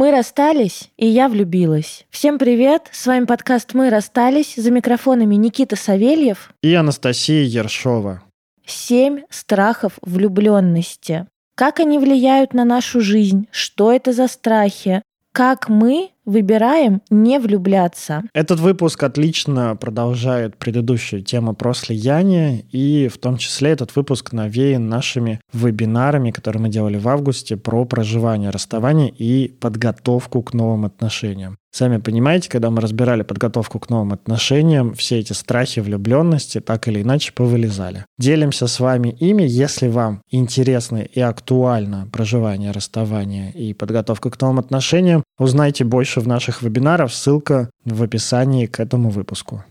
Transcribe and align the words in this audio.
Мы 0.00 0.12
расстались, 0.12 0.88
и 0.96 1.06
я 1.06 1.28
влюбилась. 1.28 2.06
Всем 2.08 2.38
привет! 2.38 2.88
С 2.90 3.06
вами 3.06 3.26
подкаст 3.26 3.74
«Мы 3.74 3.90
расстались». 3.90 4.54
За 4.56 4.70
микрофонами 4.70 5.34
Никита 5.34 5.76
Савельев 5.76 6.54
и 6.62 6.72
Анастасия 6.72 7.42
Ершова. 7.42 8.22
Семь 8.64 9.24
страхов 9.28 9.98
влюбленности. 10.00 11.26
Как 11.54 11.80
они 11.80 11.98
влияют 11.98 12.54
на 12.54 12.64
нашу 12.64 13.02
жизнь? 13.02 13.46
Что 13.50 13.92
это 13.92 14.14
за 14.14 14.26
страхи? 14.26 15.02
Как 15.32 15.68
мы 15.68 16.10
выбираем 16.24 17.02
не 17.10 17.38
влюбляться. 17.38 18.22
Этот 18.34 18.60
выпуск 18.60 19.02
отлично 19.02 19.76
продолжает 19.76 20.56
предыдущую 20.56 21.22
тему 21.22 21.54
про 21.54 21.72
слияние, 21.72 22.64
и 22.72 23.08
в 23.08 23.18
том 23.18 23.36
числе 23.36 23.70
этот 23.70 23.94
выпуск 23.94 24.32
навеян 24.32 24.88
нашими 24.88 25.40
вебинарами, 25.52 26.30
которые 26.30 26.62
мы 26.62 26.68
делали 26.68 26.98
в 26.98 27.08
августе 27.08 27.56
про 27.56 27.84
проживание 27.84 28.50
расставания 28.50 29.08
и 29.08 29.48
подготовку 29.48 30.42
к 30.42 30.52
новым 30.52 30.84
отношениям. 30.84 31.59
Сами 31.72 31.98
понимаете, 31.98 32.50
когда 32.50 32.70
мы 32.70 32.80
разбирали 32.80 33.22
подготовку 33.22 33.78
к 33.78 33.90
новым 33.90 34.12
отношениям, 34.12 34.94
все 34.94 35.20
эти 35.20 35.32
страхи 35.32 35.78
влюбленности 35.80 36.60
так 36.60 36.88
или 36.88 37.02
иначе 37.02 37.32
повылезали. 37.32 38.04
Делимся 38.18 38.66
с 38.66 38.80
вами 38.80 39.10
ими, 39.10 39.44
если 39.44 39.86
вам 39.86 40.22
интересно 40.30 40.98
и 40.98 41.20
актуально 41.20 42.08
проживание 42.12 42.72
расставания 42.72 43.50
и 43.52 43.72
подготовка 43.72 44.30
к 44.30 44.40
новым 44.40 44.58
отношениям, 44.58 45.22
узнайте 45.38 45.84
больше 45.84 46.20
в 46.20 46.26
наших 46.26 46.62
вебинарах, 46.62 47.12
ссылка 47.12 47.70
в 47.84 48.02
описании 48.02 48.66
к 48.66 48.80
этому 48.80 49.10
выпуску. 49.10 49.64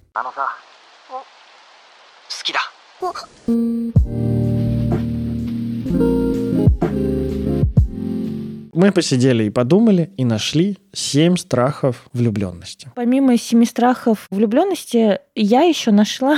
Мы 8.80 8.94
посидели 8.94 9.44
и 9.44 9.50
подумали, 9.50 10.10
и 10.16 10.24
нашли 10.24 10.78
семь 10.94 11.36
страхов 11.36 12.08
влюбленности. 12.14 12.90
Помимо 12.96 13.38
семи 13.38 13.66
страхов 13.66 14.26
влюбленности, 14.32 15.20
я 15.36 15.64
еще 15.64 15.92
нашла 15.92 16.38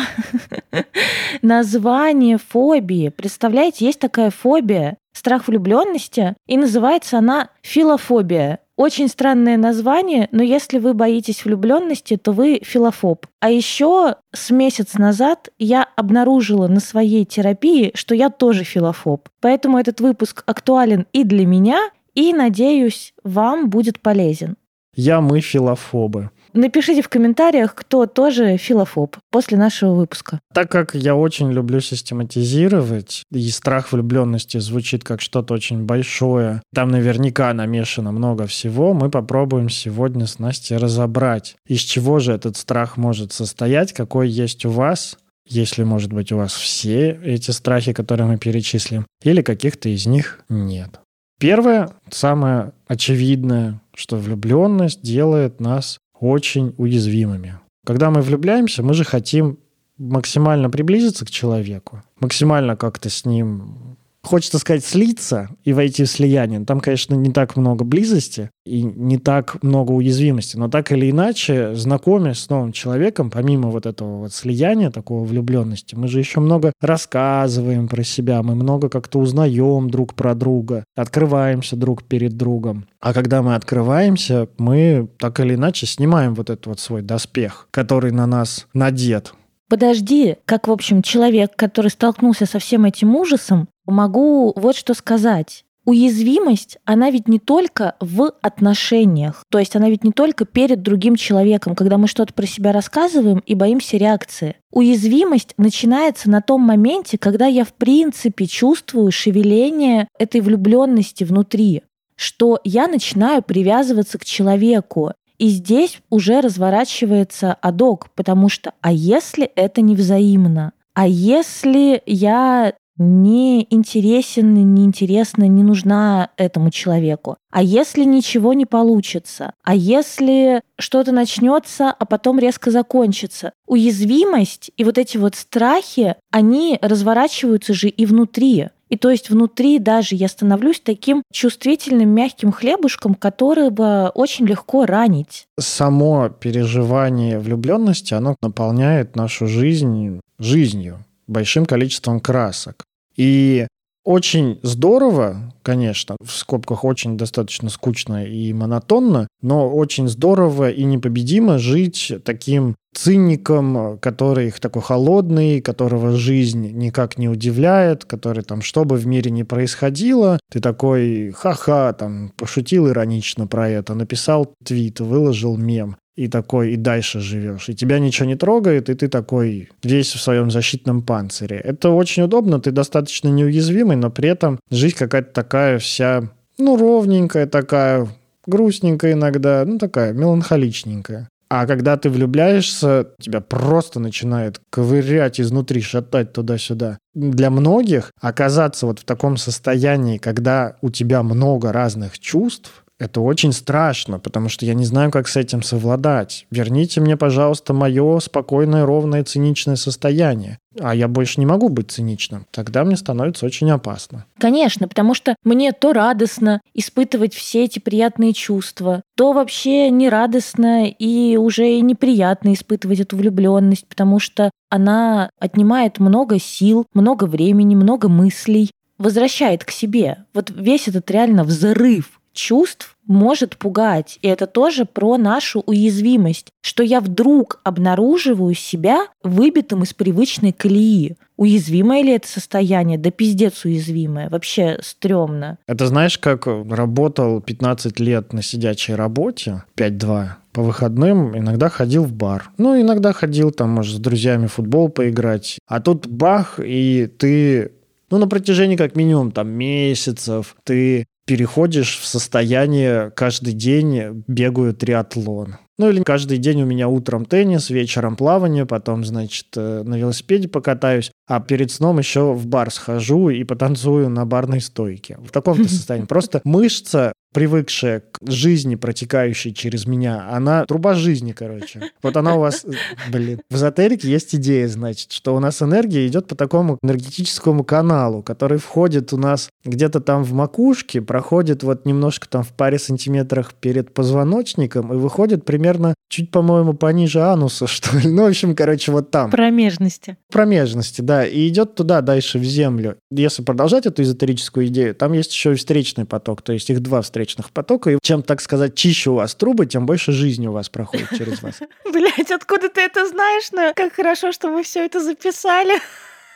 название 1.44 2.40
фобии. 2.40 3.10
Представляете, 3.10 3.86
есть 3.86 4.00
такая 4.00 4.32
фобия, 4.32 4.98
страх 5.14 5.48
влюбленности, 5.48 6.36
и 6.48 6.58
называется 6.58 7.20
она 7.20 7.50
филофобия. 7.62 8.58
Очень 8.76 9.10
странное 9.10 9.58
название, 9.58 10.28
но 10.32 10.42
если 10.42 10.80
вы 10.80 10.96
боитесь 10.96 11.46
влюбленности, 11.46 12.18
то 12.18 12.32
вы 12.32 12.62
филофоб. 12.64 13.28
А 13.40 13.52
еще 13.52 14.16
с 14.34 14.50
месяц 14.50 14.96
назад 14.96 15.50
я 15.60 15.88
обнаружила 15.96 16.68
на 16.68 16.80
своей 16.80 17.24
терапии, 17.26 17.92
что 17.94 18.16
я 18.16 18.32
тоже 18.32 18.64
филофоб. 18.64 19.30
Поэтому 19.42 19.78
этот 19.78 20.02
выпуск 20.02 20.42
актуален 20.48 21.06
и 21.14 21.24
для 21.24 21.46
меня, 21.46 21.92
и, 22.16 22.34
надеюсь, 22.34 23.14
вам 23.24 23.70
будет 23.70 24.00
полезен. 24.00 24.56
Я 24.96 25.22
мы 25.22 25.40
филофобы. 25.40 26.32
Напишите 26.54 27.02
в 27.02 27.08
комментариях, 27.08 27.74
кто 27.74 28.06
тоже 28.08 28.58
филофоб 28.58 29.16
после 29.30 29.58
нашего 29.58 29.94
выпуска. 29.94 30.42
Так 30.54 30.70
как 30.70 30.94
я 30.96 31.16
очень 31.16 31.50
люблю 31.50 31.80
систематизировать, 31.80 33.24
и 33.32 33.50
страх 33.50 33.94
влюбленности 33.94 34.58
звучит 34.58 35.06
как 35.06 35.22
что-то 35.22 35.54
очень 35.54 35.86
большое, 35.86 36.62
там 36.74 36.90
наверняка 36.90 37.54
намешано 37.54 38.12
много 38.12 38.48
всего, 38.48 38.94
мы 38.94 39.10
попробуем 39.10 39.70
сегодня 39.70 40.28
с 40.28 40.40
Настей 40.40 40.76
разобрать, 40.76 41.56
из 41.66 41.80
чего 41.80 42.20
же 42.20 42.34
этот 42.34 42.58
страх 42.58 42.98
может 42.98 43.32
состоять, 43.32 43.94
какой 43.94 44.28
есть 44.28 44.66
у 44.66 44.72
вас, 44.72 45.18
если, 45.48 45.84
может 45.84 46.12
быть, 46.12 46.34
у 46.34 46.38
вас 46.38 46.54
все 46.54 47.18
эти 47.24 47.52
страхи, 47.52 47.94
которые 47.94 48.28
мы 48.28 48.38
перечислим, 48.38 49.06
или 49.24 49.42
каких-то 49.42 49.88
из 49.88 50.06
них 50.06 50.42
нет. 50.50 51.00
Первое, 51.42 51.90
самое 52.12 52.72
очевидное, 52.88 53.82
что 53.96 54.18
влюбленность 54.18 55.02
делает 55.02 55.60
нас 55.60 55.98
очень 56.20 56.76
уязвимыми. 56.78 57.60
Когда 57.84 58.12
мы 58.12 58.22
влюбляемся, 58.22 58.84
мы 58.84 58.94
же 58.94 59.04
хотим 59.04 59.58
максимально 59.98 60.70
приблизиться 60.70 61.26
к 61.26 61.32
человеку, 61.32 62.04
максимально 62.20 62.76
как-то 62.76 63.10
с 63.10 63.26
ним 63.26 63.91
Хочется 64.24 64.60
сказать 64.60 64.86
слиться 64.86 65.50
и 65.64 65.74
войти 65.74 66.04
в 66.04 66.10
слияние. 66.10 66.64
Там, 66.64 66.80
конечно, 66.80 67.16
не 67.16 67.32
так 67.32 67.56
много 67.56 67.84
близости 67.84 68.52
и 68.66 68.84
не 68.84 69.18
так 69.18 69.62
много 69.64 69.92
уязвимости, 69.92 70.58
но 70.58 70.70
так 70.70 70.92
или 70.92 71.10
иначе, 71.10 71.74
знакомясь 71.74 72.40
с 72.40 72.50
новым 72.50 72.72
человеком, 72.72 73.32
помимо 73.32 73.70
вот 73.70 73.88
этого 73.88 74.20
вот 74.20 74.34
слияния, 74.34 74.92
такого 74.92 75.26
влюбленности, 75.26 75.96
мы 75.96 76.08
же 76.08 76.20
еще 76.20 76.40
много 76.40 76.72
рассказываем 76.80 77.88
про 77.88 78.04
себя, 78.04 78.44
мы 78.44 78.54
много 78.54 78.90
как-то 78.90 79.20
узнаем 79.20 79.90
друг 79.90 80.14
про 80.14 80.36
друга, 80.36 80.84
открываемся 80.96 81.76
друг 81.76 82.04
перед 82.04 82.38
другом. 82.38 82.86
А 83.00 83.14
когда 83.14 83.42
мы 83.42 83.56
открываемся, 83.56 84.48
мы 84.60 85.10
так 85.18 85.40
или 85.40 85.56
иначе 85.56 85.88
снимаем 85.88 86.36
вот 86.36 86.52
этот 86.52 86.68
вот 86.68 86.80
свой 86.80 87.02
доспех, 87.02 87.68
который 87.72 88.12
на 88.12 88.28
нас 88.28 88.68
надет. 88.76 89.34
Подожди, 89.72 90.36
как, 90.46 90.68
в 90.68 90.72
общем, 90.72 91.02
человек, 91.02 91.56
который 91.56 91.90
столкнулся 91.90 92.46
со 92.46 92.60
всем 92.60 92.84
этим 92.84 93.16
ужасом, 93.16 93.70
могу 93.92 94.54
вот 94.56 94.76
что 94.76 94.94
сказать. 94.94 95.66
Уязвимость, 95.84 96.78
она 96.86 97.10
ведь 97.10 97.28
не 97.28 97.40
только 97.40 97.96
в 98.00 98.34
отношениях, 98.42 99.44
то 99.50 99.58
есть 99.58 99.76
она 99.76 99.90
ведь 99.90 100.04
не 100.04 100.12
только 100.12 100.46
перед 100.46 100.84
другим 100.84 101.16
человеком, 101.16 101.74
когда 101.74 101.98
мы 101.98 102.08
что-то 102.08 102.36
про 102.36 102.46
себя 102.46 102.72
рассказываем 102.72 103.40
и 103.40 103.56
боимся 103.56 103.98
реакции. 103.98 104.58
Уязвимость 104.72 105.56
начинается 105.58 106.30
на 106.30 106.42
том 106.42 106.62
моменте, 106.62 107.18
когда 107.18 107.48
я 107.48 107.66
в 107.66 107.74
принципе 107.74 108.46
чувствую 108.46 109.12
шевеление 109.12 110.08
этой 110.20 110.42
влюбленности 110.42 111.24
внутри, 111.24 111.82
что 112.16 112.60
я 112.64 112.88
начинаю 112.88 113.42
привязываться 113.42 114.20
к 114.20 114.26
человеку. 114.26 115.14
И 115.40 115.48
здесь 115.48 115.98
уже 116.12 116.42
разворачивается 116.42 117.58
адок, 117.60 118.12
потому 118.14 118.48
что 118.48 118.74
а 118.82 118.92
если 118.92 119.46
это 119.46 119.82
не 119.82 119.96
взаимно? 119.96 120.74
А 120.94 121.08
если 121.08 122.04
я 122.06 122.74
не 122.98 123.66
интересен, 123.70 124.74
не 124.74 124.86
интересна, 124.86 125.48
не 125.48 125.64
нужна 125.64 126.30
этому 126.38 126.70
человеку. 126.72 127.38
А 127.52 127.64
если 127.64 128.04
ничего 128.04 128.54
не 128.54 128.66
получится? 128.66 129.54
А 129.64 129.76
если 129.76 130.62
что-то 130.78 131.12
начнется, 131.12 131.90
а 131.90 132.06
потом 132.06 132.40
резко 132.40 132.72
закончится? 132.72 133.54
Уязвимость 133.68 134.72
и 134.78 134.84
вот 134.84 134.98
эти 134.98 135.18
вот 135.18 135.36
страхи, 135.36 136.16
они 136.32 136.78
разворачиваются 136.82 137.74
же 137.74 137.90
и 137.90 138.06
внутри. 138.06 138.70
И 138.90 138.98
то 138.98 139.10
есть 139.10 139.30
внутри 139.30 139.80
даже 139.80 140.16
я 140.16 140.28
становлюсь 140.28 140.82
таким 140.82 141.24
чувствительным 141.32 142.10
мягким 142.10 142.52
хлебушком, 142.52 143.16
которого 143.16 144.12
очень 144.14 144.46
легко 144.46 144.86
ранить. 144.86 145.46
Само 145.58 146.28
переживание 146.28 147.40
влюбленности, 147.40 148.14
оно 148.14 148.36
наполняет 148.42 149.16
нашу 149.16 149.48
жизнь 149.48 150.20
жизнью 150.38 151.00
большим 151.32 151.66
количеством 151.66 152.20
красок. 152.20 152.84
И 153.16 153.68
очень 154.04 154.60
здорово, 154.64 155.54
конечно, 155.62 156.16
в 156.20 156.32
скобках 156.32 156.84
очень 156.84 157.18
достаточно 157.18 157.70
скучно 157.70 158.26
и 158.26 158.52
монотонно, 158.52 159.28
но 159.44 159.70
очень 159.70 160.08
здорово 160.08 160.72
и 160.72 160.84
непобедимо 160.84 161.60
жить 161.60 162.12
таким 162.26 162.76
циником, 162.96 164.00
который 164.00 164.52
такой 164.52 164.82
холодный, 164.82 165.62
которого 165.62 166.18
жизнь 166.18 166.72
никак 166.72 167.20
не 167.20 167.30
удивляет, 167.30 168.06
который 168.06 168.44
там, 168.44 168.64
что 168.64 168.86
бы 168.86 168.98
в 168.98 169.06
мире 169.06 169.30
ни 169.30 169.44
происходило, 169.44 170.40
ты 170.52 170.60
такой 170.60 171.32
ха-ха, 171.32 171.94
там, 171.94 172.34
пошутил 172.38 172.90
иронично 172.90 173.46
про 173.46 173.70
это, 173.70 173.94
написал 173.94 174.52
твит, 174.64 175.00
выложил 175.00 175.58
мем 175.58 175.96
и 176.16 176.28
такой 176.28 176.74
и 176.74 176.76
дальше 176.76 177.20
живешь. 177.20 177.70
И 177.70 177.76
тебя 177.76 178.00
ничего 178.00 178.28
не 178.28 178.36
трогает, 178.36 178.90
и 178.90 178.94
ты 178.94 179.08
такой 179.08 179.70
весь 179.84 180.14
в 180.14 180.22
своем 180.22 180.52
защитном 180.52 181.02
панцире. 181.02 181.58
Это 181.58 181.90
очень 181.90 182.24
удобно, 182.24 182.60
ты 182.60 182.72
достаточно 182.72 183.30
неуязвимый, 183.30 183.96
но 183.96 184.10
при 184.10 184.30
этом 184.30 184.60
жизнь 184.70 184.98
какая-то 184.98 185.32
такая 185.32 185.80
вся, 185.80 186.30
ну, 186.58 186.78
ровненькая 186.78 187.46
такая, 187.48 188.08
грустненькая 188.46 189.14
иногда, 189.14 189.64
ну, 189.66 189.78
такая 189.78 190.14
меланхоличненькая. 190.14 191.30
А 191.54 191.68
когда 191.68 191.98
ты 191.98 192.10
влюбляешься, 192.10 193.08
тебя 193.20 193.42
просто 193.42 194.00
начинает 194.00 194.62
ковырять 194.70 195.42
изнутри, 195.42 195.82
шатать 195.82 196.32
туда-сюда. 196.32 196.98
Для 197.14 197.50
многих 197.50 198.12
оказаться 198.22 198.86
вот 198.86 199.00
в 199.00 199.04
таком 199.04 199.36
состоянии, 199.36 200.18
когда 200.18 200.78
у 200.82 200.90
тебя 200.90 201.24
много 201.24 201.74
разных 201.74 202.20
чувств, 202.20 202.81
это 203.02 203.20
очень 203.20 203.52
страшно, 203.52 204.20
потому 204.20 204.48
что 204.48 204.64
я 204.64 204.76
не 204.76 204.86
знаю, 204.86 205.10
как 205.10 205.28
с 205.28 205.36
этим 205.36 205.64
совладать. 205.64 206.46
Верните 206.52 207.02
мне, 207.02 207.18
пожалуйста, 207.18 207.74
мое 207.74 208.20
спокойное, 208.20 208.86
ровное, 208.86 209.24
циничное 209.24 209.76
состояние. 209.76 210.60
А 210.80 210.94
я 210.94 211.08
больше 211.08 211.40
не 211.40 211.48
могу 211.48 211.70
быть 211.70 211.90
циничным. 211.90 212.46
Тогда 212.52 212.84
мне 212.84 212.96
становится 212.96 213.48
очень 213.48 213.72
опасно. 213.72 214.26
Конечно, 214.40 214.88
потому 214.88 215.16
что 215.16 215.36
мне 215.44 215.72
то 215.72 215.94
радостно 215.94 216.62
испытывать 216.76 217.34
все 217.34 217.64
эти 217.64 217.80
приятные 217.80 218.34
чувства, 218.34 219.02
то 219.18 219.34
вообще 219.34 219.90
не 219.90 220.08
радостно 220.08 220.88
и 220.88 221.38
уже 221.38 221.72
и 221.72 221.82
неприятно 221.82 222.54
испытывать 222.54 223.00
эту 223.00 223.18
влюбленность, 223.18 223.88
потому 223.88 224.20
что 224.20 224.52
она 224.70 225.32
отнимает 225.40 225.98
много 225.98 226.40
сил, 226.40 226.86
много 226.94 227.24
времени, 227.24 227.74
много 227.74 228.10
мыслей, 228.10 228.70
возвращает 229.00 229.66
к 229.66 229.72
себе. 229.72 230.26
Вот 230.36 230.52
весь 230.52 230.88
этот 230.88 231.10
реально 231.10 231.44
взрыв 231.44 232.21
чувств 232.34 232.98
может 233.06 233.58
пугать. 233.58 234.20
И 234.22 234.28
это 234.28 234.48
тоже 234.48 234.86
про 234.86 235.18
нашу 235.18 235.62
уязвимость, 235.62 236.52
что 236.62 236.84
я 236.84 237.02
вдруг 237.02 237.60
обнаруживаю 237.64 238.54
себя 238.54 239.08
выбитым 239.24 239.84
из 239.84 239.94
привычной 239.94 240.54
колеи. 240.54 241.18
Уязвимое 241.38 242.04
ли 242.04 242.14
это 242.14 242.28
состояние? 242.28 242.98
Да 242.98 243.12
пиздец 243.12 243.66
уязвимое. 243.66 244.30
Вообще 244.30 244.78
стрёмно. 244.82 245.58
Это 245.68 245.88
знаешь, 245.88 246.18
как 246.18 246.46
работал 246.46 247.42
15 247.42 248.00
лет 248.00 248.32
на 248.32 248.42
сидячей 248.44 248.96
работе, 248.96 249.64
5-2, 249.76 250.28
по 250.54 250.62
выходным 250.62 251.38
иногда 251.38 251.70
ходил 251.70 252.04
в 252.04 252.14
бар. 252.14 252.52
Ну, 252.58 252.80
иногда 252.80 253.14
ходил 253.14 253.52
там, 253.52 253.72
может, 253.72 253.96
с 253.96 254.00
друзьями 254.00 254.48
футбол 254.48 254.90
поиграть. 254.90 255.58
А 255.68 255.80
тут 255.80 256.08
бах, 256.08 256.60
и 256.64 257.10
ты 257.18 257.72
ну, 258.12 258.18
на 258.18 258.28
протяжении 258.28 258.76
как 258.76 258.96
минимум 258.96 259.32
там 259.32 259.50
месяцев 259.50 260.56
ты 260.66 261.06
переходишь 261.32 261.98
в 261.98 262.06
состояние 262.06 263.10
каждый 263.16 263.54
день 263.54 264.22
бегаю 264.28 264.74
триатлон. 264.74 265.56
Ну 265.78 265.90
или 265.90 266.04
каждый 266.04 266.38
день 266.40 266.62
у 266.62 266.66
меня 266.66 266.90
утром 266.90 267.24
теннис, 267.24 267.70
вечером 267.70 268.18
плавание, 268.18 268.66
потом, 268.66 269.06
значит, 269.06 269.48
э, 269.56 269.84
на 269.86 269.96
велосипеде 269.96 270.50
покатаюсь, 270.50 271.10
а 271.28 271.40
перед 271.40 271.72
сном 271.72 272.00
еще 272.00 272.34
в 272.34 272.48
бар 272.48 272.70
схожу 272.70 273.30
и 273.30 273.46
потанцую 273.46 274.10
на 274.10 274.26
барной 274.26 274.60
стойке. 274.60 275.20
В 275.26 275.32
таком-то 275.32 275.64
состоянии. 275.70 276.06
Просто 276.06 276.42
мышца 276.44 277.14
привыкшая 277.34 278.02
к 278.12 278.30
жизни, 278.30 278.76
протекающей 278.76 279.54
через 279.54 279.86
меня, 279.86 280.30
она 280.30 280.66
труба 280.66 280.94
жизни, 280.94 281.32
короче. 281.32 281.92
Вот 282.04 282.18
она 282.18 282.36
у 282.36 282.40
вас, 282.40 282.66
блин, 283.12 283.42
в 283.50 283.56
эзотерике 283.56 284.10
есть 284.10 284.36
идея, 284.36 284.68
значит, 284.68 285.12
что 285.12 285.36
у 285.36 285.40
нас 285.40 285.62
энергия 285.62 286.06
идет 286.08 286.28
по 286.28 286.36
такому 286.36 286.78
энергетическому 286.84 287.64
каналу, 287.64 288.22
который 288.22 288.58
входит 288.58 289.14
у 289.14 289.18
нас 289.18 289.50
где-то 289.64 290.02
там 290.02 290.24
в 290.24 290.34
макушке, 290.34 291.02
проходит 291.02 291.64
вот 291.64 291.86
немножко 291.86 292.28
там 292.28 292.44
в 292.44 292.50
паре 292.50 292.80
сантиметрах 292.80 293.54
перед 293.54 293.94
позвоночником 293.94 294.94
и 294.94 294.98
выходит 294.98 295.46
примерно 295.46 295.96
чуть, 296.10 296.32
по-моему, 296.32 296.74
пониже 296.74 297.22
ануса, 297.22 297.68
что 297.68 297.98
ли. 297.98 298.10
Ну, 298.10 298.24
в 298.24 298.28
общем, 298.30 298.56
короче, 298.56 298.92
вот 298.92 299.12
там. 299.12 299.32
Промежности. 299.32 300.18
Промежности, 300.30 301.02
да. 301.02 301.26
И 301.26 301.48
идет 301.48 301.76
туда, 301.76 302.02
дальше, 302.02 302.40
в 302.40 302.44
землю. 302.44 302.98
Если 303.10 303.42
продолжать 303.44 303.86
эту 303.86 304.04
эзотерическую 304.04 304.68
идею, 304.68 304.94
там 304.94 305.14
есть 305.14 305.32
еще 305.32 305.54
и 305.54 305.56
встречный 305.56 306.06
поток, 306.06 306.42
то 306.42 306.52
есть 306.52 306.70
их 306.70 306.82
два 306.82 307.02
встречных 307.02 307.21
встречных 307.22 307.52
потока. 307.52 307.92
И 307.92 307.98
чем, 308.02 308.24
так 308.24 308.42
сказать, 308.42 308.76
чище 308.76 309.12
у 309.12 309.16
вас 309.16 309.36
трубы, 309.36 309.66
тем 309.66 309.86
больше 309.86 310.12
жизни 310.12 310.48
у 310.48 310.52
вас 310.52 310.70
проходит 310.70 311.10
через 311.18 311.42
вас. 311.42 311.60
Блять, 311.92 312.32
откуда 312.32 312.70
ты 312.70 312.82
это 312.82 313.08
знаешь? 313.08 313.52
Ну, 313.52 313.72
как 313.76 313.94
хорошо, 313.94 314.32
что 314.32 314.50
мы 314.50 314.64
все 314.64 314.86
это 314.86 315.00
записали. 315.00 315.80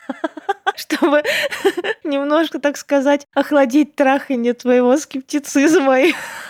чтобы 0.75 1.21
немножко, 2.03 2.59
так 2.59 2.77
сказать, 2.77 3.25
охладить 3.33 3.95
трахание 3.95 4.53
твоего 4.53 4.97
скептицизма. 4.97 5.95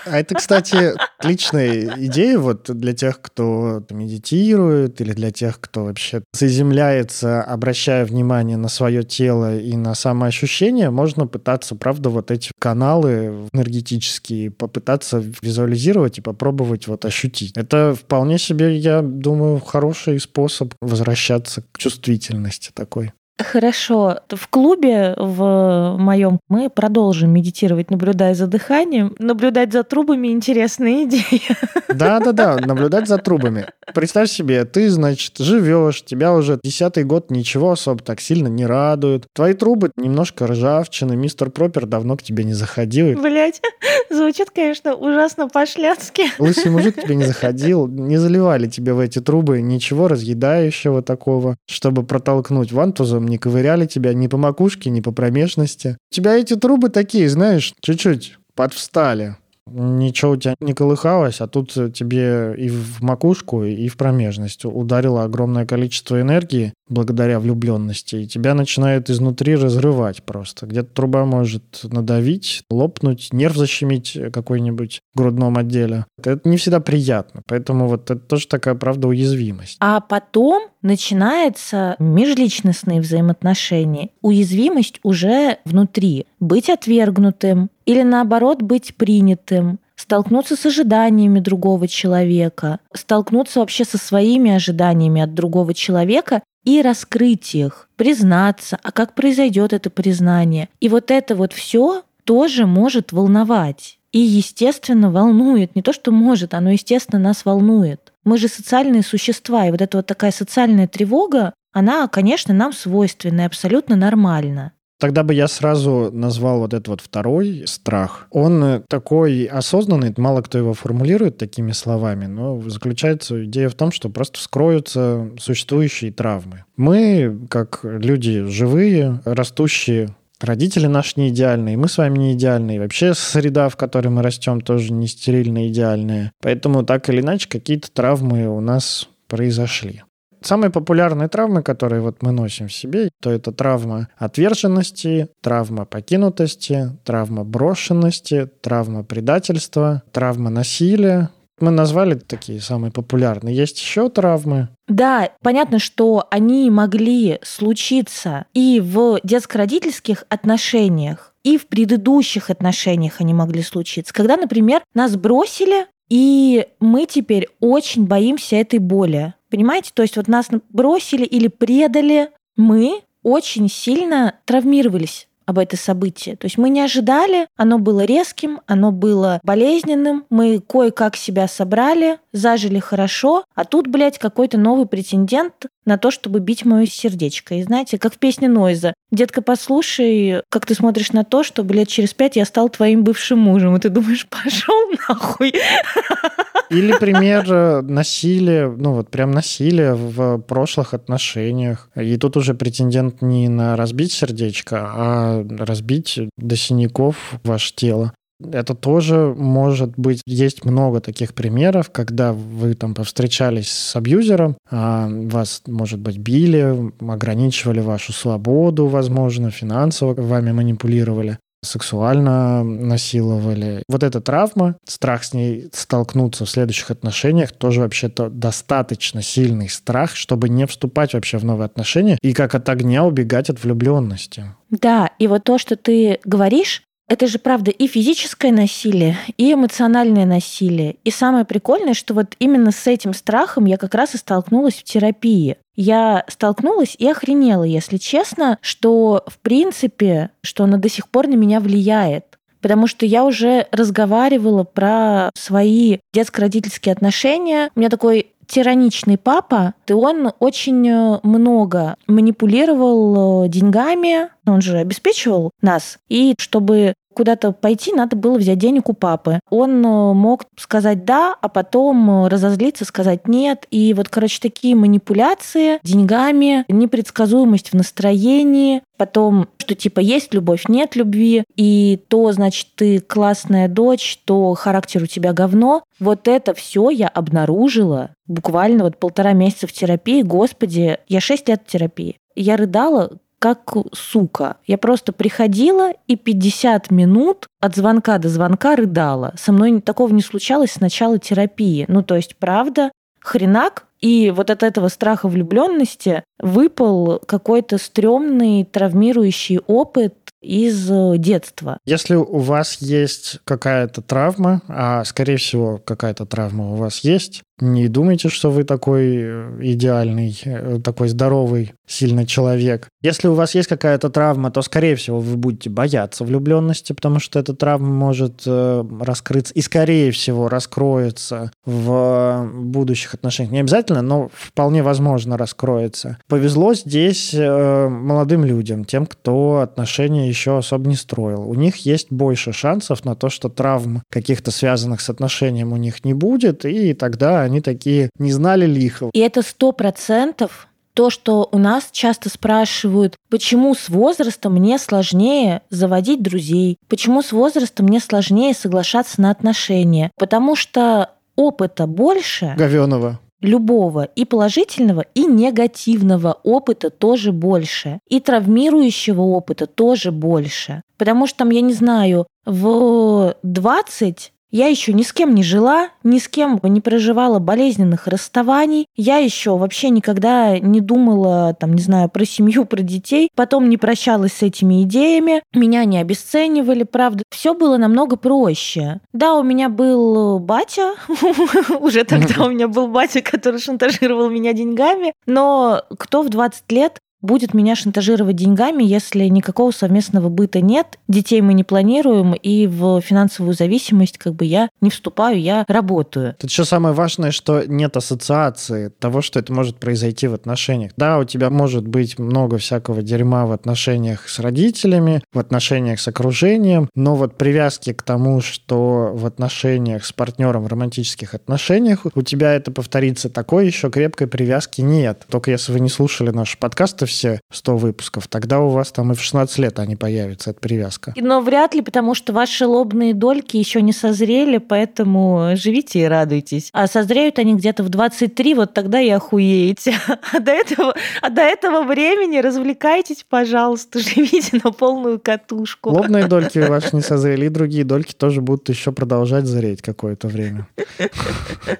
А 0.05 0.19
это, 0.19 0.35
кстати, 0.35 0.93
отличная 1.19 1.93
идея 2.05 2.39
вот 2.39 2.69
для 2.69 2.93
тех, 2.93 3.21
кто 3.21 3.83
медитирует 3.89 5.01
или 5.01 5.13
для 5.13 5.31
тех, 5.31 5.59
кто 5.59 5.85
вообще 5.85 6.23
заземляется, 6.33 7.43
обращая 7.43 8.05
внимание 8.05 8.57
на 8.57 8.67
свое 8.67 9.03
тело 9.03 9.57
и 9.57 9.75
на 9.75 9.95
самоощущение, 9.95 10.89
можно 10.89 11.27
пытаться, 11.27 11.75
правда, 11.75 12.09
вот 12.09 12.31
эти 12.31 12.51
каналы 12.59 13.47
энергетические 13.53 14.51
попытаться 14.51 15.23
визуализировать 15.41 16.17
и 16.17 16.21
попробовать 16.21 16.87
вот 16.87 17.05
ощутить. 17.05 17.53
Это 17.55 17.95
вполне 17.95 18.37
себе, 18.37 18.75
я 18.77 19.01
думаю, 19.01 19.59
хороший 19.59 20.19
способ 20.19 20.73
возвращаться 20.81 21.63
к 21.71 21.77
чувствительности 21.77 22.71
такой. 22.73 23.11
Хорошо. 23.37 24.19
В 24.29 24.47
клубе 24.47 25.13
в 25.17 25.97
моем 25.99 26.39
мы 26.47 26.69
продолжим 26.69 27.31
медитировать, 27.31 27.91
наблюдая 27.91 28.33
за 28.33 28.47
дыханием. 28.47 29.13
Наблюдать 29.19 29.73
за 29.73 29.83
трубами 29.83 30.29
интересная 30.29 31.03
идея. 31.03 31.57
Да-да-да, 31.89 32.57
наблюдать 32.65 33.07
за 33.07 33.17
трубами. 33.17 33.67
Представь 33.93 34.29
себе, 34.29 34.63
ты, 34.65 34.89
значит, 34.89 35.37
живешь, 35.37 36.03
тебя 36.03 36.33
уже 36.33 36.59
десятый 36.63 37.03
год 37.03 37.29
ничего 37.29 37.71
особо 37.71 38.01
так 38.01 38.21
сильно 38.21 38.47
не 38.47 38.65
радует. 38.65 39.25
Твои 39.33 39.53
трубы 39.53 39.91
немножко 39.97 40.47
ржавчины, 40.47 41.15
мистер 41.15 41.49
Пропер 41.49 41.85
давно 41.85 42.15
к 42.15 42.23
тебе 42.23 42.43
не 42.45 42.53
заходил. 42.53 43.19
Блять, 43.21 43.61
звучит, 44.09 44.49
конечно, 44.51 44.95
ужасно 44.95 45.49
по-шляцки. 45.49 46.23
Лысый 46.39 46.71
мужик 46.71 46.95
к 46.95 47.01
тебе 47.03 47.15
не 47.15 47.23
заходил, 47.25 47.87
не 47.87 48.17
заливали 48.17 48.67
тебе 48.67 48.93
в 48.93 48.99
эти 48.99 49.19
трубы 49.19 49.61
ничего 49.61 50.07
разъедающего 50.07 51.01
такого, 51.01 51.57
чтобы 51.67 52.03
протолкнуть 52.03 52.71
вантузом 52.71 53.24
не 53.27 53.37
ковыряли 53.37 53.85
тебя 53.85 54.13
ни 54.13 54.27
по 54.27 54.37
макушке, 54.37 54.89
ни 54.89 55.01
по 55.01 55.11
промежности. 55.11 55.97
У 56.11 56.13
тебя 56.13 56.35
эти 56.35 56.55
трубы 56.55 56.89
такие, 56.89 57.29
знаешь, 57.29 57.73
чуть-чуть 57.81 58.37
подвстали 58.55 59.35
ничего 59.67 60.31
у 60.31 60.37
тебя 60.37 60.55
не 60.59 60.73
колыхалось, 60.73 61.41
а 61.41 61.47
тут 61.47 61.73
тебе 61.93 62.55
и 62.57 62.69
в 62.69 63.01
макушку, 63.01 63.63
и 63.63 63.87
в 63.87 63.97
промежность 63.97 64.65
ударило 64.65 65.23
огромное 65.23 65.65
количество 65.65 66.21
энергии 66.21 66.73
благодаря 66.87 67.39
влюбленности, 67.39 68.17
и 68.17 68.27
тебя 68.27 68.53
начинает 68.53 69.09
изнутри 69.09 69.55
разрывать 69.55 70.23
просто. 70.23 70.67
Где-то 70.67 70.89
труба 70.93 71.25
может 71.25 71.81
надавить, 71.83 72.63
лопнуть, 72.69 73.29
нерв 73.31 73.55
защемить 73.55 74.17
какой-нибудь 74.31 75.01
в 75.13 75.17
грудном 75.17 75.57
отделе. 75.57 76.05
Это 76.23 76.47
не 76.47 76.57
всегда 76.57 76.79
приятно, 76.79 77.41
поэтому 77.47 77.87
вот 77.87 78.11
это 78.11 78.19
тоже 78.19 78.47
такая, 78.47 78.75
правда, 78.75 79.07
уязвимость. 79.07 79.77
А 79.79 79.99
потом 79.99 80.69
начинается 80.83 81.95
межличностные 81.97 83.01
взаимоотношения. 83.01 84.09
Уязвимость 84.21 84.99
уже 85.01 85.57
внутри. 85.65 86.27
Быть 86.39 86.69
отвергнутым, 86.69 87.69
или 87.85 88.01
наоборот 88.01 88.61
быть 88.61 88.95
принятым, 88.95 89.79
столкнуться 89.95 90.55
с 90.55 90.65
ожиданиями 90.65 91.39
другого 91.39 91.87
человека, 91.87 92.79
столкнуться 92.93 93.59
вообще 93.59 93.85
со 93.85 93.97
своими 93.97 94.51
ожиданиями 94.51 95.21
от 95.21 95.33
другого 95.33 95.73
человека 95.73 96.43
и 96.63 96.81
раскрыть 96.81 97.55
их, 97.55 97.89
признаться, 97.95 98.77
а 98.83 98.91
как 98.91 99.13
произойдет 99.13 99.71
это 99.71 99.89
признание. 99.89 100.69
И 100.79 100.89
вот 100.89 101.11
это 101.11 101.35
вот 101.35 101.53
все 101.53 102.03
тоже 102.23 102.65
может 102.65 103.11
волновать. 103.11 103.99
И, 104.11 104.19
естественно, 104.19 105.11
волнует. 105.11 105.75
Не 105.75 105.81
то, 105.81 105.91
что 105.91 106.11
может, 106.11 106.53
оно, 106.53 106.71
естественно, 106.71 107.19
нас 107.19 107.43
волнует. 107.43 108.13
Мы 108.23 108.37
же 108.37 108.47
социальные 108.47 109.03
существа, 109.03 109.67
и 109.67 109.71
вот 109.71 109.81
эта 109.81 109.97
вот 109.97 110.07
такая 110.07 110.31
социальная 110.31 110.87
тревога, 110.87 111.53
она, 111.73 112.07
конечно, 112.07 112.53
нам 112.53 112.71
свойственна 112.71 113.41
и 113.41 113.45
абсолютно 113.45 113.97
нормальна. 113.97 114.71
Тогда 114.99 115.23
бы 115.23 115.33
я 115.33 115.47
сразу 115.47 116.09
назвал 116.11 116.59
вот 116.59 116.73
этот 116.73 116.87
вот 116.87 117.01
второй 117.01 117.63
страх. 117.65 118.27
Он 118.31 118.63
э, 118.63 118.81
такой 118.87 119.45
осознанный, 119.45 120.13
мало 120.17 120.41
кто 120.41 120.57
его 120.57 120.73
формулирует 120.73 121.37
такими 121.37 121.73
словами, 121.73 122.27
но 122.27 122.61
заключается 122.69 123.45
идея 123.45 123.69
в 123.69 123.75
том, 123.75 123.91
что 123.91 124.09
просто 124.09 124.39
вскроются 124.39 125.31
существующие 125.37 126.11
травмы. 126.11 126.63
Мы, 126.77 127.47
как 127.49 127.81
люди 127.83 128.45
живые, 128.45 129.21
растущие 129.25 130.15
Родители 130.41 130.87
наши 130.87 131.13
не 131.15 131.29
идеальные, 131.29 131.77
мы 131.77 131.87
с 131.87 131.97
вами 131.97 132.17
не 132.17 132.33
идеальные. 132.33 132.79
Вообще 132.79 133.13
среда, 133.13 133.69
в 133.69 133.77
которой 133.77 134.09
мы 134.09 134.21
растем, 134.21 134.59
тоже 134.59 134.91
не 134.91 135.07
стерильно 135.07 135.67
идеальная. 135.69 136.33
Поэтому 136.41 136.83
так 136.83 137.09
или 137.09 137.21
иначе 137.21 137.47
какие-то 137.47 137.89
травмы 137.89 138.47
у 138.47 138.59
нас 138.59 139.07
произошли. 139.27 140.03
Самые 140.45 140.69
популярные 140.69 141.27
травмы, 141.27 141.63
которые 141.63 142.01
вот 142.01 142.21
мы 142.21 142.31
носим 142.31 142.67
в 142.67 142.73
себе, 142.73 143.09
то 143.19 143.31
это 143.31 143.51
травма 143.51 144.09
отверженности, 144.15 145.27
травма 145.41 145.85
покинутости, 145.85 146.91
травма 147.03 147.43
брошенности, 147.43 148.47
травма 148.61 149.03
предательства, 149.03 150.03
травма 150.11 150.51
насилия, 150.51 151.31
мы 151.59 151.71
назвали 151.71 152.15
такие 152.15 152.59
самые 152.59 152.91
популярные. 152.91 153.55
Есть 153.55 153.79
еще 153.79 154.09
травмы? 154.09 154.69
Да, 154.87 155.29
понятно, 155.41 155.79
что 155.79 156.27
они 156.29 156.69
могли 156.69 157.39
случиться 157.43 158.45
и 158.53 158.81
в 158.81 159.19
детско-родительских 159.23 160.25
отношениях, 160.29 161.33
и 161.43 161.57
в 161.57 161.67
предыдущих 161.67 162.49
отношениях 162.49 163.21
они 163.21 163.33
могли 163.33 163.61
случиться. 163.63 164.13
Когда, 164.13 164.35
например, 164.35 164.81
нас 164.93 165.15
бросили, 165.15 165.87
и 166.09 166.67
мы 166.79 167.05
теперь 167.05 167.47
очень 167.59 168.05
боимся 168.05 168.57
этой 168.57 168.79
боли. 168.79 169.33
Понимаете? 169.55 169.91
То 169.93 170.01
есть 170.01 170.17
вот 170.17 170.27
нас 170.27 170.47
бросили 170.69 171.23
или 171.23 171.47
предали, 171.47 172.29
мы 172.57 173.03
очень 173.23 173.69
сильно 173.69 174.35
травмировались 174.43 175.29
об 175.45 175.59
это 175.59 175.77
событие. 175.77 176.35
То 176.35 176.47
есть 176.47 176.57
мы 176.57 176.67
не 176.67 176.81
ожидали, 176.81 177.47
оно 177.55 177.79
было 177.79 178.03
резким, 178.03 178.59
оно 178.67 178.91
было 178.91 179.39
болезненным, 179.43 180.25
мы 180.29 180.59
кое-как 180.59 181.15
себя 181.15 181.47
собрали, 181.47 182.17
зажили 182.33 182.79
хорошо, 182.79 183.45
а 183.55 183.63
тут, 183.63 183.87
блядь, 183.87 184.19
какой-то 184.19 184.57
новый 184.57 184.87
претендент 184.87 185.67
на 185.85 185.97
то, 185.97 186.11
чтобы 186.11 186.41
бить 186.41 186.65
мое 186.65 186.85
сердечко. 186.85 187.55
И 187.55 187.63
знаете, 187.63 187.97
как 187.97 188.15
в 188.15 188.17
песне 188.17 188.49
Нойза. 188.49 188.93
Детка, 189.09 189.41
послушай, 189.41 190.41
как 190.49 190.65
ты 190.65 190.75
смотришь 190.75 191.13
на 191.13 191.23
то, 191.23 191.43
что, 191.43 191.63
блядь, 191.63 191.87
через 191.87 192.13
пять 192.13 192.35
я 192.35 192.43
стал 192.43 192.67
твоим 192.67 193.05
бывшим 193.05 193.39
мужем. 193.39 193.73
И 193.77 193.79
ты 193.79 193.87
думаешь, 193.87 194.27
пошел 194.27 194.91
нахуй. 195.07 195.53
Или 196.69 196.93
пример 196.97 197.45
э, 197.47 197.81
насилия, 197.81 198.67
ну 198.67 198.93
вот 198.93 199.09
прям 199.09 199.31
насилия 199.31 199.93
в 199.93 200.39
прошлых 200.39 200.93
отношениях. 200.93 201.89
И 201.95 202.17
тут 202.17 202.37
уже 202.37 202.53
претендент 202.53 203.21
не 203.21 203.49
на 203.49 203.75
разбить 203.75 204.11
сердечко, 204.11 204.77
а 204.81 205.45
разбить 205.59 206.19
до 206.37 206.55
синяков 206.55 207.35
ваше 207.43 207.73
тело. 207.75 208.13
Это 208.51 208.75
тоже 208.75 209.33
может 209.37 209.97
быть, 209.97 210.21
есть 210.25 210.65
много 210.65 210.99
таких 210.99 211.33
примеров, 211.33 211.89
когда 211.89 212.33
вы 212.33 212.73
там 212.73 212.93
повстречались 212.93 213.71
с 213.71 213.95
абьюзером, 213.95 214.57
а 214.69 215.07
вас, 215.09 215.61
может 215.67 215.99
быть, 215.99 216.17
били, 216.17 216.91
ограничивали 216.99 217.79
вашу 217.79 218.11
свободу, 218.11 218.87
возможно, 218.87 219.51
финансово 219.51 220.13
вами 220.21 220.51
манипулировали 220.51 221.37
сексуально 221.65 222.63
насиловали. 222.63 223.83
Вот 223.87 224.03
эта 224.03 224.21
травма, 224.21 224.77
страх 224.85 225.23
с 225.23 225.33
ней 225.33 225.69
столкнуться 225.73 226.45
в 226.45 226.49
следующих 226.49 226.91
отношениях, 226.91 227.51
тоже 227.51 227.81
вообще-то 227.81 228.29
достаточно 228.29 229.21
сильный 229.21 229.69
страх, 229.69 230.15
чтобы 230.15 230.49
не 230.49 230.65
вступать 230.65 231.13
вообще 231.13 231.37
в 231.37 231.45
новые 231.45 231.65
отношения 231.65 232.17
и 232.21 232.33
как 232.33 232.55
от 232.55 232.69
огня 232.69 233.03
убегать 233.03 233.49
от 233.49 233.63
влюбленности. 233.63 234.45
Да, 234.69 235.11
и 235.19 235.27
вот 235.27 235.43
то, 235.43 235.57
что 235.57 235.75
ты 235.75 236.19
говоришь, 236.25 236.83
это 237.07 237.27
же 237.27 237.37
правда 237.39 237.71
и 237.71 237.87
физическое 237.87 238.51
насилие, 238.51 239.17
и 239.37 239.53
эмоциональное 239.53 240.25
насилие. 240.25 240.95
И 241.03 241.11
самое 241.11 241.45
прикольное, 241.45 241.93
что 241.93 242.13
вот 242.13 242.35
именно 242.39 242.71
с 242.71 242.87
этим 242.87 243.13
страхом 243.13 243.65
я 243.65 243.77
как 243.77 243.93
раз 243.93 244.15
и 244.15 244.17
столкнулась 244.17 244.75
в 244.75 244.83
терапии. 244.83 245.57
Я 245.75 246.25
столкнулась 246.27 246.95
и 246.97 247.07
охренела, 247.07 247.63
если 247.63 247.97
честно, 247.97 248.57
что 248.61 249.23
в 249.27 249.37
принципе, 249.39 250.31
что 250.41 250.63
она 250.63 250.77
до 250.77 250.89
сих 250.89 251.09
пор 251.09 251.27
на 251.27 251.35
меня 251.35 251.59
влияет 251.59 252.25
потому 252.65 252.87
что 252.87 253.05
я 253.05 253.23
уже 253.23 253.67
разговаривала 253.69 254.63
про 254.63 255.29
свои 255.35 255.99
детско-родительские 256.15 256.93
отношения. 256.93 257.69
У 257.75 257.79
меня 257.79 257.89
такой 257.91 258.31
тираничный 258.47 259.17
папа, 259.17 259.73
и 259.87 259.93
он 259.93 260.31
очень 260.39 261.19
много 261.23 261.95
манипулировал 262.07 263.47
деньгами, 263.47 264.29
он 264.45 264.61
же 264.61 264.77
обеспечивал 264.77 265.51
нас. 265.61 265.97
И 266.09 266.35
чтобы 266.37 266.93
куда-то 267.15 267.51
пойти, 267.51 267.93
надо 267.93 268.15
было 268.15 268.37
взять 268.37 268.59
денег 268.59 268.89
у 268.89 268.93
папы. 268.93 269.39
Он 269.49 269.83
э, 269.85 270.13
мог 270.13 270.43
сказать 270.57 271.05
«да», 271.05 271.35
а 271.41 271.49
потом 271.49 272.25
э, 272.25 272.27
разозлиться, 272.27 272.85
сказать 272.85 273.27
«нет». 273.27 273.65
И 273.71 273.93
вот, 273.93 274.09
короче, 274.09 274.39
такие 274.41 274.75
манипуляции 274.75 275.79
деньгами, 275.83 276.65
непредсказуемость 276.67 277.71
в 277.71 277.73
настроении, 277.73 278.83
потом, 278.97 279.47
что 279.57 279.75
типа 279.75 279.99
есть 279.99 280.33
любовь, 280.33 280.65
нет 280.67 280.95
любви, 280.95 281.43
и 281.55 281.99
то, 282.07 282.31
значит, 282.31 282.67
ты 282.75 282.99
классная 282.99 283.67
дочь, 283.67 284.19
то 284.25 284.53
характер 284.53 285.03
у 285.03 285.07
тебя 285.07 285.33
говно. 285.33 285.83
Вот 285.99 286.27
это 286.27 286.53
все 286.53 286.89
я 286.89 287.07
обнаружила 287.07 288.11
буквально 288.27 288.83
вот 288.83 288.97
полтора 288.97 289.33
месяца 289.33 289.67
в 289.67 289.71
терапии. 289.71 290.21
Господи, 290.21 290.97
я 291.07 291.21
шесть 291.21 291.47
лет 291.47 291.63
в 291.65 291.71
терапии. 291.71 292.17
Я 292.35 292.57
рыдала 292.57 293.17
как 293.45 293.75
сука. 293.93 294.57
Я 294.65 294.79
просто 294.79 295.13
приходила 295.13 295.91
и 296.07 296.15
50 296.15 296.89
минут 296.89 297.45
от 297.59 297.75
звонка 297.75 298.17
до 298.17 298.27
звонка 298.27 298.75
рыдала. 298.75 299.35
Со 299.37 299.51
мной 299.51 299.81
такого 299.81 300.11
не 300.11 300.23
случалось 300.23 300.71
с 300.71 300.79
начала 300.79 301.19
терапии. 301.19 301.85
Ну, 301.87 302.01
то 302.01 302.15
есть, 302.15 302.37
правда, 302.37 302.91
хренак, 303.19 303.85
и 304.01 304.33
вот 304.35 304.49
от 304.49 304.63
этого 304.63 304.87
страха 304.87 305.27
влюбленности 305.27 306.23
выпал 306.39 307.21
какой-то 307.27 307.77
стрёмный 307.77 308.65
травмирующий 308.65 309.59
опыт 309.59 310.15
из 310.41 310.89
детства. 311.19 311.79
Если 311.85 312.15
у 312.15 312.37
вас 312.37 312.77
есть 312.81 313.39
какая-то 313.45 314.01
травма, 314.01 314.61
а 314.67 315.03
скорее 315.05 315.37
всего 315.37 315.77
какая-то 315.77 316.25
травма 316.25 316.71
у 316.71 316.75
вас 316.75 316.99
есть, 316.99 317.41
не 317.61 317.87
думайте, 317.87 318.27
что 318.27 318.51
вы 318.51 318.65
такой 318.65 319.15
э, 319.15 319.59
идеальный, 319.61 320.37
э, 320.43 320.79
такой 320.83 321.07
здоровый, 321.07 321.73
сильный 321.87 322.25
человек. 322.25 322.89
Если 323.01 323.29
у 323.29 323.33
вас 323.33 323.55
есть 323.55 323.69
какая-то 323.69 324.09
травма, 324.09 324.51
то, 324.51 324.61
скорее 324.61 324.97
всего, 324.97 325.21
вы 325.21 325.37
будете 325.37 325.69
бояться 325.69 326.25
влюбленности, 326.25 326.91
потому 326.91 327.19
что 327.19 327.39
эта 327.39 327.53
травма 327.53 327.87
может 327.87 328.41
э, 328.45 328.83
раскрыться 328.99 329.53
и, 329.53 329.61
скорее 329.61 330.11
всего, 330.11 330.49
раскроется 330.49 331.51
в 331.65 332.49
будущих 332.53 333.13
отношениях. 333.13 333.53
Не 333.53 333.59
обязательно, 333.61 334.01
но 334.01 334.29
вполне 334.33 334.83
возможно 334.83 335.37
раскроется. 335.37 336.17
Повезло 336.27 336.73
здесь 336.73 337.33
молодым 337.33 338.43
людям, 338.43 338.83
тем, 338.83 339.05
кто 339.05 339.59
отношения 339.59 340.27
еще 340.27 340.57
особо 340.57 340.89
не 340.89 340.95
строил. 340.95 341.47
У 341.47 341.53
них 341.53 341.77
есть 341.77 342.11
больше 342.11 342.51
шансов 342.51 343.05
на 343.05 343.15
то, 343.15 343.29
что 343.29 343.47
травм 343.47 344.03
каких-то 344.09 344.51
связанных 344.51 344.99
с 344.99 345.09
отношением 345.09 345.71
у 345.71 345.77
них 345.77 346.03
не 346.03 346.13
будет, 346.13 346.65
и 346.65 346.93
тогда 346.93 347.44
они 347.45 347.61
такие 347.61 348.09
не 348.19 348.31
знали 348.31 348.65
лихо. 348.65 349.09
И 349.13 349.19
это 349.19 349.41
сто 349.41 349.71
процентов 349.71 350.67
то, 350.93 351.09
что 351.09 351.49
у 351.51 351.57
нас 351.57 351.89
часто 351.91 352.29
спрашивают, 352.29 353.15
почему 353.29 353.75
с 353.75 353.89
возрастом 353.89 354.53
мне 354.53 354.79
сложнее 354.79 355.61
заводить 355.69 356.23
друзей, 356.23 356.77
почему 356.87 357.21
с 357.21 357.33
возрастом 357.33 357.87
мне 357.87 357.99
сложнее 357.99 358.53
соглашаться 358.53 359.21
на 359.21 359.29
отношения, 359.29 360.11
потому 360.17 360.55
что 360.55 361.11
опыта 361.35 361.85
больше. 361.85 362.55
Говеного 362.57 363.19
любого 363.41 364.03
и 364.03 364.25
положительного, 364.25 365.05
и 365.13 365.25
негативного 365.25 366.39
опыта 366.43 366.89
тоже 366.89 367.31
больше. 367.31 367.99
И 368.09 368.19
травмирующего 368.19 369.21
опыта 369.21 369.67
тоже 369.67 370.11
больше. 370.11 370.81
Потому 370.97 371.27
что 371.27 371.39
там, 371.39 371.49
я 371.51 371.61
не 371.61 371.73
знаю, 371.73 372.25
в 372.45 373.35
20 373.43 374.31
я 374.51 374.67
еще 374.67 374.93
ни 374.93 375.03
с 375.03 375.11
кем 375.11 375.35
не 375.35 375.43
жила, 375.43 375.89
ни 376.03 376.19
с 376.19 376.27
кем 376.27 376.59
не 376.63 376.81
проживала 376.81 377.39
болезненных 377.39 378.07
расставаний. 378.07 378.87
Я 378.95 379.17
еще 379.17 379.57
вообще 379.57 379.89
никогда 379.89 380.57
не 380.59 380.81
думала, 380.81 381.55
там, 381.59 381.73
не 381.73 381.81
знаю, 381.81 382.09
про 382.09 382.25
семью, 382.25 382.65
про 382.65 382.81
детей. 382.81 383.29
Потом 383.35 383.69
не 383.69 383.77
прощалась 383.77 384.33
с 384.33 384.43
этими 384.43 384.83
идеями. 384.83 385.43
Меня 385.53 385.83
не 385.85 385.97
обесценивали, 385.97 386.83
правда. 386.83 387.23
Все 387.29 387.53
было 387.53 387.77
намного 387.77 388.15
проще. 388.15 389.01
Да, 389.13 389.35
у 389.35 389.43
меня 389.43 389.69
был 389.69 390.39
батя. 390.39 390.93
Уже 391.79 392.03
тогда 392.03 392.45
у 392.45 392.49
меня 392.49 392.67
был 392.67 392.87
батя, 392.87 393.21
который 393.21 393.59
шантажировал 393.59 394.29
меня 394.29 394.53
деньгами. 394.53 395.13
Но 395.25 395.83
кто 395.97 396.21
в 396.21 396.29
20 396.29 396.71
лет 396.71 396.99
будет 397.25 397.53
меня 397.53 397.75
шантажировать 397.75 398.35
деньгами, 398.35 398.83
если 398.83 399.25
никакого 399.25 399.71
совместного 399.71 400.29
быта 400.29 400.61
нет, 400.61 400.99
детей 401.07 401.41
мы 401.41 401.53
не 401.53 401.63
планируем, 401.63 402.33
и 402.33 402.67
в 402.67 403.01
финансовую 403.01 403.53
зависимость 403.53 404.17
как 404.17 404.35
бы 404.35 404.45
я 404.45 404.69
не 404.81 404.89
вступаю, 404.89 405.39
я 405.39 405.65
работаю. 405.67 406.35
Тут 406.39 406.49
еще 406.49 406.65
самое 406.65 406.95
важное, 406.95 407.31
что 407.31 407.63
нет 407.65 407.97
ассоциации 407.97 408.89
того, 408.99 409.21
что 409.21 409.39
это 409.39 409.51
может 409.51 409.77
произойти 409.77 410.27
в 410.27 410.33
отношениях. 410.33 410.91
Да, 410.97 411.19
у 411.19 411.23
тебя 411.23 411.49
может 411.49 411.87
быть 411.87 412.17
много 412.19 412.57
всякого 412.57 413.01
дерьма 413.01 413.45
в 413.45 413.51
отношениях 413.51 414.29
с 414.29 414.39
родителями, 414.39 415.21
в 415.33 415.39
отношениях 415.39 415.99
с 415.99 416.07
окружением, 416.07 416.89
но 416.95 417.15
вот 417.15 417.37
привязки 417.37 417.93
к 417.93 418.03
тому, 418.03 418.41
что 418.41 419.11
в 419.13 419.25
отношениях 419.25 420.05
с 420.05 420.13
партнером 420.13 420.63
в 420.63 420.67
романтических 420.67 421.33
отношениях 421.33 422.05
у 422.13 422.21
тебя 422.21 422.53
это 422.53 422.71
повторится, 422.71 423.29
такой 423.29 423.65
еще 423.67 423.89
крепкой 423.89 424.27
привязки 424.27 424.81
нет. 424.81 425.25
Только 425.29 425.51
если 425.51 425.71
вы 425.71 425.79
не 425.79 425.89
слушали 425.89 426.29
наши 426.29 426.57
подкасты, 426.57 427.05
все 427.15 427.39
100 427.51 427.77
выпусков, 427.77 428.27
тогда 428.27 428.59
у 428.59 428.69
вас 428.69 428.91
там 428.91 429.11
и 429.11 429.15
в 429.15 429.21
16 429.21 429.57
лет 429.59 429.79
они 429.79 429.95
появятся, 429.95 430.51
эта 430.51 430.59
привязка. 430.59 431.13
Но 431.15 431.39
вряд 431.41 431.73
ли, 431.73 431.81
потому 431.81 432.13
что 432.13 432.33
ваши 432.33 432.67
лобные 432.67 433.13
дольки 433.13 433.55
еще 433.57 433.81
не 433.81 433.93
созрели, 433.93 434.57
поэтому 434.57 435.51
живите 435.55 436.01
и 436.01 436.05
радуйтесь. 436.05 436.69
А 436.73 436.87
созреют 436.87 437.39
они 437.39 437.55
где-то 437.55 437.83
в 437.83 437.89
23, 437.89 438.53
вот 438.55 438.73
тогда 438.73 438.99
и 438.99 439.09
охуеете. 439.09 439.95
А 440.33 440.39
до 440.39 440.51
этого, 440.51 440.93
а 441.21 441.29
до 441.29 441.41
этого 441.41 441.83
времени 441.83 442.39
развлекайтесь, 442.39 443.25
пожалуйста, 443.27 443.99
живите 444.15 444.59
на 444.63 444.71
полную 444.71 445.19
катушку. 445.19 445.91
Лобные 445.91 446.27
дольки 446.27 446.59
ваши 446.59 446.95
не 446.95 447.01
созрели, 447.01 447.45
и 447.45 447.49
другие 447.49 447.85
дольки 447.85 448.13
тоже 448.13 448.41
будут 448.41 448.67
еще 448.69 448.91
продолжать 448.91 449.45
зреть 449.45 449.81
какое-то 449.81 450.27
время. 450.27 450.67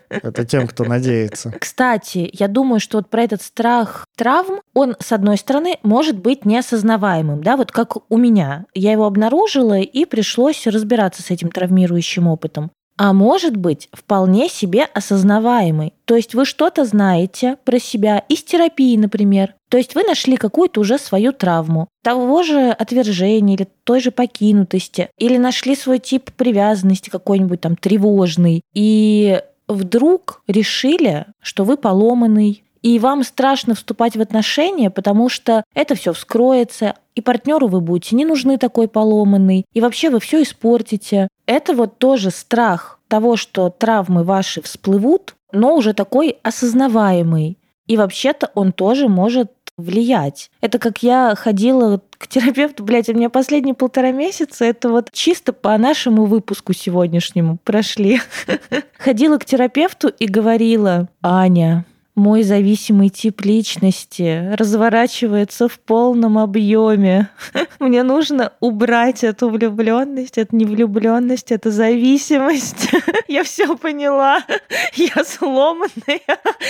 Это 0.09 0.45
тем, 0.45 0.67
кто 0.67 0.85
надеется. 0.85 1.53
Кстати, 1.59 2.29
я 2.33 2.47
думаю, 2.47 2.79
что 2.79 2.97
вот 2.97 3.09
про 3.09 3.23
этот 3.23 3.41
страх 3.41 4.05
травм, 4.15 4.61
он, 4.75 4.96
с 5.00 5.12
одной 5.12 5.38
стороны, 5.38 5.79
может 5.82 6.20
быть 6.20 6.46
неосознаваемым, 6.46 7.41
да, 7.41 7.58
вот 7.58 7.72
как 7.72 7.98
у 8.12 8.17
меня. 8.17 8.65
Я 8.75 8.91
его 8.91 9.05
обнаружила, 9.05 9.79
и 9.79 10.05
пришлось 10.05 10.67
разбираться 10.67 11.24
с 11.24 11.32
этим 11.32 11.50
травмирующим 11.50 12.27
опытом. 12.27 12.70
А 12.98 13.12
может 13.12 13.58
быть, 13.58 13.89
вполне 13.91 14.48
себе 14.48 14.84
осознаваемый. 14.84 15.94
То 16.05 16.15
есть 16.15 16.34
вы 16.34 16.46
что-то 16.46 16.86
знаете 16.86 17.58
про 17.65 17.79
себя 17.79 18.20
из 18.29 18.44
терапии, 18.44 18.96
например. 18.96 19.55
То 19.70 19.77
есть 19.77 19.96
вы 19.96 20.03
нашли 20.03 20.38
какую-то 20.38 20.79
уже 20.79 20.98
свою 20.98 21.34
травму, 21.34 21.88
того 22.03 22.44
же 22.44 22.70
отвержения 22.70 23.55
или 23.55 23.67
той 23.84 24.00
же 24.00 24.12
покинутости, 24.12 25.10
или 25.17 25.38
нашли 25.38 25.75
свой 25.75 26.00
тип 26.00 26.32
привязанности 26.32 27.10
какой-нибудь 27.10 27.62
там 27.62 27.75
тревожный, 27.75 28.62
и 28.74 29.41
вдруг 29.67 30.44
решили, 30.48 31.25
что 31.41 31.63
вы 31.63 31.77
поломанный, 31.77 32.63
и 32.85 32.99
вам 32.99 33.23
страшно 33.23 33.73
вступать 33.73 34.15
в 34.15 34.21
отношения, 34.21 34.91
потому 34.91 35.27
что 35.27 35.63
это 35.73 35.95
все 35.95 36.13
вскроется, 36.13 36.93
и 37.15 37.21
партнеру 37.21 37.67
вы 37.67 37.81
будете 37.81 38.15
не 38.15 38.25
нужны 38.25 38.59
такой 38.59 38.87
поломанный, 38.87 39.65
и 39.73 39.81
вообще 39.81 40.11
вы 40.11 40.19
все 40.19 40.43
испортите. 40.43 41.29
Это 41.47 41.73
вот 41.73 41.97
тоже 41.97 42.29
страх 42.29 42.99
того, 43.07 43.37
что 43.37 43.71
травмы 43.71 44.23
ваши 44.23 44.61
всплывут, 44.61 45.33
но 45.51 45.75
уже 45.75 45.95
такой 45.95 46.37
осознаваемый. 46.43 47.57
И 47.87 47.97
вообще-то 47.97 48.51
он 48.53 48.71
тоже 48.71 49.07
может 49.07 49.51
влиять. 49.77 50.51
Это 50.61 50.77
как 50.77 51.01
я 51.01 51.33
ходила 51.35 51.99
к 52.19 52.27
терапевту, 52.27 52.83
блядь, 52.83 53.09
у 53.09 53.13
меня 53.13 53.31
последние 53.31 53.73
полтора 53.73 54.11
месяца, 54.11 54.63
это 54.63 54.89
вот 54.89 55.09
чисто 55.11 55.53
по 55.53 55.75
нашему 55.79 56.25
выпуску 56.25 56.73
сегодняшнему 56.73 57.57
прошли. 57.63 58.21
Ходила 58.99 59.39
к 59.39 59.45
терапевту 59.45 60.09
и 60.09 60.27
говорила, 60.27 61.09
Аня, 61.23 61.83
мой 62.15 62.43
зависимый 62.43 63.10
тип 63.10 63.41
личности 63.41 64.53
разворачивается 64.55 65.67
в 65.67 65.79
полном 65.79 66.38
объеме. 66.38 67.29
Мне 67.79 68.03
нужно 68.03 68.53
убрать 68.62 69.24
эту 69.24 69.50
влюбленность, 69.50 70.38
эту 70.38 70.55
невлюбленность, 70.55 71.51
эту 71.51 71.72
зависимость. 71.72 72.89
Я 73.27 73.43
все 73.43 73.75
поняла. 73.75 74.45
Я 74.95 75.24
сломанная. 75.25 76.22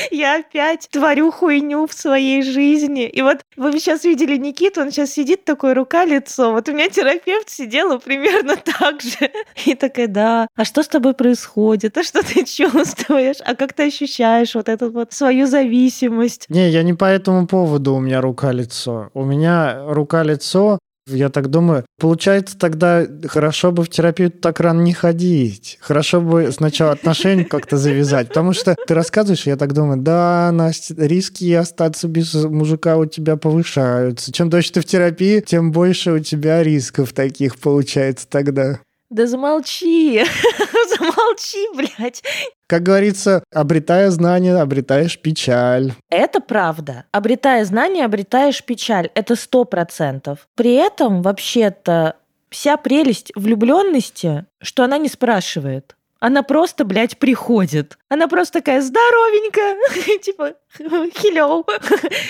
Я 0.09 0.39
опять 0.39 0.89
творю 0.91 1.31
хуйню 1.31 1.85
в 1.85 1.93
своей 1.93 2.41
жизни. 2.41 3.07
И 3.07 3.21
вот 3.21 3.41
вы 3.55 3.79
сейчас 3.79 4.03
видели 4.03 4.37
Никиту, 4.37 4.81
он 4.81 4.91
сейчас 4.91 5.11
сидит 5.11 5.45
такой 5.45 5.73
рука-лицо. 5.73 6.53
Вот 6.53 6.67
у 6.69 6.73
меня 6.73 6.89
терапевт 6.89 7.49
сидела 7.49 7.99
примерно 7.99 8.55
так 8.55 9.01
же. 9.01 9.31
И 9.65 9.75
такая, 9.75 10.07
да, 10.07 10.47
а 10.55 10.65
что 10.65 10.81
с 10.81 10.87
тобой 10.87 11.13
происходит? 11.13 11.97
А 11.97 12.03
что 12.03 12.23
ты 12.23 12.43
чувствуешь? 12.45 13.37
А 13.45 13.55
как 13.55 13.73
ты 13.73 13.83
ощущаешь 13.83 14.55
вот 14.55 14.69
этот 14.69 14.93
вот 14.93 15.13
свою 15.13 15.34
свою 15.35 15.47
зависимость. 15.47 16.45
Не, 16.49 16.69
я 16.69 16.83
не 16.83 16.93
по 16.93 17.05
этому 17.05 17.47
поводу 17.47 17.95
у 17.95 17.99
меня 17.99 18.21
рука-лицо. 18.21 19.09
У 19.13 19.23
меня 19.25 19.83
рука-лицо 19.85 20.79
я 21.07 21.29
так 21.29 21.49
думаю, 21.49 21.85
получается 22.01 22.57
тогда 22.57 23.05
хорошо 23.27 23.71
бы 23.71 23.83
в 23.83 23.89
терапию 23.89 24.31
так 24.31 24.59
рано 24.59 24.81
не 24.81 24.93
ходить. 24.93 25.77
Хорошо 25.79 26.19
бы 26.19 26.51
сначала 26.51 26.93
отношения 26.93 27.45
как-то 27.45 27.77
завязать. 27.77 28.29
Потому 28.29 28.53
что 28.53 28.75
ты 28.87 28.95
рассказываешь, 28.95 29.45
я 29.45 29.55
так 29.55 29.73
думаю, 29.73 30.01
да, 30.01 30.49
Настя, 30.51 30.95
риски 30.97 31.53
остаться 31.53 32.07
без 32.07 32.33
мужика 32.33 32.97
у 32.97 33.05
тебя 33.05 33.37
повышаются. 33.37 34.31
Чем 34.31 34.49
дольше 34.49 34.73
ты 34.73 34.81
в 34.81 34.85
терапии, 34.85 35.41
тем 35.41 35.71
больше 35.71 36.11
у 36.11 36.19
тебя 36.19 36.63
рисков 36.63 37.13
таких 37.13 37.59
получается 37.59 38.27
тогда. 38.27 38.79
Да 39.09 39.27
замолчи, 39.27 40.23
замолчи, 40.97 41.67
блядь. 41.75 42.23
Как 42.67 42.81
говорится, 42.81 43.43
обретая 43.53 44.09
знания, 44.09 44.55
обретаешь 44.55 45.19
печаль. 45.19 45.93
Это 46.09 46.39
правда. 46.39 47.05
Обретая 47.11 47.63
знания, 47.65 48.03
обретаешь 48.03 48.63
печаль. 48.63 49.09
Это 49.13 49.35
сто 49.35 49.63
процентов. 49.65 50.47
При 50.55 50.73
этом, 50.73 51.21
вообще-то, 51.21 52.15
вся 52.49 52.77
прелесть 52.77 53.31
влюбленности, 53.35 54.45
что 54.61 54.83
она 54.83 54.97
не 54.97 55.09
спрашивает. 55.09 55.95
Она 56.25 56.41
просто, 56.41 56.85
блядь, 56.85 57.19
приходит. 57.19 57.99
Она 58.09 58.27
просто 58.27 58.53
такая 58.59 58.81
здоровенькая, 58.81 59.77
типа, 60.23 60.53
hello, 60.79 61.63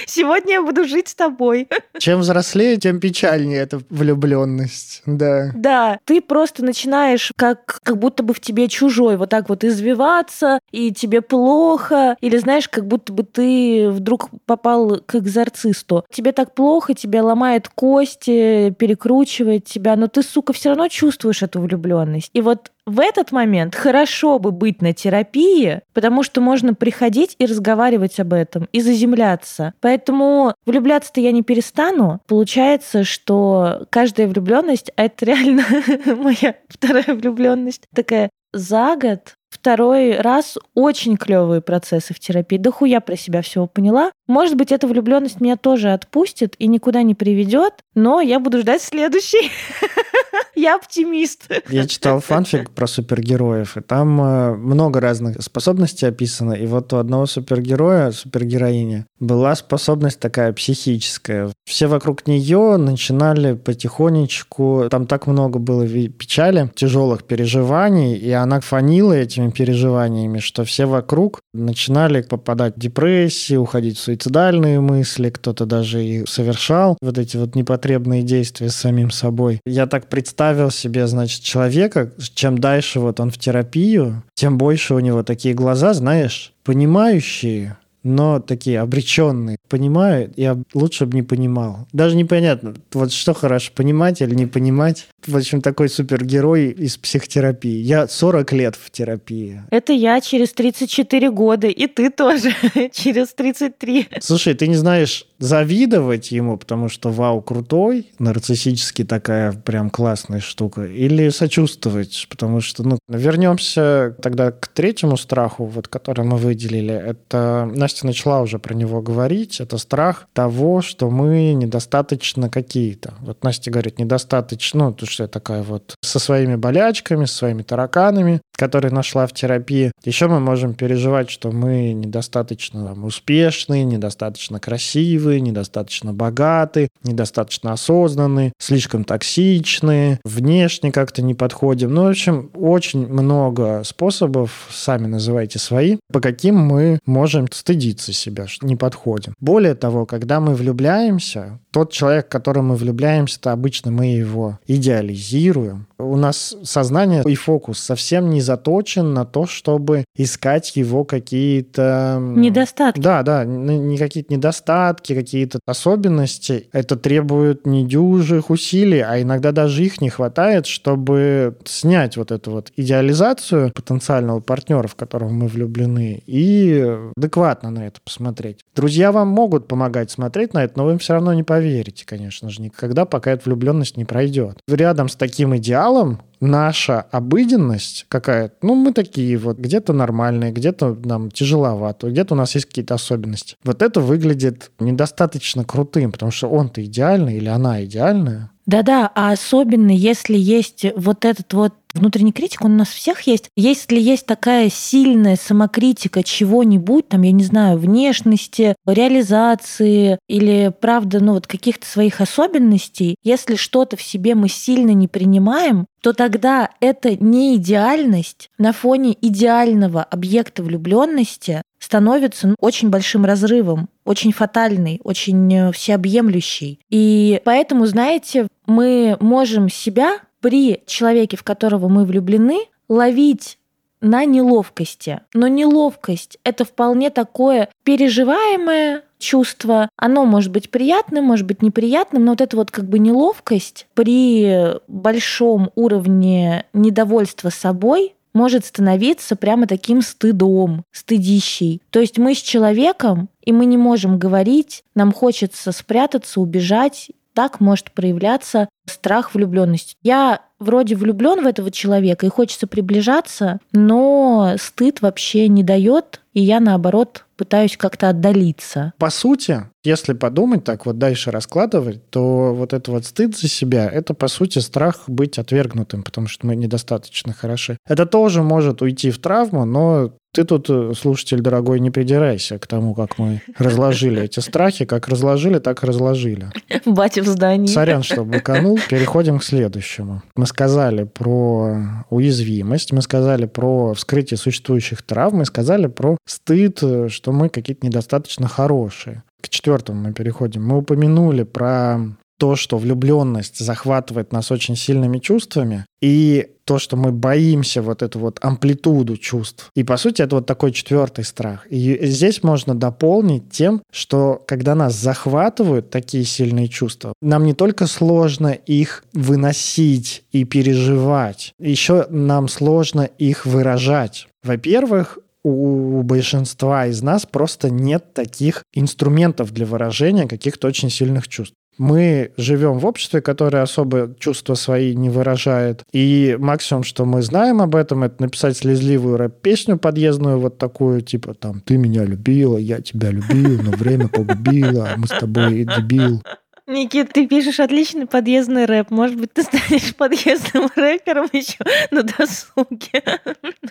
сегодня 0.06 0.56
я 0.56 0.62
буду 0.62 0.84
жить 0.84 1.08
с 1.08 1.16
тобой. 1.16 1.70
Чем 1.98 2.20
взрослее, 2.20 2.76
тем 2.76 3.00
печальнее 3.00 3.62
эта 3.62 3.80
влюбленность, 3.90 5.02
да. 5.06 5.52
Да, 5.56 6.00
ты 6.04 6.20
просто 6.20 6.66
начинаешь 6.66 7.32
как, 7.38 7.80
как 7.84 7.98
будто 7.98 8.22
бы 8.22 8.34
в 8.34 8.42
тебе 8.42 8.68
чужой, 8.68 9.16
вот 9.16 9.30
так 9.30 9.48
вот 9.48 9.64
извиваться, 9.64 10.60
и 10.72 10.92
тебе 10.92 11.22
плохо, 11.22 12.18
или 12.20 12.36
знаешь, 12.36 12.68
как 12.68 12.88
будто 12.88 13.14
бы 13.14 13.24
ты 13.24 13.90
вдруг 13.92 14.30
попал 14.46 15.00
к 15.06 15.16
экзорцисту. 15.16 16.04
Тебе 16.12 16.34
так 16.34 16.54
плохо, 16.54 16.96
тебя 16.96 17.24
ломает 17.24 17.70
кости, 17.70 18.76
перекручивает 18.78 19.64
тебя, 19.64 19.96
но 19.96 20.08
ты, 20.08 20.22
сука, 20.22 20.52
все 20.52 20.70
равно 20.70 20.90
чувствуешь 20.90 21.44
эту 21.44 21.62
влюбленность. 21.62 22.30
И 22.34 22.42
вот 22.42 22.72
в 22.86 23.00
этот 23.00 23.32
момент 23.32 23.76
хорошо 23.76 24.40
бы 24.40 24.52
быть 24.52 24.82
на 24.82 24.94
терапии, 24.94 25.82
потому 25.94 26.24
что 26.24 26.42
можно 26.42 26.74
приходить 26.74 27.36
и 27.40 27.46
разговаривать 27.46 28.20
об 28.20 28.34
этом, 28.34 28.68
и 28.72 28.82
заземляться. 28.82 29.74
Поэтому 29.82 30.54
влюбляться-то 30.66 31.20
я 31.22 31.32
не 31.32 31.42
перестану. 31.42 32.22
Получается, 32.28 33.04
что 33.04 33.88
каждая 33.90 34.28
влюбленность, 34.28 34.92
это 34.96 35.26
реально 35.26 35.64
моя 36.06 36.56
вторая 36.70 37.16
влюбленность, 37.16 37.88
такая 37.94 38.30
за 38.54 38.96
год 38.96 39.36
второй 39.56 40.20
раз 40.20 40.58
очень 40.74 41.18
клевые 41.18 41.62
процессы 41.62 42.14
в 42.14 42.20
терапии. 42.20 42.58
Да 42.58 42.72
хуя 42.72 43.00
про 43.00 43.16
себя 43.16 43.42
всего 43.42 43.68
поняла. 43.68 44.12
Может 44.28 44.56
быть, 44.56 44.72
эта 44.72 44.88
влюбленность 44.88 45.42
меня 45.42 45.56
тоже 45.56 45.94
отпустит 45.94 46.56
и 46.60 46.68
никуда 46.68 47.02
не 47.04 47.16
приведет, 47.16 47.74
но 47.94 48.22
я 48.22 48.40
буду 48.40 48.60
ждать 48.60 48.82
следующий. 48.82 49.52
Я 50.56 50.76
оптимист. 50.76 51.50
Я 51.70 51.86
читал 51.86 52.22
фанфик 52.22 52.72
про 52.72 52.88
супергероев, 52.88 53.76
и 53.76 53.82
там 53.82 54.22
э, 54.22 54.56
много 54.56 55.02
разных 55.02 55.42
способностей 55.42 56.06
описано. 56.06 56.54
И 56.54 56.66
вот 56.66 56.94
у 56.94 56.98
одного 56.98 57.26
супергероя, 57.26 58.12
супергероини, 58.12 59.06
была 59.20 59.56
способность 59.56 60.20
такая 60.20 60.54
психическая. 60.54 61.52
Все 61.66 61.88
вокруг 61.88 62.26
нее 62.28 62.78
начинали 62.78 63.54
потихонечку... 63.54 64.88
Там 64.90 65.08
так 65.08 65.28
много 65.28 65.60
было 65.60 65.86
печали, 65.86 66.72
тяжелых 66.74 67.26
переживаний, 67.26 68.16
и 68.16 68.32
она 68.32 68.62
фанила 68.62 69.14
этими 69.14 69.45
переживаниями, 69.52 70.40
что 70.40 70.64
все 70.64 70.86
вокруг 70.86 71.40
начинали 71.54 72.22
попадать 72.22 72.76
в 72.76 72.80
депрессию, 72.80 73.62
уходить 73.62 73.98
в 73.98 74.02
суицидальные 74.02 74.80
мысли, 74.80 75.30
кто-то 75.30 75.66
даже 75.66 76.04
и 76.04 76.26
совершал 76.26 76.98
вот 77.02 77.18
эти 77.18 77.38
вот 77.38 77.56
непотребные 77.56 78.24
действия 78.24 78.70
с 78.70 78.76
самим 78.76 79.12
собой. 79.12 79.60
Я 79.66 79.88
так 79.88 80.08
представил 80.08 80.72
себе, 80.72 81.08
значит, 81.08 81.42
человека, 81.42 82.12
чем 82.34 82.58
дальше 82.58 83.00
вот 83.00 83.20
он 83.20 83.32
в 83.32 83.38
терапию, 83.38 84.24
тем 84.36 84.58
больше 84.58 84.94
у 84.94 85.00
него 85.00 85.24
такие 85.24 85.54
глаза, 85.54 85.94
знаешь, 85.94 86.54
понимающие, 86.64 87.78
но 88.06 88.40
такие 88.40 88.80
обреченные. 88.80 89.58
Понимаю, 89.68 90.32
я 90.38 90.58
лучше 90.74 91.08
бы 91.08 91.16
не 91.16 91.24
понимал. 91.24 91.88
Даже 91.92 92.16
непонятно, 92.16 92.76
вот 92.94 93.12
что 93.12 93.34
хорошо, 93.34 93.72
понимать 93.76 94.22
или 94.22 94.36
не 94.36 94.46
понимать. 94.46 95.08
В 95.26 95.36
общем, 95.36 95.62
такой 95.62 95.90
супергерой 95.90 96.70
из 96.70 96.98
психотерапии. 96.98 97.82
Я 97.82 98.08
40 98.08 98.54
лет 98.54 98.76
в 98.76 98.92
терапии. 98.92 99.64
Это 99.72 99.92
я 99.92 100.22
через 100.22 100.54
34 100.54 101.32
года, 101.32 101.68
и 101.68 101.88
ты 101.88 102.12
тоже 102.12 102.54
через 102.94 103.34
33. 103.34 104.08
Слушай, 104.22 104.54
ты 104.54 104.68
не 104.68 104.76
знаешь, 104.76 105.26
завидовать 105.40 106.32
ему, 106.32 106.58
потому 106.58 106.90
что 106.90 107.12
вау, 107.12 107.42
крутой, 107.42 108.08
нарциссически 108.20 109.04
такая 109.04 109.52
прям 109.52 109.90
классная 109.90 110.40
штука, 110.40 110.86
или 110.86 111.30
сочувствовать, 111.30 112.28
потому 112.30 112.62
что, 112.62 112.84
ну, 112.84 112.98
вернемся 113.08 114.16
тогда 114.22 114.52
к 114.52 114.68
третьему 114.68 115.18
страху, 115.18 115.66
вот, 115.66 115.88
который 115.88 116.26
мы 116.26 116.38
выделили. 116.38 116.94
Это 116.94 117.70
Настя 117.74 118.06
начала 118.06 118.42
уже 118.42 118.60
про 118.60 118.74
него 118.74 119.02
говорить. 119.02 119.60
Это 119.60 119.78
страх 119.78 120.28
того, 120.34 120.82
что 120.82 121.10
мы 121.10 121.54
недостаточно 121.54 122.50
какие-то. 122.50 123.14
Вот 123.20 123.44
Настя 123.44 123.72
говорит, 123.72 124.00
недостаточно, 124.00 124.86
ну, 124.86 124.94
то, 124.94 125.06
что 125.06 125.24
я 125.24 125.28
такая 125.28 125.64
вот 125.64 125.96
со 126.02 126.20
своими 126.20 126.56
болячками, 126.56 127.26
со 127.26 127.36
своими 127.36 127.64
тараканами, 127.64 128.42
которые 128.56 128.92
нашла 128.92 129.28
в 129.28 129.34
терапии. 129.34 129.92
Еще 130.04 130.28
мы 130.28 130.40
можем 130.40 130.74
переживать, 130.74 131.30
что 131.30 131.52
мы 131.52 131.94
недостаточно 131.94 132.86
там, 132.88 133.04
успешны, 133.06 133.84
недостаточно 133.84 134.60
красивы, 134.60 135.40
недостаточно 135.40 136.14
богаты, 136.14 136.90
недостаточно 137.04 137.74
осознаны, 137.74 138.54
слишком 138.60 139.04
токсичны, 139.04 140.20
внешне 140.24 140.92
как-то 140.92 141.22
не 141.22 141.34
подходим. 141.34 141.94
Ну, 141.94 142.04
в 142.04 142.10
общем, 142.10 142.52
очень 142.54 143.08
много 143.08 143.84
способов, 143.84 144.68
сами 144.72 145.08
называйте 145.08 145.60
свои, 145.60 145.98
по 146.12 146.20
каким 146.20 146.56
мы 146.56 147.00
можем 147.06 147.48
стыдиться 147.52 148.14
себя, 148.14 148.48
что 148.48 148.66
не 148.66 148.76
подходим. 148.76 149.34
Более 149.40 149.76
того, 149.76 150.06
когда 150.06 150.40
мы 150.40 150.56
влюбляемся, 150.56 151.60
тот 151.76 151.92
человек, 151.92 152.28
в 152.28 152.30
которого 152.30 152.64
мы 152.64 152.76
влюбляемся, 152.78 153.38
то 153.38 153.52
обычно 153.52 153.92
мы 153.92 154.06
его 154.06 154.60
идеализируем. 154.66 155.88
У 155.98 156.16
нас 156.16 156.56
сознание 156.64 157.22
и 157.26 157.36
фокус 157.36 157.80
совсем 157.80 158.30
не 158.30 158.40
заточен 158.40 159.14
на 159.14 159.26
то, 159.26 159.46
чтобы 159.46 160.06
искать 160.16 160.78
его 160.78 161.04
какие-то... 161.04 162.18
Недостатки. 162.22 163.02
Да, 163.02 163.24
да, 163.24 163.44
не 163.44 163.98
какие-то 163.98 164.34
недостатки, 164.34 165.14
какие-то 165.14 165.60
особенности. 165.66 166.70
Это 166.72 166.96
требует 166.96 167.68
недюжих 167.68 168.52
усилий, 168.52 169.02
а 169.02 169.22
иногда 169.22 169.52
даже 169.52 169.84
их 169.84 170.00
не 170.00 170.10
хватает, 170.10 170.68
чтобы 170.68 171.58
снять 171.66 172.16
вот 172.16 172.32
эту 172.32 172.52
вот 172.52 172.72
идеализацию 172.78 173.74
потенциального 173.74 174.40
партнера, 174.40 174.88
в 174.88 174.96
которого 174.96 175.30
мы 175.30 175.48
влюблены, 175.48 176.24
и 176.26 177.00
адекватно 177.18 177.70
на 177.70 177.86
это 177.88 178.00
посмотреть. 178.00 178.62
Друзья 178.74 179.12
вам 179.12 179.28
могут 179.28 179.68
помогать 179.68 180.10
смотреть 180.10 180.54
на 180.54 180.64
это, 180.64 180.78
но 180.78 180.86
вы 180.86 180.94
им 180.94 181.00
все 181.00 181.16
равно 181.16 181.34
не 181.34 181.44
поверите, 181.44 181.65
конечно 182.06 182.50
же, 182.50 182.62
никогда, 182.62 183.06
пока 183.06 183.32
эта 183.32 183.44
влюбленность 183.46 183.98
не 183.98 184.06
пройдет. 184.06 184.58
Рядом 184.68 185.10
с 185.10 185.16
таким 185.16 185.56
идеалом 185.58 186.22
наша 186.40 187.02
обыденность 187.02 188.06
какая-то, 188.10 188.56
ну, 188.62 188.76
мы 188.76 188.94
такие 188.94 189.38
вот, 189.38 189.58
где-то 189.58 189.94
нормальные, 189.94 190.52
где-то 190.52 190.98
нам 191.04 191.32
тяжеловато, 191.32 192.10
где-то 192.10 192.34
у 192.34 192.38
нас 192.38 192.54
есть 192.56 192.68
какие-то 192.68 192.96
особенности. 192.96 193.56
Вот 193.64 193.82
это 193.82 194.02
выглядит 194.02 194.72
недостаточно 194.80 195.64
крутым, 195.64 196.12
потому 196.12 196.32
что 196.32 196.48
он-то 196.48 196.84
идеальный 196.84 197.38
или 197.38 197.48
она 197.48 197.84
идеальная. 197.84 198.52
Да-да, 198.66 199.12
а 199.14 199.32
особенно 199.32 199.92
если 199.92 200.38
есть 200.38 200.86
вот 200.96 201.24
этот 201.24 201.54
вот 201.54 201.74
Внутренний 201.96 202.34
критик, 202.34 202.66
он 202.66 202.74
у 202.74 202.78
нас 202.78 202.90
всех 202.90 203.22
есть. 203.22 203.50
Если 203.56 203.98
есть 203.98 204.26
такая 204.26 204.70
сильная 204.70 205.38
самокритика 205.38 206.24
чего-нибудь, 206.24 207.08
там, 207.08 207.22
я 207.22 207.32
не 207.32 207.44
знаю, 207.46 207.78
внешности, 207.78 208.76
реализации 208.86 210.20
или, 210.28 210.74
правда, 210.82 211.24
ну 211.24 211.34
вот 211.34 211.48
каких-то 211.48 211.88
своих 211.88 212.20
особенностей, 212.20 213.16
если 213.24 213.56
что-то 213.56 213.96
в 213.96 214.02
себе 214.02 214.36
мы 214.36 214.50
сильно 214.50 214.92
не 214.92 215.08
принимаем, 215.08 215.88
то 216.02 216.12
тогда 216.12 216.70
эта 216.82 217.16
не 217.16 217.56
идеальность 217.56 218.52
на 218.58 218.74
фоне 218.74 219.16
идеального 219.22 220.04
объекта 220.04 220.64
влюбленности 220.64 221.62
становится 221.80 222.50
ну, 222.50 222.56
очень 222.60 222.90
большим 222.90 223.26
разрывом, 223.26 223.90
очень 224.04 224.34
фатальный, 224.34 225.00
очень 225.04 225.54
э, 225.54 225.72
всеобъемлющий. 225.72 226.80
И 226.90 227.42
поэтому, 227.46 227.86
знаете, 227.86 228.48
мы 228.68 229.18
можем 229.20 229.70
себя 229.70 230.20
при 230.46 230.84
человеке, 230.86 231.38
в 231.38 231.44
которого 231.44 231.88
мы 231.88 232.06
влюблены, 232.06 232.60
ловить 232.88 233.58
на 234.00 234.26
неловкости. 234.26 235.22
Но 235.34 235.48
неловкость— 235.48 236.38
это 236.44 236.66
вполне 236.66 237.10
такое 237.10 237.68
переживаемое 237.84 239.02
чувство. 239.18 239.90
Оно 239.98 240.24
может 240.26 240.52
быть 240.52 240.70
приятным, 240.70 241.24
может 241.24 241.48
быть 241.48 241.64
неприятным, 241.64 242.26
но 242.26 242.34
вот 242.34 242.42
эта 242.42 242.58
вот 242.58 242.70
как 242.70 242.86
бы 242.86 243.00
неловкость 243.00 243.88
при 243.96 244.76
большом 244.88 245.72
уровне 245.74 246.66
недовольства 246.74 247.50
собой 247.50 248.14
может 248.32 248.66
становиться 248.66 249.36
прямо 249.36 249.66
таким 249.66 250.04
стыдом, 250.04 250.84
стыдищей. 250.92 251.82
То 251.90 252.02
есть 252.02 252.20
мы 252.20 252.36
с 252.36 252.40
человеком, 252.40 253.30
и 253.44 253.52
мы 253.52 253.66
не 253.66 253.78
можем 253.78 254.20
говорить, 254.20 254.84
нам 254.94 255.12
хочется 255.12 255.72
спрятаться, 255.72 256.40
убежать. 256.40 257.10
Так 257.36 257.60
может 257.60 257.92
проявляться 257.92 258.70
страх 258.88 259.36
влюбленности. 259.36 259.96
Я 260.02 260.42
вроде 260.58 260.96
влюблен 260.96 261.44
в 261.44 261.48
этого 261.48 261.70
человека 261.70 262.26
и 262.26 262.30
хочется 262.30 262.66
приближаться, 262.66 263.60
но 263.74 264.56
стыд 264.58 265.02
вообще 265.02 265.48
не 265.48 265.64
дает, 265.64 266.22
и 266.34 266.42
я 266.42 266.60
наоборот 266.60 267.26
пытаюсь 267.36 267.76
как-то 267.76 268.10
отдалиться. 268.10 268.94
По 268.98 269.10
сути, 269.10 269.66
если 269.84 270.14
подумать 270.14 270.64
так 270.64 270.86
вот 270.86 270.98
дальше 270.98 271.32
раскладывать, 271.32 272.10
то 272.10 272.54
вот 272.54 272.72
это 272.72 272.92
вот 272.92 273.06
стыд 273.06 273.38
за 273.38 273.50
себя, 273.50 273.90
это 273.90 274.14
по 274.14 274.30
сути 274.30 274.60
страх 274.60 275.04
быть 275.08 275.38
отвергнутым, 275.38 276.04
потому 276.04 276.28
что 276.28 276.48
мы 276.48 276.56
недостаточно 276.56 277.34
хороши. 277.34 277.78
Это 277.88 278.06
тоже 278.06 278.42
может 278.42 278.82
уйти 278.82 279.12
в 279.12 279.20
травму, 279.20 279.66
но 279.66 280.14
ты 280.36 280.44
тут, 280.44 280.70
э, 280.70 280.92
слушатель 280.96 281.40
дорогой, 281.40 281.80
не 281.80 281.92
придирайся 281.92 282.60
к 282.60 282.68
тому, 282.68 282.94
как 282.94 283.18
мы 283.18 283.42
разложили 283.58 284.22
эти 284.22 284.42
страхи. 284.42 284.84
Как 284.84 285.08
разложили, 285.08 285.60
так 285.60 285.82
и 285.82 285.88
разложили. 285.88 286.52
Батя 286.86 287.24
в 287.24 287.28
здании. 287.28 287.68
Сорян, 287.68 288.04
что 288.04 288.26
быканул. 288.26 288.78
Переходим 288.90 289.40
к 289.40 289.44
следующему. 289.46 290.24
Мы 290.36 290.46
сказали 290.46 291.06
про 291.06 291.78
уязвимость, 292.10 292.92
мы 292.92 293.02
сказали 293.02 293.46
про 293.46 293.94
вскрытие 293.94 294.38
существующих 294.38 295.04
травм, 295.04 295.38
мы 295.38 295.46
сказали 295.46 295.88
про 295.88 296.18
стыд, 296.26 296.80
э, 296.84 297.08
что 297.08 297.32
мы 297.32 297.48
какие-то 297.48 297.88
недостаточно 297.88 298.50
хорошие. 298.50 299.24
К 299.42 299.48
четвертому 299.48 300.02
мы 300.02 300.14
переходим. 300.14 300.66
Мы 300.66 300.80
упомянули 300.80 301.44
про 301.44 302.00
то, 302.38 302.56
что 302.56 302.78
влюбленность 302.78 303.60
захватывает 303.60 304.32
нас 304.32 304.52
очень 304.52 304.76
сильными 304.76 305.20
чувствами, 305.20 305.86
и 306.02 306.48
то, 306.66 306.80
что 306.80 306.98
мы 306.98 307.12
боимся 307.12 307.82
вот 307.82 308.02
эту 308.02 308.20
вот 308.20 308.40
амплитуду 308.42 309.18
чувств. 309.18 309.70
И, 309.76 309.84
по 309.84 309.98
сути, 309.98 310.22
это 310.22 310.38
вот 310.38 310.46
такой 310.46 310.72
четвертый 310.72 311.24
страх. 311.24 311.66
И 311.70 311.98
здесь 312.08 312.44
можно 312.44 312.76
дополнить 312.76 313.50
тем, 313.52 313.82
что 313.92 314.44
когда 314.48 314.76
нас 314.76 314.96
захватывают 314.96 315.90
такие 315.90 316.26
сильные 316.26 316.68
чувства, 316.68 317.14
нам 317.22 317.46
не 317.46 317.54
только 317.54 317.88
сложно 317.88 318.50
их 318.50 319.04
выносить 319.14 320.24
и 320.32 320.44
переживать, 320.44 321.54
еще 321.60 322.08
нам 322.10 322.48
сложно 322.48 323.02
их 323.02 323.46
выражать. 323.46 324.28
Во-первых, 324.44 325.20
у 325.44 326.02
большинства 326.02 326.88
из 326.88 327.04
нас 327.04 327.28
просто 327.28 327.70
нет 327.70 328.16
таких 328.16 328.64
инструментов 328.74 329.52
для 329.52 329.68
выражения 329.68 330.28
каких-то 330.28 330.68
очень 330.68 330.90
сильных 330.90 331.28
чувств. 331.28 331.54
Мы 331.78 332.32
живем 332.38 332.80
в 332.80 332.86
обществе, 332.86 333.22
которое 333.22 333.62
особо 333.64 334.14
чувства 334.20 334.56
свои 334.56 334.96
не 334.96 335.10
выражает. 335.10 335.84
И 335.92 336.38
максимум, 336.40 336.84
что 336.84 337.06
мы 337.06 337.22
знаем 337.22 337.62
об 337.62 337.76
этом, 337.76 338.04
это 338.04 338.22
написать 338.22 338.58
слезливую 338.58 339.18
рэп-песню 339.18 339.78
подъездную, 339.78 340.40
вот 340.40 340.58
такую, 340.58 341.02
типа 341.02 341.34
там 341.34 341.62
«Ты 341.62 341.78
меня 341.78 342.04
любила, 342.04 342.58
я 342.58 342.82
тебя 342.82 343.12
любил, 343.12 343.62
но 343.62 343.72
время 343.72 344.08
погубило, 344.08 344.90
а 344.94 344.98
мы 344.98 345.08
с 345.08 345.20
тобой 345.20 345.66
дебил». 345.66 346.22
Никит, 346.68 347.14
ты 347.14 347.28
пишешь 347.28 347.60
отличный 347.60 348.08
подъездный 348.08 348.66
рэп. 348.66 348.90
Может 348.90 349.18
быть, 349.18 349.32
ты 349.34 349.44
станешь 349.44 349.96
подъездным 349.98 350.68
рэпером 350.76 351.30
еще 351.32 351.60
на 351.92 352.02
досуге. 352.02 353.04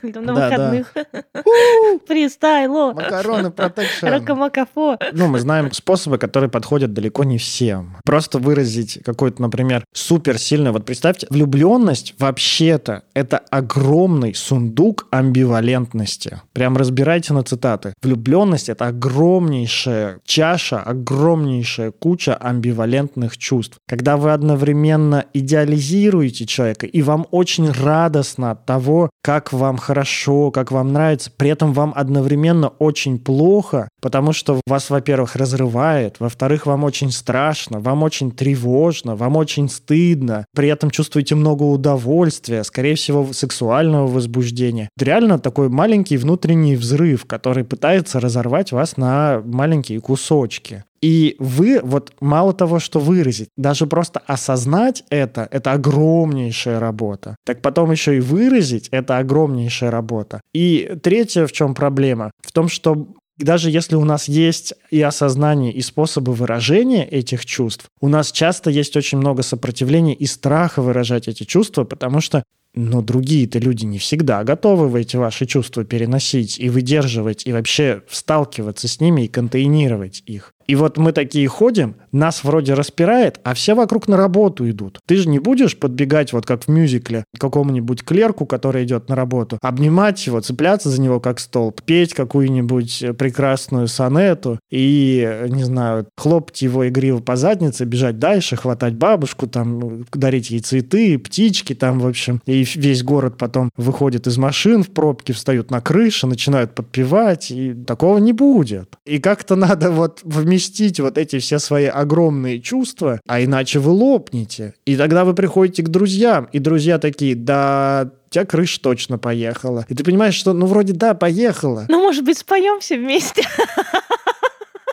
На 0.14 0.34
выходных. 0.34 0.92
Фристайло. 2.06 2.92
Макароны 2.92 3.50
протекшн. 3.50 4.06
Ракомакафо. 4.06 4.98
Ну, 5.12 5.28
мы 5.28 5.40
знаем 5.40 5.72
способы, 5.72 6.18
которые 6.18 6.50
подходят 6.50 6.92
далеко 6.92 7.24
не 7.24 7.38
всем. 7.38 7.96
Просто 8.04 8.38
выразить 8.38 9.00
какой-то, 9.04 9.42
например, 9.42 9.84
суперсильный... 9.92 10.72
Вот 10.72 10.84
представьте, 10.84 11.26
влюбленность 11.30 12.14
вообще-то 12.18 13.04
это 13.14 13.38
огромный 13.38 14.34
сундук 14.34 15.06
амбивалентности. 15.10 16.42
Прям 16.52 16.76
разбирайте 16.76 17.32
на 17.32 17.42
цитаты. 17.42 17.94
Влюбленность— 18.02 18.68
это 18.68 18.86
огромнейшая 18.86 20.20
чаша, 20.24 20.80
огромнейшая 20.80 21.90
куча 21.92 22.34
амбивалентности 22.34 22.83
амбивалентных 22.84 23.36
чувств. 23.36 23.78
Когда 23.88 24.16
вы 24.16 24.32
одновременно 24.32 25.24
идеализируете 25.32 26.46
человека, 26.46 26.86
и 26.86 27.02
вам 27.02 27.26
очень 27.30 27.70
радостно 27.70 28.52
от 28.52 28.66
того, 28.66 29.10
как 29.22 29.52
вам 29.52 29.76
хорошо, 29.76 30.50
как 30.50 30.70
вам 30.70 30.92
нравится, 30.92 31.30
при 31.36 31.50
этом 31.50 31.72
вам 31.72 31.92
одновременно 31.96 32.68
очень 32.68 33.18
плохо, 33.18 33.88
потому 34.00 34.32
что 34.32 34.60
вас, 34.66 34.90
во-первых, 34.90 35.36
разрывает, 35.36 36.16
во-вторых, 36.20 36.66
вам 36.66 36.84
очень 36.84 37.10
страшно, 37.10 37.80
вам 37.80 38.02
очень 38.02 38.30
тревожно, 38.30 39.16
вам 39.16 39.36
очень 39.36 39.68
стыдно, 39.68 40.44
при 40.54 40.68
этом 40.68 40.90
чувствуете 40.90 41.34
много 41.34 41.62
удовольствия, 41.62 42.64
скорее 42.64 42.94
всего, 42.94 43.32
сексуального 43.32 44.06
возбуждения. 44.06 44.88
Это 44.96 45.06
реально 45.06 45.38
такой 45.38 45.68
маленький 45.68 46.16
внутренний 46.16 46.76
взрыв, 46.76 47.24
который 47.24 47.64
пытается 47.64 48.20
разорвать 48.20 48.72
вас 48.72 48.96
на 48.96 49.42
маленькие 49.44 50.00
кусочки. 50.00 50.84
И 51.04 51.36
вы, 51.38 51.80
вот 51.82 52.14
мало 52.20 52.54
того, 52.54 52.78
что 52.78 52.98
выразить, 52.98 53.50
даже 53.58 53.86
просто 53.86 54.22
осознать 54.26 55.04
это, 55.10 55.46
это 55.50 55.72
огромнейшая 55.72 56.80
работа. 56.80 57.36
Так 57.44 57.60
потом 57.60 57.90
еще 57.90 58.16
и 58.16 58.20
выразить, 58.20 58.88
это 58.90 59.18
огромнейшая 59.18 59.90
работа. 59.90 60.40
И 60.54 60.96
третье, 61.02 61.46
в 61.46 61.52
чем 61.52 61.74
проблема? 61.74 62.30
В 62.40 62.52
том, 62.52 62.68
что 62.68 63.06
даже 63.36 63.68
если 63.68 63.96
у 63.96 64.04
нас 64.04 64.28
есть 64.28 64.72
и 64.90 65.02
осознание, 65.02 65.74
и 65.74 65.82
способы 65.82 66.32
выражения 66.32 67.04
этих 67.04 67.44
чувств, 67.44 67.84
у 68.00 68.08
нас 68.08 68.32
часто 68.32 68.70
есть 68.70 68.96
очень 68.96 69.18
много 69.18 69.42
сопротивления 69.42 70.14
и 70.14 70.24
страха 70.24 70.80
выражать 70.80 71.28
эти 71.28 71.44
чувства, 71.44 71.84
потому 71.84 72.22
что 72.22 72.44
но 72.74 73.02
другие-то 73.02 73.60
люди 73.60 73.84
не 73.84 73.98
всегда 73.98 74.42
готовы 74.42 74.88
в 74.88 74.96
эти 74.96 75.16
ваши 75.16 75.46
чувства 75.46 75.84
переносить 75.84 76.58
и 76.58 76.68
выдерживать, 76.68 77.46
и 77.46 77.52
вообще 77.52 78.02
сталкиваться 78.10 78.88
с 78.88 79.00
ними 79.00 79.26
и 79.26 79.28
контейнировать 79.28 80.22
их. 80.26 80.53
И 80.66 80.74
вот 80.74 80.96
мы 80.96 81.12
такие 81.12 81.46
ходим, 81.48 81.96
нас 82.12 82.44
вроде 82.44 82.74
распирает, 82.74 83.40
а 83.44 83.54
все 83.54 83.74
вокруг 83.74 84.08
на 84.08 84.16
работу 84.16 84.68
идут. 84.68 85.00
Ты 85.06 85.16
же 85.16 85.28
не 85.28 85.38
будешь 85.38 85.78
подбегать, 85.78 86.32
вот 86.32 86.46
как 86.46 86.64
в 86.64 86.68
мюзикле, 86.68 87.24
к 87.36 87.40
какому-нибудь 87.40 88.02
клерку, 88.02 88.46
который 88.46 88.84
идет 88.84 89.08
на 89.08 89.16
работу, 89.16 89.58
обнимать 89.60 90.26
его, 90.26 90.40
цепляться 90.40 90.90
за 90.90 91.00
него 91.00 91.20
как 91.20 91.40
столб, 91.40 91.82
петь 91.82 92.14
какую-нибудь 92.14 93.04
прекрасную 93.18 93.88
сонету 93.88 94.58
и, 94.70 95.46
не 95.48 95.64
знаю, 95.64 96.06
хлопать 96.16 96.62
его 96.62 96.88
игриво 96.88 97.20
по 97.20 97.36
заднице, 97.36 97.84
бежать 97.84 98.18
дальше, 98.18 98.56
хватать 98.56 98.94
бабушку, 98.94 99.46
там, 99.46 100.04
дарить 100.12 100.50
ей 100.50 100.60
цветы, 100.60 101.18
птички 101.18 101.74
там, 101.74 102.00
в 102.00 102.06
общем. 102.06 102.40
И 102.46 102.64
весь 102.76 103.02
город 103.02 103.36
потом 103.38 103.70
выходит 103.76 104.26
из 104.26 104.38
машин 104.38 104.82
в 104.82 104.90
пробке, 104.90 105.32
встают 105.32 105.70
на 105.70 105.80
крышу, 105.80 106.26
начинают 106.26 106.74
подпевать, 106.74 107.50
и 107.50 107.74
такого 107.74 108.18
не 108.18 108.32
будет. 108.32 108.88
И 109.04 109.18
как-то 109.18 109.56
надо 109.56 109.90
вот 109.90 110.20
вместе 110.22 110.53
вместить 110.54 111.00
вот 111.00 111.18
эти 111.18 111.40
все 111.40 111.58
свои 111.58 111.86
огромные 111.86 112.60
чувства, 112.60 113.20
а 113.26 113.42
иначе 113.42 113.80
вы 113.80 113.90
лопнете. 113.90 114.74
И 114.84 114.96
тогда 114.96 115.24
вы 115.24 115.34
приходите 115.34 115.82
к 115.82 115.88
друзьям, 115.88 116.48
и 116.52 116.60
друзья 116.60 116.98
такие, 116.98 117.34
да, 117.34 118.10
у 118.28 118.30
тебя 118.30 118.44
крыша 118.44 118.80
точно 118.80 119.18
поехала. 119.18 119.84
И 119.88 119.94
ты 119.94 120.04
понимаешь, 120.04 120.34
что, 120.34 120.52
ну, 120.52 120.66
вроде 120.66 120.92
да, 120.92 121.14
поехала. 121.14 121.86
Ну, 121.88 122.00
может 122.00 122.24
быть, 122.24 122.38
споем 122.38 122.78
все 122.80 122.96
вместе. 122.96 123.42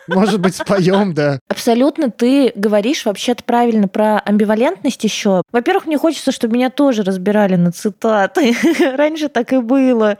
Может 0.08 0.40
быть, 0.40 0.56
споем, 0.56 1.14
да. 1.14 1.38
Абсолютно 1.48 2.10
ты 2.10 2.52
говоришь 2.56 3.04
вообще-то 3.04 3.44
правильно 3.44 3.86
про 3.86 4.18
амбивалентность 4.18 5.04
еще. 5.04 5.42
Во-первых, 5.52 5.86
мне 5.86 5.96
хочется, 5.96 6.32
чтобы 6.32 6.56
меня 6.56 6.70
тоже 6.70 7.04
разбирали 7.04 7.54
на 7.54 7.70
цитаты. 7.70 8.54
Раньше 8.96 9.28
так 9.28 9.52
и 9.52 9.58
было, 9.58 10.18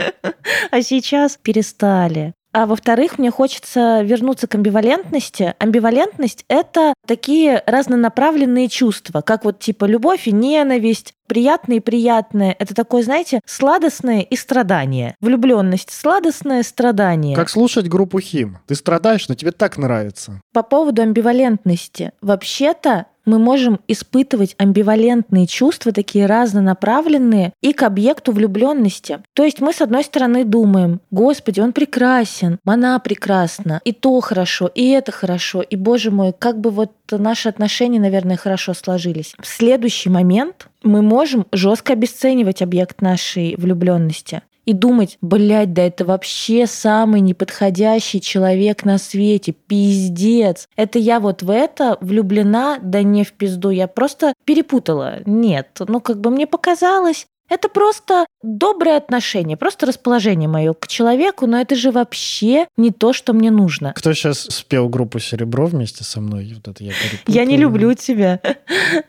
а 0.71 0.83
сейчас 0.83 1.37
перестали. 1.43 2.33
А 2.53 2.67
во-вторых, 2.67 3.19
мне 3.19 3.31
хочется 3.31 4.03
вернуться 4.03 4.47
к 4.47 4.55
амбивалентности. 4.55 5.55
Амбивалентность— 5.59 6.45
это 6.49 6.95
такие 7.07 7.63
разнонаправленные 7.67 8.69
чувства, 8.69 9.23
как 9.23 9.45
вот 9.45 9.59
типа 9.59 9.87
любовь 9.87 10.29
и 10.29 10.33
ненависть, 10.33 11.15
приятное 11.27 11.77
и 11.79 11.81
приятное. 11.81 12.55
Это 12.59 12.75
такое, 12.75 13.03
знаете, 13.03 13.41
сладостное 13.47 14.21
и 14.21 14.37
страдание. 14.37 15.17
Влюбленность 15.21 15.91
сладостное, 15.91 16.63
страдание. 16.63 17.35
Как 17.35 17.49
слушать 17.49 17.89
группу 17.89 18.21
Хим. 18.21 18.59
Ты 18.67 18.75
страдаешь, 18.75 19.29
но 19.29 19.35
тебе 19.35 19.53
так 19.53 19.79
нравится. 19.79 20.43
По 20.53 20.63
поводу 20.63 21.01
амбивалентности. 21.01 22.13
Вообще-то 22.21 23.07
мы 23.25 23.39
можем 23.39 23.81
испытывать 23.89 24.55
амбивалентные 24.59 25.47
чувства, 25.47 25.93
такие 25.93 26.27
разнонаправленные, 26.27 27.53
и 27.61 27.73
к 27.73 27.83
объекту 27.83 28.33
влюбленности. 28.33 29.21
То 29.35 29.45
есть 29.45 29.61
мы, 29.61 29.73
с 29.73 29.81
одной 29.81 30.05
стороны, 30.05 30.45
думаем, 30.45 31.01
Господи, 31.11 31.61
он 31.61 31.73
прекрасен, 31.73 32.59
она 32.65 32.99
прекрасна, 32.99 33.81
и 33.85 33.93
то 33.93 34.21
хорошо, 34.21 34.67
и 34.67 34.91
это 34.91 35.13
хорошо, 35.13 35.63
и, 35.63 35.77
Боже 35.77 36.11
мой, 36.11 36.33
как 36.37 36.61
бы 36.61 36.71
вот 36.71 36.93
наши 37.11 37.49
отношения, 37.49 38.01
наверное, 38.01 38.37
хорошо 38.37 38.75
сложились. 38.75 39.35
В 39.39 39.47
следующий 39.47 40.09
момент 40.09 40.69
мы 40.83 41.03
можем 41.03 41.47
жестко 41.53 41.93
обесценивать 41.93 42.63
объект 42.63 43.01
нашей 43.01 43.55
влюбленности 43.57 44.43
и 44.65 44.73
думать, 44.73 45.19
блядь, 45.21 45.73
да 45.73 45.83
это 45.83 46.05
вообще 46.05 46.67
самый 46.67 47.21
неподходящий 47.21 48.21
человек 48.21 48.85
на 48.85 48.99
свете, 48.99 49.53
пиздец. 49.53 50.69
Это 50.77 50.99
я 50.99 51.21
вот 51.21 51.43
в 51.43 51.51
это 51.51 51.99
влюблена, 52.01 52.79
да 52.83 53.03
не 53.03 53.25
в 53.25 53.33
пизду, 53.33 53.71
я 53.71 53.89
просто 53.89 54.35
перепутала. 54.45 55.21
Нет, 55.27 55.81
ну 55.87 56.01
как 56.01 56.21
бы 56.21 56.31
мне 56.31 56.47
показалось, 56.47 57.27
это 57.53 57.69
просто 57.69 58.25
доброе 58.43 58.97
отношение, 58.97 59.59
просто 59.59 59.85
расположение 59.85 60.49
мое 60.49 60.73
к 60.73 60.89
человеку, 60.89 61.47
но 61.47 61.61
это 61.61 61.75
же 61.75 61.91
вообще 61.91 62.67
не 62.79 62.91
то, 62.91 63.13
что 63.13 63.35
мне 63.35 63.51
нужно. 63.51 63.93
Кто 63.93 64.15
сейчас 64.15 64.47
спел 64.49 64.89
группу 64.89 65.19
«Серебро» 65.19 65.67
вместе 65.67 66.03
со 66.03 66.23
мной? 66.23 66.51
Вот 66.55 66.69
это 66.69 66.83
я. 66.83 66.93
Я 67.27 67.45
не 67.45 67.59
люблю 67.59 67.93
тебя, 67.93 68.41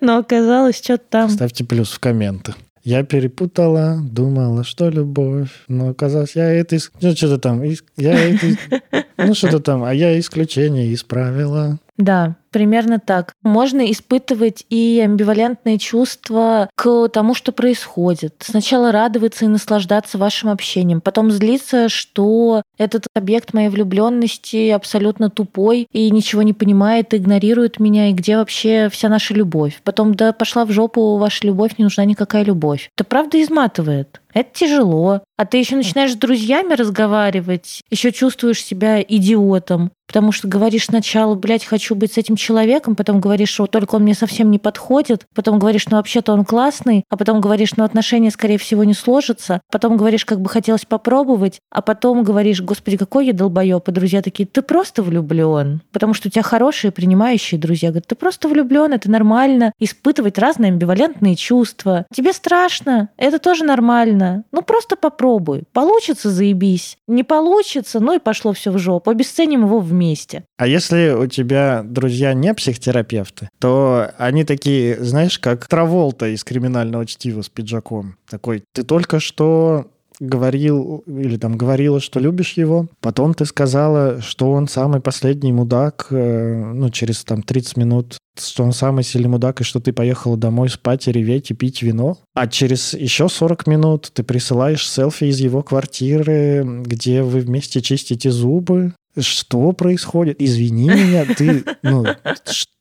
но 0.01 0.17
оказалось, 0.17 0.83
что-то 0.83 1.05
там. 1.09 1.29
Ставьте 1.29 1.63
плюс 1.63 1.93
в 1.93 1.99
комменты. 1.99 2.53
Я 2.83 3.03
перепутала, 3.03 3.99
думала, 4.03 4.65
что 4.65 4.89
любовь, 4.89 5.49
но 5.69 5.89
оказалось, 5.89 6.35
я 6.35 6.51
это... 6.51 6.77
Ну, 7.01 7.15
что-то 7.15 7.37
там, 7.37 7.63
я 7.95 8.13
это... 8.13 8.45
Ну, 9.17 9.33
что-то 9.33 9.59
там, 9.59 9.83
а 9.83 9.93
я 9.93 10.19
исключение 10.19 10.93
исправила. 10.93 11.79
Да, 11.97 12.35
примерно 12.53 12.99
так. 12.99 13.33
Можно 13.43 13.91
испытывать 13.91 14.65
и 14.69 15.01
амбивалентные 15.03 15.77
чувства 15.77 16.69
к 16.75 17.09
тому, 17.09 17.33
что 17.33 17.51
происходит. 17.51 18.35
Сначала 18.39 18.93
радоваться 18.93 19.43
и 19.43 19.49
наслаждаться 19.49 20.17
вашим 20.17 20.49
общением, 20.49 21.01
потом 21.01 21.31
злиться, 21.31 21.89
что 21.89 22.61
этот 22.77 23.07
объект 23.13 23.53
моей 23.53 23.67
влюбленности 23.67 24.69
абсолютно 24.69 25.29
тупой 25.29 25.87
и 25.91 26.09
ничего 26.11 26.43
не 26.43 26.53
понимает, 26.53 27.13
игнорирует 27.13 27.79
меня, 27.79 28.09
и 28.09 28.13
где 28.13 28.37
вообще 28.37 28.87
вся 28.89 29.09
наша 29.09 29.33
любовь. 29.33 29.81
Потом, 29.83 30.13
да 30.13 30.31
пошла 30.31 30.63
в 30.65 30.71
жопу 30.71 31.17
ваша 31.17 31.45
любовь, 31.47 31.73
не 31.77 31.83
нужна 31.83 32.05
никакая 32.05 32.43
любовь. 32.43 32.91
Это 32.95 33.03
правда 33.03 33.41
изматывает. 33.41 34.21
Это 34.33 34.49
тяжело. 34.53 35.21
А 35.35 35.45
ты 35.45 35.57
еще 35.57 35.75
начинаешь 35.75 36.13
с 36.13 36.15
друзьями 36.15 36.73
разговаривать, 36.73 37.81
еще 37.89 38.11
чувствуешь 38.11 38.63
себя 38.63 39.01
идиотом, 39.01 39.91
потому 40.07 40.31
что 40.31 40.47
говоришь 40.47 40.85
сначала, 40.85 41.33
блядь, 41.33 41.65
хочу 41.65 41.95
быть 41.95 42.13
с 42.13 42.17
этим 42.19 42.35
человеком, 42.35 42.95
потом 42.95 43.19
говоришь, 43.19 43.49
что 43.49 43.65
только 43.65 43.95
он 43.95 44.03
мне 44.03 44.13
совсем 44.13 44.51
не 44.51 44.59
подходит, 44.59 45.25
потом 45.33 45.57
говоришь, 45.57 45.87
ну 45.89 45.97
вообще-то 45.97 46.33
он 46.33 46.45
классный, 46.45 47.03
а 47.09 47.17
потом 47.17 47.41
говоришь, 47.41 47.75
ну 47.77 47.83
отношения, 47.83 48.29
скорее 48.29 48.59
всего, 48.59 48.83
не 48.83 48.93
сложатся, 48.93 49.59
потом 49.71 49.97
говоришь, 49.97 50.23
как 50.23 50.39
бы 50.39 50.49
хотелось 50.49 50.85
попробовать, 50.85 51.59
а 51.71 51.81
потом 51.81 52.23
говоришь, 52.23 52.61
господи, 52.61 52.97
какой 52.97 53.25
я 53.25 53.33
долбоеб, 53.33 53.89
и 53.89 53.91
друзья 53.91 54.21
такие, 54.21 54.45
ты 54.45 54.61
просто 54.61 55.01
влюблен, 55.01 55.81
потому 55.91 56.13
что 56.13 56.27
у 56.27 56.31
тебя 56.31 56.43
хорошие 56.43 56.91
принимающие 56.91 57.59
друзья, 57.59 57.89
говорят, 57.89 58.07
ты 58.07 58.13
просто 58.15 58.47
влюблен, 58.47 58.93
это 58.93 59.09
нормально, 59.09 59.73
испытывать 59.79 60.37
разные 60.37 60.71
амбивалентные 60.71 61.35
чувства. 61.35 62.05
Тебе 62.13 62.33
страшно, 62.33 63.09
это 63.17 63.39
тоже 63.39 63.63
нормально. 63.63 64.22
Ну 64.51 64.61
просто 64.61 64.95
попробуй. 64.95 65.63
Получится, 65.73 66.29
заебись. 66.29 66.97
Не 67.07 67.23
получится, 67.23 67.99
ну 67.99 68.15
и 68.15 68.19
пошло 68.19 68.53
все 68.53 68.71
в 68.71 68.77
жопу. 68.77 69.11
Обесценим 69.11 69.65
его 69.65 69.79
вместе. 69.79 70.43
А 70.57 70.67
если 70.67 71.11
у 71.11 71.27
тебя 71.27 71.83
друзья 71.83 72.33
не 72.33 72.53
психотерапевты, 72.53 73.49
то 73.59 74.11
они 74.17 74.43
такие, 74.43 75.03
знаешь, 75.03 75.39
как 75.39 75.67
Траволта 75.67 76.27
из 76.27 76.43
криминального 76.43 77.05
чтива 77.05 77.41
с 77.41 77.49
пиджаком. 77.49 78.17
Такой, 78.29 78.63
ты 78.73 78.83
только 78.83 79.19
что 79.19 79.87
говорил 80.19 81.03
или 81.07 81.37
там 81.37 81.57
говорила, 81.57 81.99
что 81.99 82.19
любишь 82.19 82.53
его, 82.53 82.87
потом 83.01 83.33
ты 83.33 83.45
сказала, 83.45 84.21
что 84.21 84.51
он 84.51 84.67
самый 84.67 85.01
последний 85.01 85.51
мудак, 85.51 86.07
э, 86.09 86.71
ну, 86.73 86.89
через 86.89 87.23
там 87.23 87.43
30 87.43 87.77
минут, 87.77 88.17
что 88.37 88.63
он 88.63 88.71
самый 88.71 89.03
сильный 89.03 89.29
мудак, 89.29 89.61
и 89.61 89.63
что 89.63 89.79
ты 89.79 89.93
поехала 89.93 90.37
домой 90.37 90.69
спать 90.69 91.07
и 91.07 91.11
реветь 91.11 91.51
и 91.51 91.53
пить 91.53 91.81
вино. 91.81 92.17
А 92.33 92.47
через 92.47 92.93
еще 92.93 93.29
40 93.29 93.67
минут 93.67 94.11
ты 94.13 94.23
присылаешь 94.23 94.89
селфи 94.89 95.25
из 95.25 95.39
его 95.39 95.61
квартиры, 95.61 96.63
где 96.83 97.21
вы 97.21 97.39
вместе 97.39 97.81
чистите 97.81 98.31
зубы. 98.31 98.93
Что 99.17 99.71
происходит? 99.73 100.41
Извини 100.41 100.89
меня, 100.89 101.25
ты, 101.25 101.63
ну, 101.83 102.05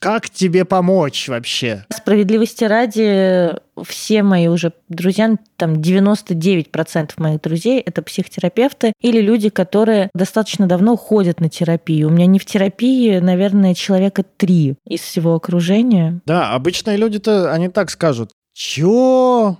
как 0.00 0.30
тебе 0.30 0.64
помочь 0.64 1.28
вообще? 1.28 1.84
Справедливости 1.92 2.64
ради, 2.64 3.50
все 3.84 4.22
мои 4.22 4.48
уже 4.48 4.72
друзья, 4.88 5.36
там 5.56 5.74
99% 5.74 7.10
моих 7.18 7.40
друзей 7.40 7.80
это 7.80 8.02
психотерапевты 8.02 8.92
или 9.00 9.20
люди, 9.20 9.48
которые 9.48 10.10
достаточно 10.14 10.66
давно 10.66 10.96
ходят 10.96 11.40
на 11.40 11.48
терапию. 11.48 12.08
У 12.08 12.10
меня 12.10 12.26
не 12.26 12.38
в 12.38 12.44
терапии, 12.46 13.18
наверное, 13.18 13.74
человека 13.74 14.22
три 14.22 14.76
из 14.86 15.00
всего 15.00 15.34
окружения. 15.34 16.20
Да, 16.26 16.52
обычные 16.54 16.96
люди-то, 16.96 17.52
они 17.52 17.68
так 17.68 17.90
скажут. 17.90 18.32
Чё? 18.54 19.58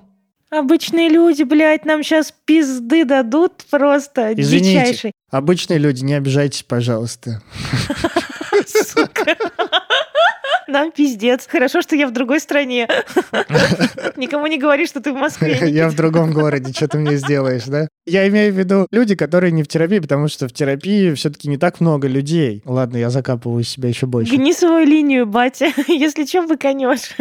Обычные 0.51 1.11
люди, 1.11 1.43
блядь, 1.43 1.85
нам 1.85 2.03
сейчас 2.03 2.33
пизды 2.47 3.05
дадут 3.05 3.65
просто 3.71 4.33
Извините, 4.35 4.81
дичайший. 4.81 5.13
обычные 5.31 5.79
люди, 5.79 6.03
не 6.03 6.15
обижайтесь, 6.15 6.63
пожалуйста. 6.63 7.43
Сука. 8.67 9.37
Нам 10.69 10.93
пиздец. 10.93 11.47
Хорошо, 11.47 11.81
что 11.81 11.97
я 11.97 12.07
в 12.07 12.13
другой 12.13 12.41
стране. 12.41 12.87
Никому 14.17 14.47
не 14.47 14.59
говори, 14.59 14.87
что 14.87 15.01
ты 15.01 15.13
в 15.13 15.17
Москве. 15.17 15.59
Я 15.79 15.89
в 15.89 15.97
другом 15.97 16.33
городе, 16.33 16.73
что 16.73 16.89
ты 16.89 16.99
мне 16.99 17.17
сделаешь, 17.17 17.65
да? 17.65 17.89
Я 18.07 18.29
имею 18.29 18.53
в 18.53 18.59
виду 18.59 18.87
люди, 18.91 19.15
которые 19.15 19.51
не 19.53 19.63
в 19.63 19.69
терапии, 19.69 19.99
потому 19.99 20.29
что 20.29 20.49
в 20.49 20.53
терапии 20.53 21.15
все-таки 21.15 21.49
не 21.49 21.57
так 21.57 21.81
много 21.81 22.07
людей. 22.07 22.63
Ладно, 22.65 22.99
я 22.99 23.11
закапываю 23.11 23.65
себя 23.65 23.89
еще 23.89 24.07
больше. 24.07 24.37
Гни 24.37 24.53
свою 24.53 24.87
линию, 24.87 25.27
батя. 25.27 25.73
Если 25.89 26.27
что, 26.27 26.43
выконешь. 26.43 27.17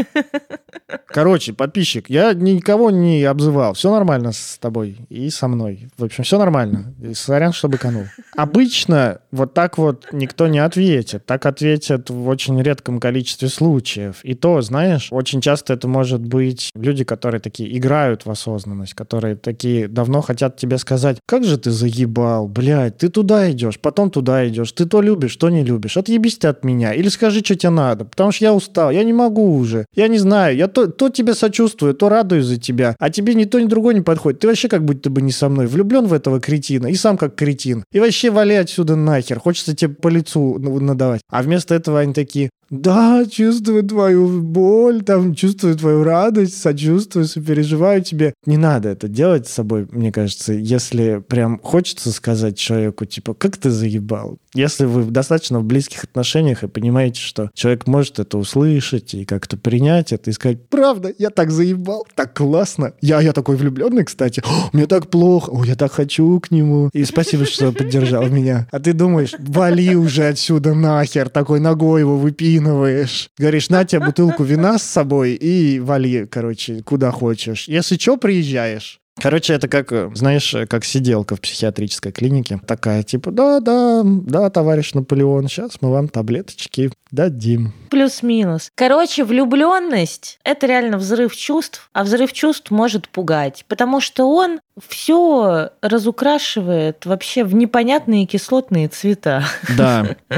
Короче, 1.07 1.53
подписчик, 1.53 2.09
я 2.09 2.33
никого 2.33 2.89
не 2.91 3.23
обзывал. 3.23 3.73
Все 3.73 3.91
нормально 3.91 4.33
с 4.33 4.57
тобой 4.59 4.97
и 5.09 5.29
со 5.29 5.47
мной. 5.47 5.89
В 5.97 6.03
общем, 6.03 6.23
все 6.23 6.37
нормально. 6.37 6.93
И 7.01 7.13
сорян, 7.13 7.53
что 7.53 7.69
быканул. 7.69 8.05
Обычно 8.35 9.19
вот 9.31 9.53
так 9.53 9.77
вот 9.77 10.07
никто 10.11 10.47
не 10.47 10.59
ответит. 10.59 11.25
Так 11.25 11.45
ответят 11.45 12.09
в 12.09 12.27
очень 12.27 12.61
редком 12.61 12.99
количестве 12.99 13.36
случаев. 13.45 14.19
И 14.23 14.33
то, 14.33 14.61
знаешь, 14.61 15.09
очень 15.11 15.41
часто 15.41 15.73
это 15.73 15.87
может 15.87 16.21
быть 16.21 16.71
люди, 16.75 17.03
которые 17.03 17.39
такие 17.39 17.77
играют 17.77 18.25
в 18.25 18.31
осознанность, 18.31 18.93
которые 18.93 19.35
такие 19.35 19.87
давно 19.87 20.21
хотят 20.21 20.57
тебе 20.57 20.77
сказать, 20.77 21.17
как 21.25 21.43
же 21.43 21.57
ты 21.57 21.71
заебал, 21.71 22.47
блядь, 22.47 22.97
ты 22.97 23.09
туда 23.09 23.51
идешь, 23.51 23.79
потом 23.79 24.09
туда 24.09 24.47
идешь, 24.47 24.71
ты 24.71 24.85
то 24.85 25.01
любишь, 25.01 25.35
то 25.35 25.49
не 25.49 25.63
любишь, 25.63 25.97
отъебись 25.97 26.37
ты 26.37 26.47
от 26.47 26.63
меня, 26.63 26.93
или 26.93 27.09
скажи, 27.09 27.39
что 27.39 27.55
тебе 27.55 27.69
надо, 27.69 28.05
потому 28.05 28.31
что 28.31 28.45
я 28.45 28.53
устал, 28.53 28.91
я 28.91 29.03
не 29.03 29.13
могу 29.13 29.57
уже, 29.57 29.85
я 29.95 30.07
не 30.07 30.17
знаю, 30.17 30.55
я 30.55 30.67
то, 30.67 30.87
то 30.87 31.09
тебе 31.09 31.33
сочувствую, 31.33 31.93
то 31.93 32.09
радуюсь 32.09 32.45
за 32.45 32.57
тебя, 32.57 32.95
а 32.99 33.09
тебе 33.09 33.35
ни 33.35 33.45
то, 33.45 33.59
ни 33.59 33.65
другое 33.65 33.93
не 33.93 34.01
подходит, 34.01 34.39
ты 34.39 34.47
вообще 34.47 34.67
как 34.67 34.83
будто 34.83 35.09
бы 35.09 35.21
не 35.21 35.31
со 35.31 35.49
мной, 35.49 35.67
влюблен 35.67 36.05
в 36.05 36.13
этого 36.13 36.39
кретина, 36.39 36.87
и 36.87 36.95
сам 36.95 37.17
как 37.17 37.35
кретин, 37.35 37.83
и 37.91 37.99
вообще 37.99 38.29
вали 38.29 38.55
отсюда 38.55 38.95
нахер, 38.95 39.39
хочется 39.39 39.75
тебе 39.75 39.93
по 39.93 40.07
лицу 40.07 40.57
надавать, 40.59 41.21
а 41.29 41.41
вместо 41.41 41.75
этого 41.75 41.99
они 41.99 42.13
такие, 42.13 42.49
да, 42.69 43.25
чувствую 43.25 43.83
твою 43.83 44.41
боль, 44.41 45.03
там, 45.03 45.35
чувствую 45.35 45.75
твою 45.75 46.03
радость, 46.03 46.59
сочувствую, 46.61 47.25
сопереживаю 47.25 48.01
тебе. 48.01 48.33
Не 48.45 48.57
надо 48.57 48.89
это 48.89 49.07
делать 49.07 49.47
с 49.47 49.53
собой, 49.53 49.87
мне 49.91 50.11
кажется, 50.11 50.53
если 50.53 51.23
прям 51.27 51.59
хочется 51.59 52.11
сказать 52.11 52.57
человеку, 52.57 53.05
типа, 53.05 53.33
как 53.33 53.57
ты 53.57 53.69
заебал. 53.69 54.37
Если 54.53 54.85
вы 54.85 55.03
достаточно 55.03 55.59
в 55.59 55.63
близких 55.63 56.03
отношениях 56.03 56.63
и 56.63 56.67
понимаете, 56.67 57.21
что 57.21 57.51
человек 57.53 57.87
может 57.87 58.19
это 58.19 58.37
услышать 58.37 59.13
и 59.13 59.23
как-то 59.23 59.55
принять 59.57 60.11
это 60.11 60.29
и 60.29 60.33
сказать, 60.33 60.67
правда, 60.69 61.13
я 61.17 61.29
так 61.29 61.51
заебал, 61.51 62.05
так 62.15 62.35
классно. 62.35 62.93
Я, 63.01 63.21
я 63.21 63.33
такой 63.33 63.55
влюбленный, 63.55 64.03
кстати. 64.03 64.41
О, 64.45 64.69
мне 64.73 64.87
так 64.87 65.09
плохо, 65.09 65.51
о, 65.51 65.63
я 65.63 65.75
так 65.75 65.91
хочу 65.91 66.39
к 66.39 66.51
нему. 66.51 66.89
И 66.93 67.05
спасибо, 67.05 67.45
что 67.45 67.71
поддержал 67.71 68.27
меня. 68.27 68.67
А 68.71 68.79
ты 68.79 68.93
думаешь, 68.93 69.33
вали 69.39 69.95
уже 69.95 70.27
отсюда 70.27 70.73
нахер, 70.73 71.29
такой 71.29 71.59
ногой 71.59 72.01
его 72.01 72.17
выпи 72.17 72.56
закинываешь. 72.57 73.29
Говоришь, 73.37 73.69
на 73.69 73.85
тебе 73.85 74.05
бутылку 74.05 74.43
вина 74.43 74.77
с 74.77 74.83
собой 74.83 75.33
и 75.33 75.79
вали, 75.79 76.25
короче, 76.25 76.81
куда 76.83 77.11
хочешь. 77.11 77.67
Если 77.67 77.97
что, 77.97 78.17
приезжаешь. 78.17 78.99
Короче, 79.19 79.53
это 79.53 79.67
как, 79.67 79.91
э, 79.91 80.11
знаешь, 80.13 80.55
как 80.69 80.85
сиделка 80.85 81.35
в 81.35 81.41
психиатрической 81.41 82.11
клинике. 82.11 82.61
Такая, 82.67 83.01
типа, 83.01 83.31
да-да, 83.31 84.03
да, 84.03 84.49
товарищ 84.51 84.93
Наполеон, 84.93 85.47
сейчас 85.47 85.77
мы 85.81 85.89
вам 85.89 86.07
таблеточки 86.07 86.91
дадим. 87.11 87.73
Плюс-минус. 87.89 88.69
Короче, 88.75 89.23
влюбленность— 89.23 90.39
это 90.43 90.67
реально 90.67 90.97
взрыв 90.97 91.35
чувств, 91.35 91.89
а 91.93 92.03
взрыв 92.03 92.33
чувств 92.33 92.71
может 92.71 93.09
пугать, 93.09 93.65
потому 93.67 94.01
что 94.01 94.25
он 94.25 94.59
все 94.87 95.71
разукрашивает 95.81 97.05
вообще 97.05 97.43
в 97.43 97.55
непонятные 97.55 98.25
кислотные 98.25 98.87
цвета. 98.87 99.43
Да. 99.75 100.15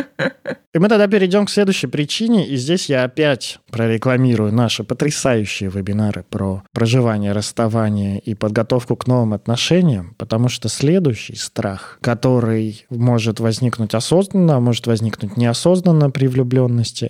И 0.72 0.78
мы 0.78 0.88
тогда 0.88 1.08
перейдем 1.08 1.48
к 1.48 1.50
следующей 1.50 1.88
причине, 1.88 2.48
и 2.48 2.56
здесь 2.56 2.90
я 2.90 3.04
опять 3.04 3.60
прорекламирую 3.72 4.54
наши 4.54 4.84
потрясающие 4.84 5.68
вебинары 5.68 6.24
про 6.30 6.62
проживание, 6.74 7.32
расставание 7.32 8.20
и 8.20 8.36
подготовку 8.36 8.96
к 8.96 9.08
новым 9.08 9.34
отношениям, 9.34 10.14
потому 10.20 10.48
что 10.48 10.70
следующий 10.70 11.36
страх, 11.36 11.98
который 12.02 12.86
может 12.92 13.40
возникнуть 13.40 13.96
осознанно, 13.96 14.58
а 14.58 14.60
может 14.60 14.86
возникнуть 14.86 15.38
неосознанно 15.38 16.12
при 16.12 16.28
влюбленности, 16.28 16.59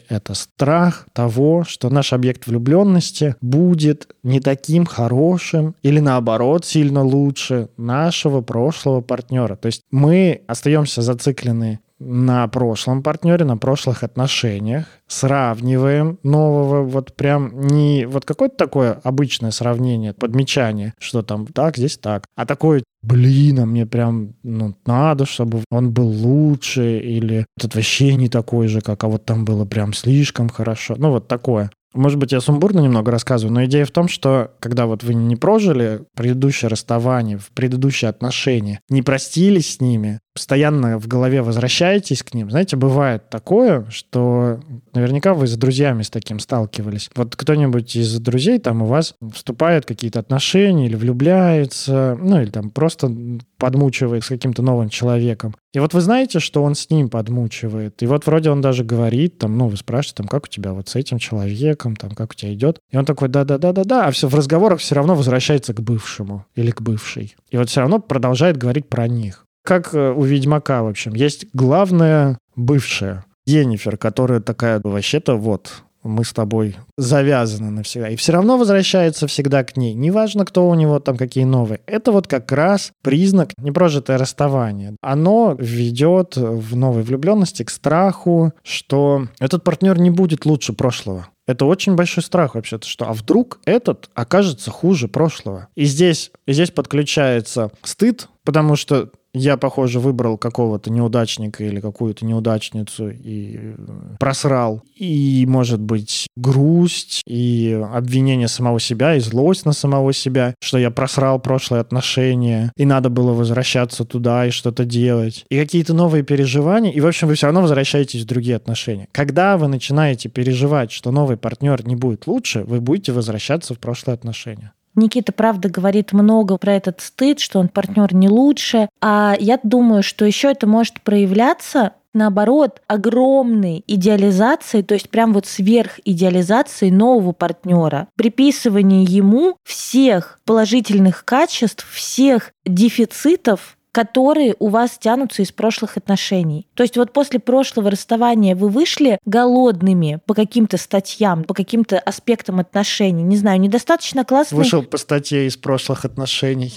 это 0.10 0.34
страх 0.34 1.08
того, 1.14 1.64
что 1.64 1.90
наш 1.90 2.14
объект 2.14 2.48
влюбленности 2.48 3.36
будет 3.42 4.08
не 4.24 4.40
таким 4.40 4.86
хорошим 4.86 5.76
или 5.82 6.00
наоборот 6.00 6.66
сильно 6.66 7.04
лучше 7.04 7.70
нашего 7.78 8.42
прошлого 8.42 9.02
партнера. 9.02 9.56
То 9.56 9.68
есть 9.68 9.84
мы 9.92 10.42
остаемся 10.48 11.02
зациклены 11.02 11.80
на 12.00 12.48
прошлом 12.48 13.04
партнере, 13.04 13.46
на 13.46 13.58
прошлых 13.58 14.04
отношениях, 14.04 14.86
сравниваем 15.08 16.20
нового, 16.24 16.84
вот 16.84 17.16
прям 17.16 17.68
не 17.68 18.06
вот 18.06 18.26
какое-то 18.26 18.56
такое 18.56 19.00
обычное 19.04 19.52
сравнение, 19.52 20.14
подмечание, 20.14 20.94
что 21.00 21.22
там 21.22 21.46
так, 21.48 21.78
здесь 21.78 21.98
так, 21.98 22.26
а 22.36 22.46
такое, 22.46 22.84
блин, 23.02 23.60
а 23.60 23.66
мне 23.66 23.86
прям 23.86 24.34
ну, 24.44 24.76
надо, 24.86 25.26
чтобы 25.26 25.64
он 25.70 25.92
был 25.92 26.08
лучше, 26.08 27.00
или 27.00 27.46
этот 27.58 27.76
вообще 27.76 28.16
не 28.16 28.30
такой 28.30 28.68
же, 28.68 28.82
как, 28.82 29.04
а 29.04 29.08
вот 29.08 29.26
там 29.26 29.46
было 29.46 29.66
прям 29.66 29.94
слишком 29.94 30.50
хорошо, 30.50 30.96
ну 30.98 31.12
вот 31.12 31.28
такое. 31.28 31.72
Может 31.94 32.20
быть, 32.20 32.32
я 32.32 32.40
сумбурно 32.40 32.82
немного 32.82 33.12
рассказываю, 33.12 33.54
но 33.54 33.66
идея 33.66 33.84
в 33.84 33.92
том, 33.92 34.08
что 34.08 34.52
когда 34.60 34.86
вот 34.86 35.04
вы 35.04 35.16
не 35.16 35.36
прожили 35.36 36.04
предыдущее 36.16 36.70
расставание, 36.70 37.40
в 37.40 37.50
предыдущие 37.50 38.10
отношения, 38.10 38.80
не 38.90 39.02
простились 39.02 39.74
с 39.74 39.82
ними, 39.82 40.20
постоянно 40.40 40.98
в 40.98 41.08
голове 41.08 41.42
возвращаетесь 41.42 42.24
к 42.24 42.34
ним. 42.34 42.50
Знаете, 42.50 42.78
бывает 42.78 43.30
такое, 43.30 43.86
что 43.90 44.62
наверняка 44.94 45.34
вы 45.34 45.48
с 45.48 45.58
друзьями 45.58 46.04
с 46.04 46.10
таким 46.10 46.40
сталкивались. 46.40 47.10
Вот 47.14 47.36
кто-нибудь 47.36 47.94
из 47.98 48.18
друзей 48.22 48.58
там 48.60 48.82
у 48.82 48.86
вас 48.86 49.16
вступает 49.34 49.84
в 49.84 49.88
какие-то 49.88 50.20
отношения 50.20 50.86
или 50.86 50.96
влюбляется, 50.96 52.18
ну 52.22 52.42
или 52.42 52.50
там 52.50 52.70
просто 52.70 53.12
подмучивает 53.58 54.24
с 54.24 54.30
каким-то 54.30 54.62
новым 54.62 54.88
человеком. 54.88 55.56
И 55.74 55.80
вот 55.80 55.94
вы 55.94 56.00
знаете, 56.00 56.40
что 56.40 56.64
он 56.64 56.74
с 56.74 56.90
ним 56.90 57.10
подмучивает. 57.10 58.02
И 58.02 58.08
вот 58.08 58.26
вроде 58.26 58.50
он 58.50 58.62
даже 58.62 58.86
говорит, 58.86 59.40
там, 59.40 59.58
ну, 59.58 59.68
вы 59.68 59.76
спрашиваете, 59.76 60.16
там, 60.16 60.28
как 60.30 60.46
у 60.46 60.48
тебя 60.48 60.72
вот 60.72 60.88
с 60.88 60.96
этим 60.96 61.20
человеком, 61.20 61.98
там, 61.98 62.12
как 62.12 62.32
у 62.32 62.34
тебя 62.34 62.54
идет. 62.54 62.80
И 62.90 62.98
он 62.98 63.04
такой, 63.04 63.28
да-да-да-да-да, 63.28 64.08
а 64.08 64.12
все 64.12 64.30
в 64.30 64.36
разговорах 64.36 64.80
все 64.80 64.96
равно 64.96 65.16
возвращается 65.16 65.74
к 65.74 65.82
бывшему 65.82 66.46
или 66.56 66.72
к 66.72 66.82
бывшей. 66.82 67.36
И 67.52 67.58
вот 67.58 67.70
все 67.70 67.82
равно 67.82 68.00
продолжает 68.00 68.56
говорить 68.56 68.88
про 68.88 69.10
них. 69.10 69.46
Как 69.64 69.94
э, 69.94 70.12
у 70.12 70.24
Ведьмака, 70.24 70.84
в 70.84 70.88
общем. 70.88 71.14
Есть 71.14 71.48
главная 71.54 72.38
бывшая, 72.56 73.26
Енифер, 73.46 73.98
которая 73.98 74.40
такая, 74.40 74.80
вообще-то 74.84 75.36
вот, 75.36 75.84
мы 76.04 76.24
с 76.24 76.32
тобой 76.32 76.78
завязаны 76.98 77.72
навсегда. 77.72 78.10
И 78.10 78.16
все 78.16 78.32
равно 78.32 78.58
возвращается 78.58 79.28
всегда 79.28 79.64
к 79.64 79.76
ней. 79.76 79.94
Неважно, 79.94 80.46
кто 80.46 80.68
у 80.70 80.76
него 80.76 81.00
там 81.00 81.18
какие 81.18 81.44
новые. 81.44 81.82
Это 81.86 82.12
вот 82.12 82.28
как 82.28 82.52
раз 82.52 82.92
признак 83.02 83.52
непрожитое 83.58 84.18
расставание. 84.18 84.96
Оно 85.02 85.56
ведет 85.58 86.38
в 86.38 86.76
новой 86.76 87.04
влюбленности 87.04 87.64
к 87.64 87.70
страху, 87.70 88.54
что 88.64 89.28
этот 89.40 89.64
партнер 89.64 90.00
не 90.00 90.10
будет 90.10 90.46
лучше 90.46 90.74
прошлого. 90.74 91.28
Это 91.48 91.66
очень 91.66 91.96
большой 91.96 92.24
страх 92.24 92.54
вообще-то, 92.54 92.88
что 92.88 93.10
а 93.10 93.14
вдруг 93.14 93.60
этот 93.66 94.10
окажется 94.14 94.70
хуже 94.70 95.08
прошлого. 95.08 95.68
И 95.76 95.86
здесь, 95.86 96.32
и 96.46 96.54
здесь 96.54 96.70
подключается 96.70 97.72
стыд, 97.84 98.30
потому 98.44 98.76
что 98.76 99.10
я, 99.34 99.58
похоже, 99.58 100.00
выбрал 100.00 100.38
какого-то 100.38 100.92
неудачника 100.92 101.64
или 101.64 101.80
какую-то 101.80 102.26
неудачницу 102.26 103.10
и 103.10 103.58
э, 103.58 103.76
просрал. 104.20 104.82
И, 104.96 105.46
может 105.48 105.80
быть, 105.80 106.28
грусть 106.36 107.22
и 107.28 107.80
обвинение 107.94 108.48
самого 108.48 108.80
себя, 108.80 109.16
и 109.16 109.20
злость 109.20 109.66
на 109.66 109.74
самого 109.74 110.14
себя, 110.14 110.56
что 110.62 110.78
я 110.78 110.90
просрал 110.90 111.40
прошлые 111.40 111.82
отношения, 111.82 112.72
и 112.76 112.86
надо 112.86 113.10
было 113.10 113.34
возвращаться 113.34 114.04
туда 114.04 114.48
и 114.48 114.50
что-то 114.50 114.86
делать. 114.86 115.46
И 115.50 115.60
какие-то 115.60 115.94
новые 115.94 116.24
переживания, 116.24 116.92
и, 116.92 117.00
в 117.00 117.08
общем, 117.08 117.28
вы 117.28 117.36
все 117.36 117.48
равно 117.48 117.62
возвращаетесь 117.62 118.24
в 118.24 118.28
другие 118.28 118.56
отношения. 118.56 119.08
Когда 119.12 119.58
вы 119.58 119.68
начинаете 119.68 120.30
переживать, 120.30 120.92
что 120.92 121.12
новый 121.12 121.38
партнер 121.38 121.86
не 121.86 121.96
будет 121.96 122.26
лучше, 122.28 122.64
вы 122.64 122.82
будете 122.82 123.12
возвращаться 123.12 123.74
в 123.74 123.80
прошлые 123.80 124.16
отношения. 124.16 124.74
Никита, 124.96 125.32
правда, 125.32 125.70
говорит 125.70 126.14
много 126.14 126.58
про 126.58 126.74
этот 126.74 127.02
стыд, 127.02 127.40
что 127.40 127.60
он 127.60 127.70
партнер 127.70 128.14
не 128.14 128.30
лучше. 128.30 128.90
А 129.02 129.36
я 129.40 129.60
думаю, 129.64 130.04
что 130.04 130.26
еще 130.26 130.52
это 130.52 130.68
может 130.68 131.02
проявляться 131.02 131.94
наоборот, 132.14 132.82
огромной 132.88 133.84
идеализацией, 133.88 134.84
то 134.84 134.94
есть 134.96 135.10
прям 135.10 135.34
вот 135.34 135.46
сверх 135.46 136.00
идеализации 136.06 136.90
нового 136.90 137.34
партнера, 137.34 138.08
приписывание 138.16 139.04
ему 139.04 139.58
всех 139.64 140.40
положительных 140.46 141.24
качеств, 141.24 141.88
всех 141.92 142.52
дефицитов, 142.66 143.78
которые 143.92 144.56
у 144.60 144.70
вас 144.70 144.98
тянутся 145.00 145.42
из 145.42 145.52
прошлых 145.52 145.98
отношений. 145.98 146.68
То 146.76 146.84
есть 146.84 146.98
вот 146.98 147.12
после 147.14 147.40
прошлого 147.40 147.92
расставания 147.92 148.56
вы 148.56 148.70
вышли 148.70 149.20
голодными 149.26 150.20
по 150.26 150.34
каким-то 150.34 150.78
статьям, 150.78 151.44
по 151.44 151.54
каким-то 151.54 152.00
аспектам 152.00 152.60
отношений. 152.60 153.24
Не 153.24 153.38
знаю, 153.38 153.60
недостаточно 153.60 154.26
классно. 154.26 154.58
Вышел 154.58 154.84
по 154.84 154.98
статье 154.98 155.48
из 155.48 155.58
прошлых 155.58 156.06
отношений. 156.06 156.74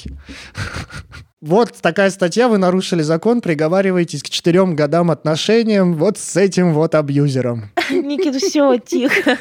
Вот 1.42 1.72
такая 1.82 2.10
статья, 2.10 2.46
вы 2.46 2.58
нарушили 2.58 3.02
закон, 3.02 3.40
приговариваетесь 3.40 4.22
к 4.22 4.28
четырем 4.30 4.76
годам 4.76 5.10
отношениям 5.10 5.96
вот 5.96 6.16
с 6.16 6.36
этим 6.36 6.72
вот 6.72 6.94
абьюзером. 6.94 7.72
Никита, 7.90 8.38
все, 8.38 8.78
тихо. 8.78 9.36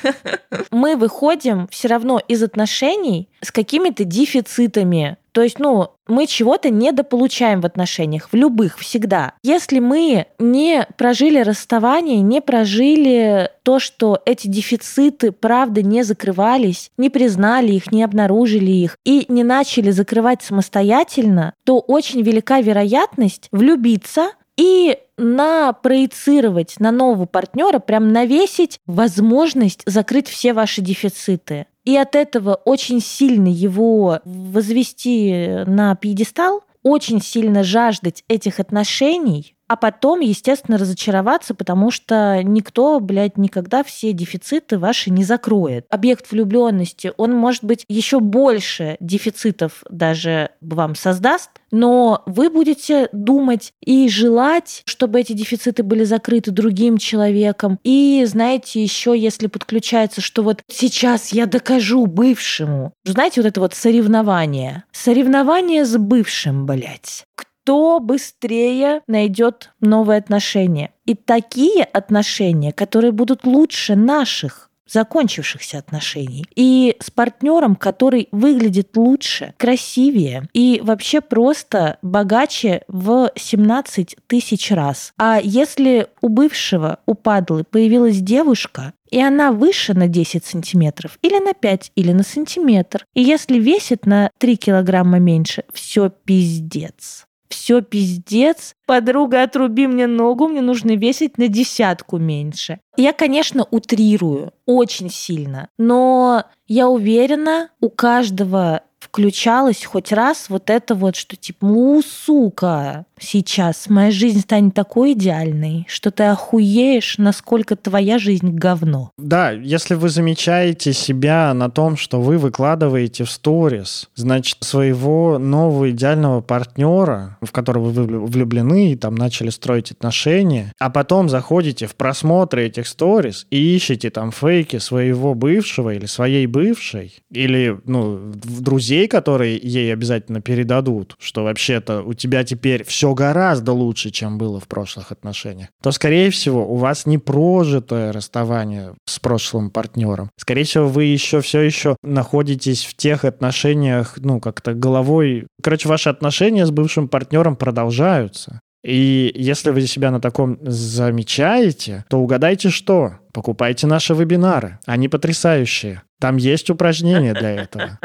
Мы 0.72 0.96
выходим 0.96 1.68
все 1.70 1.90
равно 1.90 2.20
из 2.28 2.42
отношений 2.42 3.30
с 3.42 3.52
какими-то 3.52 4.04
дефицитами. 4.04 5.18
То 5.32 5.42
есть, 5.42 5.60
ну, 5.60 5.90
мы 6.08 6.28
чего-то 6.28 6.70
недополучаем 6.70 7.62
в 7.62 7.66
отношениях, 7.66 8.30
в 8.32 8.36
любых, 8.36 8.78
всегда. 8.78 9.34
Если 9.44 9.80
мы 9.80 10.28
не 10.40 10.86
прожили 10.98 11.40
расставание, 11.40 12.22
не 12.22 12.42
прожили 12.42 13.50
то, 13.64 13.80
что 13.80 14.22
эти 14.26 14.48
дефициты, 14.48 15.32
правда, 15.32 15.82
не 15.82 16.04
закрывались, 16.04 16.92
не 16.98 17.10
признали 17.10 17.74
их, 17.74 17.92
не 17.92 18.04
обнаружили 18.04 18.72
их 18.72 18.98
и 19.06 19.26
не 19.30 19.44
начали 19.44 19.92
закрывать 19.92 20.42
самостоятельно, 20.42 21.54
то 21.64 21.80
очень 21.80 22.22
велика 22.22 22.60
вероятность 22.60 23.48
влюбиться 23.52 24.32
и 24.58 24.98
напроецировать 25.22 26.76
на 26.80 26.92
нового 26.92 27.26
партнера, 27.26 27.80
прям 27.80 28.12
навесить 28.12 28.80
возможность 28.86 29.84
закрыть 29.86 30.28
все 30.28 30.54
ваши 30.54 30.82
дефициты. 30.82 31.68
И 31.86 31.96
от 31.96 32.16
этого 32.16 32.56
очень 32.66 33.02
сильно 33.02 33.48
его 33.48 34.20
возвести 34.26 35.64
на 35.66 35.96
пьедестал, 35.96 36.64
очень 36.84 37.22
сильно 37.22 37.64
жаждать 37.64 38.24
этих 38.28 38.60
отношений, 38.60 39.56
а 39.72 39.78
потом, 39.78 40.20
естественно, 40.20 40.78
разочароваться, 40.78 41.56
потому 41.56 41.92
что 41.92 42.42
никто, 42.44 43.00
блядь, 43.00 43.38
никогда 43.38 43.86
все 43.86 44.12
дефициты 44.12 44.78
ваши 44.78 45.12
не 45.12 45.24
закроет. 45.24 45.86
Объект 45.90 46.30
влюбленности, 46.30 47.14
он, 47.16 47.32
может 47.34 47.64
быть, 47.64 47.86
еще 47.88 48.20
больше 48.20 48.98
дефицитов 49.00 49.86
даже 49.90 50.50
вам 50.60 50.96
создаст, 50.96 51.52
но 51.72 52.22
вы 52.26 52.50
будете 52.50 53.08
думать 53.14 53.72
и 53.80 54.10
желать, 54.10 54.82
чтобы 54.88 55.22
эти 55.22 55.32
дефициты 55.32 55.84
были 55.84 56.04
закрыты 56.04 56.52
другим 56.52 56.98
человеком. 56.98 57.80
И, 57.86 58.26
знаете, 58.28 58.84
еще 58.84 59.18
если 59.18 59.48
подключается, 59.48 60.20
что 60.20 60.44
вот 60.44 60.64
сейчас 60.68 61.30
я 61.32 61.46
докажу 61.46 62.08
бывшему. 62.08 62.92
Знаете, 63.06 63.40
вот 63.40 63.48
это 63.48 63.62
вот 63.62 63.74
соревнование. 63.74 64.84
Соревнование 64.92 65.86
с 65.86 65.96
бывшим, 65.96 66.66
блядь 66.66 67.26
кто 67.64 68.00
быстрее 68.00 69.02
найдет 69.08 69.72
новые 69.80 70.18
отношения. 70.18 70.92
И 71.06 71.16
такие 71.16 71.84
отношения, 71.84 72.72
которые 72.72 73.12
будут 73.12 73.46
лучше 73.46 73.96
наших, 73.96 74.70
закончившихся 74.88 75.78
отношений. 75.78 76.46
И 76.56 76.96
с 77.00 77.12
партнером, 77.12 77.76
который 77.76 78.28
выглядит 78.32 78.98
лучше, 78.98 79.54
красивее 79.58 80.50
и 80.54 80.82
вообще 80.84 81.22
просто 81.22 81.98
богаче 82.02 82.82
в 82.88 83.32
17 83.36 84.18
тысяч 84.28 84.72
раз. 84.72 85.14
А 85.18 85.40
если 85.42 86.08
у 86.22 86.30
бывшего, 86.30 87.00
у 87.06 87.14
падлы 87.14 87.64
появилась 87.64 88.18
девушка, 88.18 88.94
и 89.10 89.22
она 89.22 89.52
выше 89.52 89.94
на 89.94 90.08
10 90.08 90.46
сантиметров, 90.46 91.18
или 91.22 91.38
на 91.38 91.54
5, 91.54 91.92
или 91.96 92.12
на 92.12 92.24
сантиметр. 92.24 93.06
И 93.14 93.22
если 93.22 93.60
весит 93.60 94.06
на 94.06 94.32
3 94.40 94.56
килограмма 94.58 95.20
меньше, 95.20 95.64
все 95.74 96.10
пиздец 96.10 97.28
все 97.52 97.82
пиздец, 97.82 98.76
подруга, 98.86 99.44
отруби 99.44 99.88
мне 99.88 100.08
ногу, 100.08 100.48
мне 100.48 100.62
нужно 100.62 100.96
весить 100.96 101.38
на 101.38 101.48
десятку 101.48 102.18
меньше. 102.18 102.80
Я, 102.98 103.14
конечно, 103.14 103.66
утрирую 103.70 104.54
очень 104.66 105.10
сильно, 105.10 105.70
но 105.78 106.46
я 106.68 106.88
уверена, 106.88 107.70
у 107.80 107.90
каждого 107.90 108.82
включалось 109.00 109.84
хоть 109.84 110.12
раз 110.12 110.50
вот 110.50 110.70
это 110.70 110.96
вот, 110.96 111.16
что 111.16 111.36
типа, 111.36 111.66
ну, 111.66 112.02
сука, 112.02 113.06
сейчас 113.22 113.90
моя 113.90 114.12
жизнь 114.12 114.42
станет 114.42 114.74
такой 114.74 115.14
идеальной, 115.14 115.86
что 115.88 116.12
ты 116.12 116.24
охуеешь, 116.24 117.18
насколько 117.18 117.76
твоя 117.76 118.20
жизнь 118.20 118.52
говно. 118.52 119.12
Да, 119.18 119.52
если 119.52 119.96
вы 119.96 120.10
замечаете 120.10 120.94
себя 120.94 121.54
на 121.54 121.70
том, 121.70 121.98
что 121.98 122.22
вы 122.22 122.38
выкладываете 122.38 123.24
в 123.24 123.32
сторис, 123.32 124.10
значит, 124.16 124.58
своего 124.62 125.38
нового 125.38 125.92
идеального 125.92 126.42
партнера, 126.42 127.38
в 127.42 127.52
которого 127.52 127.90
вы 127.90 128.26
влюблены 128.26 128.94
и 128.94 128.96
там 128.96 129.16
начали 129.16 129.50
строить 129.50 129.92
отношения, 129.92 130.74
а 130.80 130.90
потом 130.90 131.30
заходите 131.30 131.88
в 131.88 131.96
просмотры 131.96 132.66
этих 132.66 132.88
сторис 132.88 133.46
и 133.50 133.76
ищете 133.76 134.10
там 134.10 134.32
фейки 134.32 134.78
своего 134.78 135.34
бывшего 135.34 135.94
или 135.94 136.06
своей 136.06 136.48
бывшей, 136.48 137.14
или, 137.32 137.80
ну, 137.86 138.32
друзей, 138.34 139.08
которые 139.08 139.58
ей 139.58 139.94
обязательно 139.94 140.42
передадут, 140.42 141.16
что 141.20 141.44
вообще-то 141.44 142.02
у 142.02 142.14
тебя 142.14 142.44
теперь 142.44 142.84
все 142.84 143.11
гораздо 143.14 143.74
лучше, 143.74 144.10
чем 144.10 144.38
было 144.38 144.60
в 144.60 144.68
прошлых 144.68 145.12
отношениях, 145.12 145.70
то, 145.82 145.92
скорее 145.92 146.30
всего, 146.30 146.66
у 146.68 146.76
вас 146.76 147.06
не 147.06 147.18
прожитое 147.18 148.12
расставание 148.12 148.94
с 149.06 149.20
прошлым 149.20 149.70
партнером. 149.70 150.30
Скорее 150.38 150.64
всего, 150.64 150.88
вы 150.88 151.06
еще 151.06 151.42
все 151.42 151.62
еще 151.62 151.96
находитесь 152.04 152.86
в 152.86 152.96
тех 152.96 153.26
отношениях, 153.26 154.16
ну, 154.18 154.40
как-то 154.40 154.74
головой... 154.74 155.48
Короче, 155.62 155.90
ваши 155.90 156.10
отношения 156.10 156.66
с 156.66 156.72
бывшим 156.72 157.08
партнером 157.08 157.56
продолжаются. 157.56 158.60
И 158.84 159.32
если 159.36 159.70
вы 159.70 159.82
себя 159.82 160.12
на 160.12 160.20
таком 160.20 160.58
замечаете, 160.62 162.04
то 162.10 162.20
угадайте 162.20 162.70
что? 162.70 163.14
Покупайте 163.32 163.88
наши 163.88 164.14
вебинары. 164.14 164.80
Они 164.86 165.08
потрясающие. 165.08 166.02
Там 166.22 166.38
есть 166.38 166.70
упражнения 166.70 167.34
для 167.34 167.50
этого. 167.50 167.98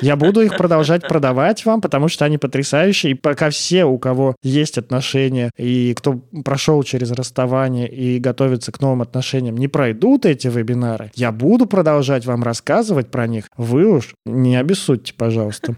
Я 0.00 0.14
буду 0.14 0.42
их 0.42 0.56
продолжать 0.56 1.08
продавать 1.08 1.64
вам, 1.64 1.80
потому 1.80 2.06
что 2.06 2.24
они 2.24 2.38
потрясающие. 2.38 3.12
И 3.12 3.14
пока 3.14 3.50
все, 3.50 3.84
у 3.84 3.98
кого 3.98 4.36
есть 4.44 4.78
отношения, 4.78 5.50
и 5.56 5.92
кто 5.94 6.20
прошел 6.44 6.80
через 6.84 7.10
расставание 7.10 7.88
и 7.88 8.20
готовится 8.20 8.70
к 8.70 8.80
новым 8.80 9.02
отношениям, 9.02 9.56
не 9.56 9.66
пройдут 9.66 10.24
эти 10.24 10.46
вебинары, 10.46 11.10
я 11.16 11.32
буду 11.32 11.66
продолжать 11.66 12.26
вам 12.26 12.44
рассказывать 12.44 13.10
про 13.10 13.26
них. 13.26 13.46
Вы 13.56 13.86
уж 13.86 14.14
не 14.24 14.56
обессудьте, 14.56 15.12
пожалуйста. 15.14 15.74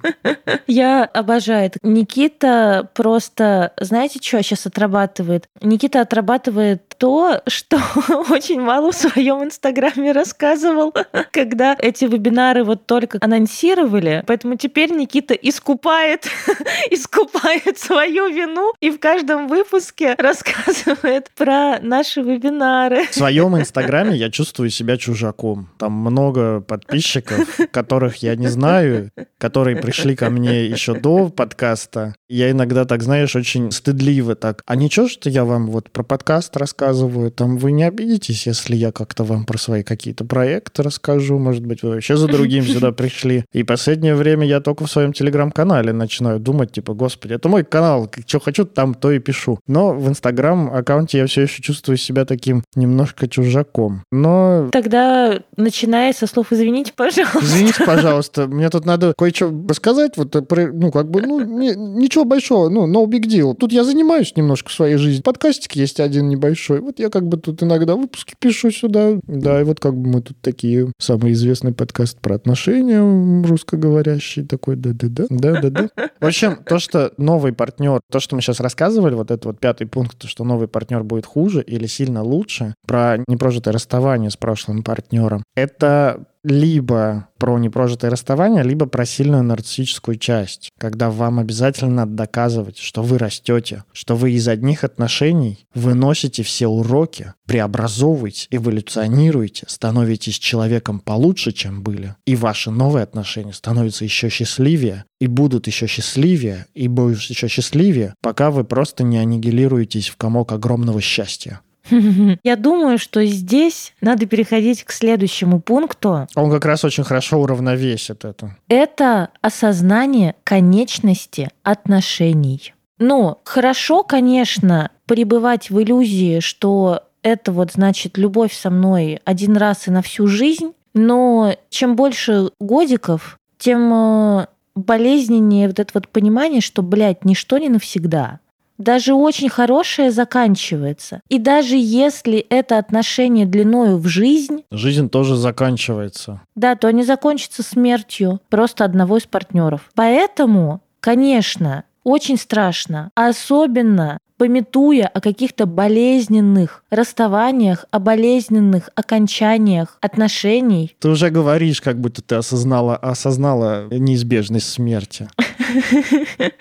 Я 0.67 1.05
обожаю 1.05 1.67
это. 1.67 1.79
Никита 1.83 2.91
просто, 2.95 3.73
знаете, 3.81 4.19
что 4.23 4.43
сейчас 4.43 4.67
отрабатывает? 4.67 5.47
Никита 5.63 6.03
отрабатывает 6.03 6.90
то, 7.01 7.41
что 7.47 7.81
очень 8.31 8.61
мало 8.61 8.93
в 8.93 8.95
своем 8.95 9.43
инстаграме 9.43 10.13
рассказывал, 10.13 10.93
когда 11.33 11.75
эти 11.79 12.05
вебинары 12.05 12.63
вот 12.63 12.85
только 12.85 13.17
анонсировали. 13.23 14.23
Поэтому 14.27 14.57
теперь 14.57 14.93
Никита 14.93 15.33
искупает, 15.33 16.29
искупает 16.91 17.79
свою 17.79 18.29
вину 18.29 18.75
и 18.81 18.91
в 18.91 19.01
каждом 19.01 19.49
выпуске 19.49 20.15
рассказывает 20.19 21.31
про 21.35 21.79
наши 21.81 22.21
вебинары. 22.21 23.07
В 23.07 23.15
своем 23.15 23.59
инстаграме 23.59 24.15
я 24.15 24.31
чувствую 24.31 24.69
себя 24.69 24.99
чужаком. 24.99 25.71
Там 25.79 25.93
много 25.93 26.61
подписчиков, 26.61 27.49
которых 27.71 28.17
я 28.17 28.37
не 28.37 28.49
знаю, 28.49 29.11
которые 29.39 29.77
пришли 29.77 30.15
ко 30.15 30.29
мне 30.29 30.67
еще 30.67 30.93
до 30.93 31.31
подкаста. 31.31 32.15
Я 32.29 32.51
иногда 32.51 32.85
так, 32.85 33.03
знаешь, 33.03 33.35
очень 33.35 33.73
стыдливо 33.73 34.35
так. 34.35 34.63
А 34.67 34.77
ничего, 34.77 35.09
что 35.09 35.31
я 35.31 35.47
вам 35.47 35.69
вот 35.69 35.91
про 35.91 36.03
подкаст 36.03 36.55
рассказываю? 36.59 36.90
Рассказываю, 36.91 37.31
там 37.31 37.57
вы 37.57 37.73
не 37.73 37.85
обидитесь, 37.85 38.47
если 38.47 38.75
я 38.75 38.93
как-то 38.93 39.25
вам 39.25 39.45
про 39.45 39.59
свои 39.59 39.83
какие-то 39.83 40.25
проекты 40.25 40.83
расскажу, 40.83 41.39
может 41.39 41.65
быть, 41.65 41.83
вы 41.83 41.91
вообще 41.91 42.17
за 42.17 42.27
другим 42.27 42.65
сюда 42.65 42.93
пришли. 43.01 43.45
И 43.53 43.63
последнее 43.63 44.15
время 44.15 44.47
я 44.47 44.61
только 44.61 44.87
в 44.87 44.91
своем 44.91 45.13
телеграм-канале 45.13 45.93
начинаю 45.93 46.41
думать, 46.41 46.73
типа, 46.73 46.95
господи, 46.95 47.35
это 47.35 47.49
мой 47.49 47.65
канал, 47.65 48.11
что 48.27 48.41
хочу, 48.41 48.65
там 48.65 48.95
то 48.95 49.13
и 49.13 49.19
пишу. 49.19 49.59
Но 49.67 49.93
в 49.93 50.09
инстаграм-аккаунте 50.09 51.19
я 51.19 51.27
все 51.27 51.43
еще 51.43 51.63
чувствую 51.63 51.97
себя 51.97 52.25
таким 52.25 52.65
немножко 52.75 53.29
чужаком. 53.29 54.03
Но... 54.11 54.69
Тогда, 54.73 55.41
начиная 55.57 56.13
со 56.13 56.27
слов 56.27 56.53
«извините, 56.53 56.93
пожалуйста». 56.95 57.41
Извините, 57.41 57.85
пожалуйста, 57.87 58.47
мне 58.49 58.69
тут 58.69 58.85
надо 58.85 59.15
кое-что 59.17 59.53
рассказать, 59.69 60.17
вот, 60.17 60.35
ну, 60.35 60.91
как 60.91 61.11
бы, 61.11 61.23
ну, 61.23 61.41
ничего 61.41 62.25
большого, 62.25 62.69
ну, 62.69 62.91
no 62.91 63.07
big 63.07 63.27
deal. 63.27 63.55
Тут 63.55 63.73
я 63.73 63.85
занимаюсь 63.85 64.35
немножко 64.37 64.71
своей 64.71 64.97
жизнью. 64.97 65.23
Подкастик 65.23 65.77
есть 65.77 66.01
один 66.01 66.29
небольшой, 66.29 66.80
вот 66.81 66.99
я 66.99 67.11
как 67.11 67.27
бы 67.27 67.37
тут 67.37 67.63
иногда 67.63 67.97
выпуски 67.97 68.35
пишу 68.39 68.71
сюда. 68.71 69.19
Да, 69.27 69.61
и 69.61 69.65
вот 69.65 69.81
как 69.81 69.97
бы 69.97 70.09
мы 70.09 70.23
тут 70.23 70.41
такие... 70.41 70.93
Самый 70.99 71.33
известный 71.33 71.73
подкаст 71.73 72.19
про 72.21 72.35
отношения 72.35 73.01
русскоговорящий 73.47 74.45
такой. 74.45 74.77
Да-да-да. 74.77 75.25
Да-да-да. 75.29 75.89
В 76.21 76.27
общем, 76.27 76.59
то, 76.65 76.79
что 76.79 77.13
новый 77.17 77.53
партнер, 77.53 78.01
то, 78.11 78.21
что 78.21 78.37
мы 78.37 78.43
сейчас 78.43 78.61
рассказывали, 78.61 79.15
вот 79.15 79.31
это 79.31 79.49
вот 79.49 79.61
пятый 79.61 79.87
пункт, 79.87 80.25
что 80.25 80.45
новый 80.45 80.69
партнер 80.69 81.03
будет 81.03 81.27
хуже 81.27 81.63
или 81.63 81.87
сильно 81.87 82.23
лучше, 82.23 82.75
про 82.87 83.19
непрожитое 83.27 83.73
расставание 83.73 84.31
с 84.31 84.37
прошлым 84.37 84.83
партнером, 84.83 85.43
это 85.55 86.27
либо 86.43 87.29
про 87.39 87.59
непрожитое 87.59 88.11
расставание, 88.11 88.63
либо 88.63 88.87
про 88.87 89.05
сильную 89.05 89.43
нарциссическую 89.43 90.17
часть, 90.17 90.71
когда 90.79 91.11
вам 91.11 91.39
обязательно 91.39 91.91
надо 91.91 92.13
доказывать, 92.13 92.79
что 92.79 93.03
вы 93.03 93.19
растете, 93.19 93.85
что 93.93 94.17
вы 94.17 94.33
из 94.33 94.47
одних 94.49 94.85
отношений 94.85 95.67
выносите 95.75 96.43
все 96.43 96.67
уроки, 96.67 97.35
преобразовываете, 97.47 98.47
эволюционируете, 98.51 99.65
становитесь 99.69 100.39
человеком 100.39 101.01
получше, 101.01 101.53
чем 101.53 101.83
были, 101.83 102.17
и 102.27 102.37
ваши 102.37 102.71
новые 102.71 103.03
отношения 103.03 103.53
становятся 103.53 104.05
еще 104.05 104.29
счастливее, 104.29 105.05
и 105.19 105.27
будут 105.27 105.67
еще 105.67 105.87
счастливее, 105.87 106.67
и 106.75 106.89
будут 106.89 107.21
еще 107.23 107.49
счастливее, 107.49 108.15
пока 108.23 108.51
вы 108.51 108.65
просто 108.65 109.05
не 109.05 109.19
аннигилируетесь 109.19 110.09
в 110.09 110.17
комок 110.17 110.53
огромного 110.53 111.01
счастья. 111.01 111.61
Я 112.43 112.57
думаю, 112.57 112.99
что 112.99 113.25
здесь 113.25 113.95
надо 114.01 114.27
переходить 114.27 114.85
к 114.85 114.93
следующему 114.93 115.61
пункту. 115.61 116.27
Он 116.35 116.51
как 116.51 116.65
раз 116.65 116.85
очень 116.85 117.05
хорошо 117.05 117.39
уравновесит 117.39 118.25
это. 118.25 118.57
Это 118.69 119.31
осознание 119.41 120.35
конечности 120.45 121.51
отношений. 121.63 122.75
Ну, 122.99 123.39
хорошо, 123.45 124.03
конечно, 124.03 124.91
пребывать 125.07 125.71
в 125.71 125.81
иллюзии, 125.81 126.41
что 126.41 127.03
это 127.23 127.53
вот 127.53 127.73
значит 127.73 128.19
любовь 128.19 128.53
со 128.53 128.71
мной 128.71 129.21
один 129.25 129.57
раз 129.57 129.89
и 129.89 129.91
на 129.91 130.03
всю 130.03 130.27
жизнь, 130.27 130.73
но 130.95 131.55
чем 131.71 131.97
больше 131.97 132.51
годиков, 132.61 133.39
тем 133.59 133.93
э, 133.93 134.47
болезненнее 134.75 135.69
вот 135.69 135.79
это 135.79 135.91
вот 135.95 136.09
понимание, 136.09 136.61
что, 136.61 136.83
блядь, 136.83 137.25
ничто 137.25 137.59
не 137.59 137.69
навсегда 137.69 138.41
даже 138.81 139.15
очень 139.15 139.49
хорошее 139.49 140.11
заканчивается. 140.11 141.21
И 141.29 141.39
даже 141.39 141.77
если 141.77 142.39
это 142.39 142.79
отношение 142.79 143.47
длиною 143.47 143.99
в 143.99 144.09
жизнь... 144.09 144.65
Жизнь 144.71 145.09
тоже 145.11 145.37
заканчивается. 145.37 146.41
Да, 146.57 146.75
то 146.75 146.89
они 146.89 147.05
закончатся 147.05 147.63
смертью 147.63 148.41
просто 148.49 148.85
одного 148.85 149.19
из 149.19 149.27
партнеров. 149.27 149.91
Поэтому, 149.95 150.81
конечно, 151.01 151.85
очень 152.05 152.39
страшно. 152.39 153.11
Особенно 153.15 154.19
пометуя 154.41 155.07
о 155.07 155.21
каких-то 155.21 155.67
болезненных 155.67 156.83
расставаниях, 156.89 157.85
о 157.91 157.99
болезненных 157.99 158.89
окончаниях 158.95 159.99
отношений. 160.01 160.97
Ты 160.99 161.11
уже 161.11 161.29
говоришь, 161.29 161.83
как 161.83 162.01
будто 162.01 162.23
ты 162.23 162.37
осознала, 162.37 162.97
осознала 162.97 163.89
неизбежность 163.91 164.71
смерти. 164.71 165.29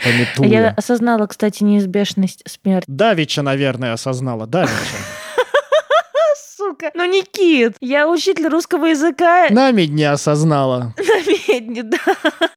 Пометуя. 0.04 0.48
Я 0.48 0.70
осознала, 0.70 1.28
кстати, 1.28 1.64
неизбежность 1.64 2.44
смерти. 2.48 2.86
Давича, 2.88 3.42
наверное, 3.42 3.94
осознала. 3.94 4.48
Давича. 4.48 4.74
сука. 6.60 6.92
Ну, 6.94 7.06
Никит, 7.06 7.76
я 7.80 8.10
учитель 8.10 8.48
русского 8.48 8.86
языка. 8.86 9.48
На 9.50 9.72
не 9.72 10.04
осознала. 10.04 10.94
На 10.98 11.54
медне, 11.54 11.84
да. 11.84 11.98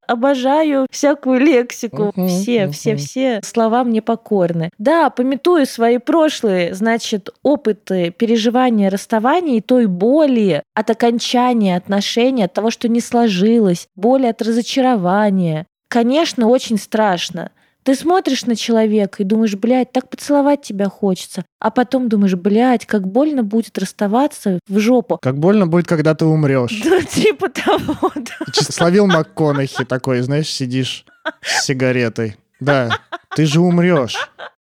Обожаю 0.07 0.87
всякую 0.91 1.41
лексику. 1.41 2.13
Все, 2.29 2.69
все, 2.69 2.97
все 2.97 3.41
слова 3.45 3.85
мне 3.85 4.03
покорны. 4.03 4.71
Да, 4.79 5.11
пометую 5.11 5.67
свои 5.67 5.99
прошлые, 5.99 6.75
значит, 6.75 7.31
опыты 7.43 8.11
переживания 8.11 8.91
расставания 8.91 9.59
и 9.59 9.61
той 9.61 9.87
боли 9.87 10.63
от 10.75 10.91
окончания 10.91 11.77
отношений, 11.77 12.45
от 12.45 12.53
того, 12.53 12.71
что 12.71 12.89
не 12.89 13.01
сложилось, 13.01 13.89
боли 13.95 14.27
от 14.27 14.43
разочарования. 14.43 15.67
Конечно, 15.93 16.47
очень 16.47 16.79
страшно. 16.79 17.51
Ты 17.83 17.95
смотришь 17.95 18.47
на 18.47 18.57
человека 18.57 19.23
и 19.23 19.27
думаешь, 19.27 19.57
блядь, 19.57 19.93
так 19.93 20.09
поцеловать 20.09 20.63
тебя 20.63 20.89
хочется. 20.89 21.45
А 21.61 21.71
потом 21.71 22.09
думаешь, 22.09 22.35
блядь, 22.35 22.87
как 22.87 23.07
больно 23.07 23.43
будет 23.43 23.77
расставаться 23.77 24.59
в 24.67 24.79
жопу. 24.79 25.19
Как 25.21 25.37
больно 25.37 25.67
будет, 25.67 25.87
когда 25.87 26.15
ты 26.15 26.25
умрешь. 26.25 26.83
Да, 26.85 27.03
типа 27.03 27.51
того, 27.51 28.11
да. 28.15 28.53
Словил 28.55 29.07
МакКонахи 29.07 29.85
такой, 29.85 30.23
знаешь, 30.23 30.49
сидишь 30.49 31.05
с 31.43 31.67
сигаретой. 31.67 32.39
Да, 32.59 32.89
ты 33.37 33.45
же 33.45 33.61
умрешь. 33.61 34.17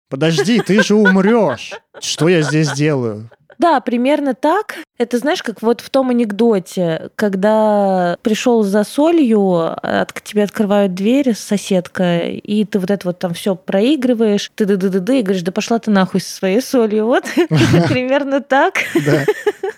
Подожди, 0.10 0.60
ты 0.60 0.84
же 0.84 0.96
умрешь. 0.96 1.72
Что 2.02 2.28
я 2.28 2.42
здесь 2.42 2.74
делаю? 2.74 3.30
Да, 3.62 3.80
примерно 3.80 4.34
так. 4.34 4.78
Это 4.98 5.20
знаешь, 5.20 5.44
как 5.44 5.62
вот 5.62 5.82
в 5.82 5.90
том 5.92 6.10
анекдоте, 6.10 7.12
когда 7.16 8.18
пришел 8.24 8.64
за 8.64 8.84
солью, 8.84 9.74
от, 9.84 10.12
к 10.14 10.22
тебе 10.22 10.44
открывают 10.44 10.96
дверь 10.96 11.36
соседка, 11.36 12.22
и 12.22 12.66
ты 12.66 12.80
вот 12.80 12.90
это 12.90 13.08
вот 13.08 13.20
там 13.20 13.36
все 13.36 13.56
проигрываешь, 13.56 14.50
ты 14.56 14.66
ды 14.66 14.78
ды 14.78 14.90
ды 14.90 15.00
ды 15.00 15.20
и 15.20 15.22
говоришь, 15.22 15.44
да 15.44 15.52
пошла 15.52 15.78
ты 15.78 15.92
нахуй 15.92 16.22
со 16.22 16.36
своей 16.36 16.60
солью. 16.60 17.06
Вот 17.06 17.26
примерно 17.88 18.42
так. 18.42 18.80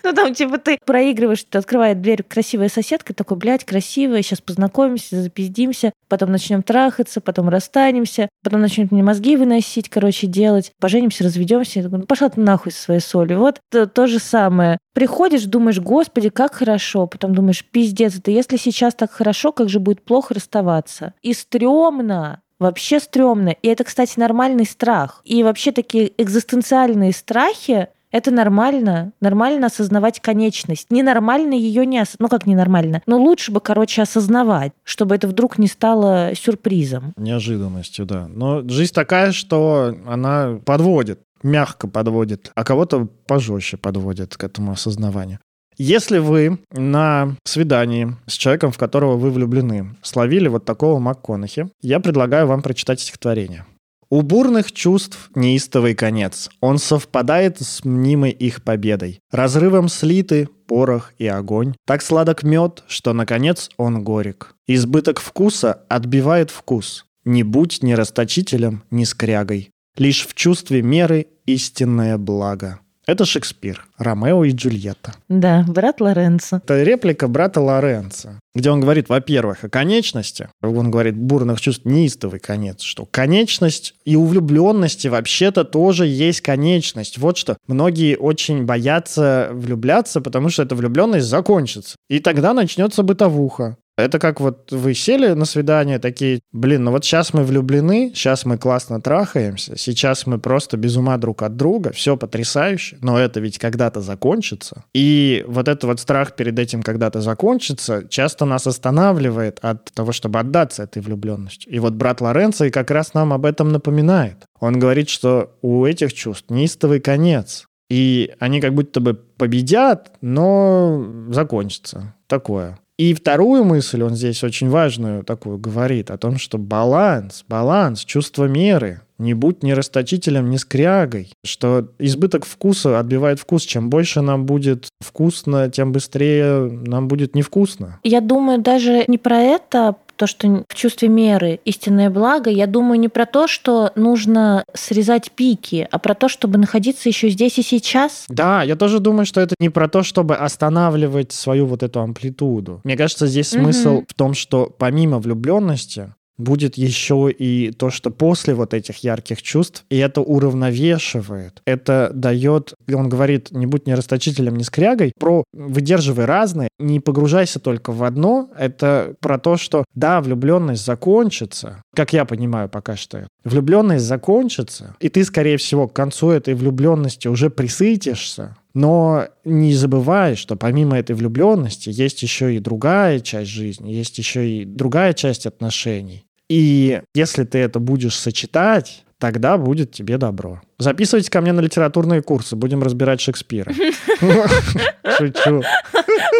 Ну 0.02 0.12
там 0.12 0.34
типа 0.34 0.58
ты 0.58 0.78
проигрываешь, 0.84 1.44
ты 1.48 1.56
открывает 1.56 2.02
дверь 2.02 2.22
красивая 2.22 2.68
соседка, 2.68 3.14
такой, 3.14 3.38
блядь, 3.38 3.64
красивая, 3.64 4.20
сейчас 4.20 4.42
познакомимся, 4.42 5.22
запиздимся, 5.22 5.92
потом 6.08 6.30
начнем 6.30 6.62
трахаться, 6.62 7.22
потом 7.22 7.48
расстанемся, 7.48 8.28
потом 8.42 8.60
начнем 8.60 8.88
мне 8.90 9.02
мозги 9.02 9.36
выносить, 9.36 9.88
короче, 9.88 10.26
делать, 10.26 10.72
поженимся, 10.78 11.24
разведемся. 11.24 11.78
Я 11.78 11.84
такой, 11.84 12.00
ну 12.00 12.04
пошла 12.04 12.28
ты 12.28 12.38
нахуй 12.38 12.70
со 12.70 12.82
своей 12.82 13.00
солью. 13.00 13.38
Вот 13.38 13.60
то, 13.86 14.06
же 14.06 14.18
самое. 14.18 14.78
Приходишь, 14.94 15.44
думаешь, 15.44 15.80
господи, 15.80 16.28
как 16.28 16.54
хорошо. 16.54 17.06
Потом 17.06 17.34
думаешь, 17.34 17.64
пиздец, 17.64 18.18
это 18.18 18.30
если 18.30 18.56
сейчас 18.56 18.94
так 18.94 19.10
хорошо, 19.10 19.52
как 19.52 19.68
же 19.68 19.80
будет 19.80 20.02
плохо 20.02 20.34
расставаться. 20.34 21.14
И 21.22 21.34
стрёмно. 21.34 22.40
Вообще 22.58 23.00
стрёмно. 23.00 23.50
И 23.50 23.68
это, 23.68 23.84
кстати, 23.84 24.18
нормальный 24.18 24.64
страх. 24.64 25.20
И 25.24 25.42
вообще 25.42 25.72
такие 25.72 26.12
экзистенциальные 26.16 27.12
страхи, 27.12 27.88
это 28.14 28.30
нормально. 28.30 29.10
Нормально 29.20 29.66
осознавать 29.66 30.20
конечность. 30.20 30.86
Ненормально 30.90 31.54
ее 31.54 31.84
не 31.84 32.00
ос... 32.00 32.14
Ну, 32.20 32.28
как 32.28 32.46
ненормально? 32.46 33.02
Но 33.06 33.18
лучше 33.18 33.50
бы, 33.50 33.58
короче, 33.60 34.02
осознавать, 34.02 34.70
чтобы 34.84 35.16
это 35.16 35.26
вдруг 35.26 35.58
не 35.58 35.66
стало 35.66 36.30
сюрпризом. 36.36 37.12
Неожиданностью, 37.16 38.06
да. 38.06 38.28
Но 38.28 38.62
жизнь 38.68 38.94
такая, 38.94 39.32
что 39.32 39.96
она 40.06 40.60
подводит 40.64 41.22
мягко 41.44 41.86
подводит, 41.86 42.50
а 42.56 42.64
кого-то 42.64 43.06
пожестче 43.26 43.76
подводит 43.76 44.36
к 44.36 44.42
этому 44.42 44.72
осознаванию. 44.72 45.38
Если 45.76 46.18
вы 46.18 46.58
на 46.72 47.36
свидании 47.44 48.16
с 48.26 48.34
человеком, 48.34 48.70
в 48.70 48.78
которого 48.78 49.16
вы 49.16 49.30
влюблены, 49.30 49.96
словили 50.02 50.48
вот 50.48 50.64
такого 50.64 50.98
МакКонахи, 50.98 51.68
я 51.82 52.00
предлагаю 52.00 52.46
вам 52.46 52.62
прочитать 52.62 53.00
стихотворение. 53.00 53.66
У 54.10 54.22
бурных 54.22 54.70
чувств 54.70 55.30
неистовый 55.34 55.94
конец. 55.94 56.48
Он 56.60 56.78
совпадает 56.78 57.60
с 57.60 57.84
мнимой 57.84 58.30
их 58.30 58.62
победой. 58.62 59.18
Разрывом 59.32 59.88
слиты 59.88 60.48
порох 60.68 61.12
и 61.18 61.26
огонь. 61.26 61.74
Так 61.84 62.02
сладок 62.02 62.44
мед, 62.44 62.84
что, 62.86 63.12
наконец, 63.12 63.70
он 63.76 64.04
горек. 64.04 64.54
Избыток 64.68 65.18
вкуса 65.18 65.80
отбивает 65.88 66.50
вкус. 66.50 67.06
Не 67.24 67.42
будь 67.42 67.82
ни 67.82 67.92
расточителем, 67.94 68.84
ни 68.90 69.02
скрягой. 69.02 69.70
Лишь 69.96 70.26
в 70.26 70.34
чувстве 70.34 70.82
меры 70.82 71.26
истинное 71.46 72.18
благо. 72.18 72.80
Это 73.06 73.26
Шекспир, 73.26 73.86
Ромео 73.98 74.44
и 74.44 74.52
Джульетта. 74.52 75.12
Да, 75.28 75.62
брат 75.68 76.00
Лоренцо. 76.00 76.56
Это 76.56 76.82
реплика 76.82 77.28
брата 77.28 77.60
Лоренцо, 77.60 78.40
где 78.54 78.70
он 78.70 78.80
говорит, 78.80 79.10
во-первых, 79.10 79.64
о 79.64 79.68
конечности. 79.68 80.48
Он 80.62 80.90
говорит, 80.90 81.14
бурных 81.14 81.60
чувств 81.60 81.84
неистовый 81.84 82.40
конец, 82.40 82.80
что 82.80 83.04
конечность 83.04 83.94
и 84.06 84.16
у 84.16 84.24
влюбленности 84.24 85.08
вообще-то 85.08 85.64
тоже 85.64 86.06
есть 86.06 86.40
конечность. 86.40 87.18
Вот 87.18 87.36
что 87.36 87.58
многие 87.66 88.16
очень 88.16 88.64
боятся 88.64 89.50
влюбляться, 89.52 90.22
потому 90.22 90.48
что 90.48 90.62
эта 90.62 90.74
влюбленность 90.74 91.26
закончится. 91.26 91.96
И 92.08 92.20
тогда 92.20 92.54
начнется 92.54 93.02
бытовуха. 93.02 93.76
Это 93.96 94.18
как 94.18 94.40
вот 94.40 94.72
вы 94.72 94.92
сели 94.94 95.28
на 95.34 95.44
свидание, 95.44 96.00
такие, 96.00 96.40
блин, 96.52 96.84
ну 96.84 96.90
вот 96.90 97.04
сейчас 97.04 97.32
мы 97.32 97.44
влюблены, 97.44 98.10
сейчас 98.12 98.44
мы 98.44 98.58
классно 98.58 99.00
трахаемся, 99.00 99.76
сейчас 99.76 100.26
мы 100.26 100.38
просто 100.38 100.76
без 100.76 100.96
ума 100.96 101.16
друг 101.16 101.42
от 101.42 101.56
друга, 101.56 101.92
все 101.92 102.16
потрясающе, 102.16 102.98
но 103.02 103.18
это 103.18 103.38
ведь 103.38 103.58
когда-то 103.58 104.00
закончится. 104.00 104.84
И 104.94 105.44
вот 105.46 105.68
этот 105.68 105.84
вот 105.84 106.00
страх 106.00 106.34
перед 106.34 106.58
этим 106.58 106.82
когда-то 106.82 107.20
закончится 107.20 108.04
часто 108.08 108.44
нас 108.46 108.66
останавливает 108.66 109.58
от 109.62 109.84
того, 109.92 110.10
чтобы 110.10 110.40
отдаться 110.40 110.82
этой 110.82 111.00
влюбленности. 111.00 111.68
И 111.68 111.78
вот 111.78 111.92
брат 111.94 112.20
Лоренцо 112.20 112.64
и 112.64 112.70
как 112.70 112.90
раз 112.90 113.14
нам 113.14 113.32
об 113.32 113.46
этом 113.46 113.68
напоминает. 113.70 114.38
Он 114.58 114.78
говорит, 114.78 115.08
что 115.08 115.56
у 115.62 115.84
этих 115.84 116.12
чувств 116.14 116.50
неистовый 116.50 116.98
конец. 116.98 117.66
И 117.90 118.32
они 118.40 118.60
как 118.60 118.74
будто 118.74 119.00
бы 119.00 119.14
победят, 119.14 120.12
но 120.20 121.06
закончится. 121.28 122.14
Такое. 122.26 122.78
И 122.96 123.12
вторую 123.12 123.64
мысль 123.64 124.02
он 124.02 124.14
здесь 124.14 124.44
очень 124.44 124.68
важную 124.68 125.24
такую 125.24 125.58
говорит 125.58 126.10
о 126.10 126.18
том, 126.18 126.38
что 126.38 126.58
баланс, 126.58 127.44
баланс, 127.48 128.04
чувство 128.04 128.44
меры, 128.44 129.00
не 129.18 129.34
будь 129.34 129.62
ни 129.62 129.72
расточителем, 129.72 130.50
ни 130.50 130.56
скрягой, 130.56 131.32
что 131.44 131.88
избыток 131.98 132.46
вкуса 132.46 132.98
отбивает 132.98 133.40
вкус. 133.40 133.62
Чем 133.62 133.90
больше 133.90 134.20
нам 134.20 134.46
будет 134.46 134.88
вкусно, 135.00 135.68
тем 135.70 135.92
быстрее 135.92 136.68
нам 136.68 137.08
будет 137.08 137.34
невкусно. 137.34 138.00
Я 138.04 138.20
думаю, 138.20 138.60
даже 138.60 139.04
не 139.08 139.18
про 139.18 139.38
это, 139.38 139.96
то, 140.16 140.26
что 140.26 140.64
в 140.68 140.74
чувстве 140.74 141.08
меры 141.08 141.60
истинное 141.64 142.10
благо, 142.10 142.50
я 142.50 142.66
думаю 142.66 142.98
не 142.98 143.08
про 143.08 143.26
то, 143.26 143.46
что 143.46 143.92
нужно 143.96 144.64
срезать 144.74 145.30
пики, 145.32 145.86
а 145.90 145.98
про 145.98 146.14
то, 146.14 146.28
чтобы 146.28 146.58
находиться 146.58 147.08
еще 147.08 147.28
здесь 147.28 147.58
и 147.58 147.62
сейчас. 147.62 148.26
Да, 148.28 148.62
я 148.62 148.76
тоже 148.76 149.00
думаю, 149.00 149.26
что 149.26 149.40
это 149.40 149.54
не 149.58 149.68
про 149.68 149.88
то, 149.88 150.02
чтобы 150.02 150.36
останавливать 150.36 151.32
свою 151.32 151.66
вот 151.66 151.82
эту 151.82 152.00
амплитуду. 152.00 152.80
Мне 152.84 152.96
кажется, 152.96 153.26
здесь 153.26 153.48
смысл 153.48 153.96
угу. 153.96 154.04
в 154.08 154.14
том, 154.14 154.34
что 154.34 154.72
помимо 154.78 155.18
влюбленности 155.18 156.14
будет 156.38 156.76
еще 156.76 157.30
и 157.30 157.70
то, 157.72 157.90
что 157.90 158.10
после 158.10 158.54
вот 158.54 158.74
этих 158.74 158.98
ярких 158.98 159.42
чувств, 159.42 159.84
и 159.90 159.96
это 159.96 160.20
уравновешивает, 160.20 161.62
это 161.64 162.10
дает, 162.14 162.74
он 162.92 163.08
говорит, 163.08 163.50
не 163.50 163.66
будь 163.66 163.86
не 163.86 163.94
расточителем, 163.94 164.56
не 164.56 164.64
скрягой, 164.64 165.12
про 165.18 165.44
выдерживай 165.52 166.24
разные, 166.24 166.68
не 166.78 167.00
погружайся 167.00 167.60
только 167.60 167.92
в 167.92 168.02
одно, 168.02 168.50
это 168.58 169.14
про 169.20 169.38
то, 169.38 169.56
что 169.56 169.84
да, 169.94 170.20
влюбленность 170.20 170.84
закончится, 170.84 171.82
как 171.94 172.12
я 172.12 172.24
понимаю 172.24 172.68
пока 172.68 172.96
что, 172.96 173.28
влюбленность 173.44 174.04
закончится, 174.04 174.96
и 175.00 175.08
ты, 175.08 175.24
скорее 175.24 175.56
всего, 175.56 175.88
к 175.88 175.92
концу 175.92 176.30
этой 176.30 176.54
влюбленности 176.54 177.28
уже 177.28 177.50
присытишься, 177.50 178.56
но 178.74 179.28
не 179.44 179.72
забывай, 179.72 180.34
что 180.34 180.56
помимо 180.56 180.98
этой 180.98 181.14
влюбленности 181.14 181.90
есть 181.92 182.22
еще 182.22 182.54
и 182.54 182.58
другая 182.58 183.20
часть 183.20 183.50
жизни, 183.50 183.92
есть 183.92 184.18
еще 184.18 184.48
и 184.48 184.64
другая 184.64 185.12
часть 185.12 185.46
отношений. 185.46 186.24
И 186.48 187.00
если 187.14 187.44
ты 187.44 187.58
это 187.58 187.78
будешь 187.78 188.16
сочетать, 188.16 189.04
тогда 189.24 189.56
будет 189.56 189.90
тебе 189.90 190.18
добро. 190.18 190.60
Записывайте 190.78 191.30
ко 191.30 191.40
мне 191.40 191.52
на 191.52 191.60
литературные 191.60 192.20
курсы, 192.20 192.56
будем 192.56 192.82
разбирать 192.82 193.22
Шекспира. 193.22 193.72
Шучу. 195.16 195.62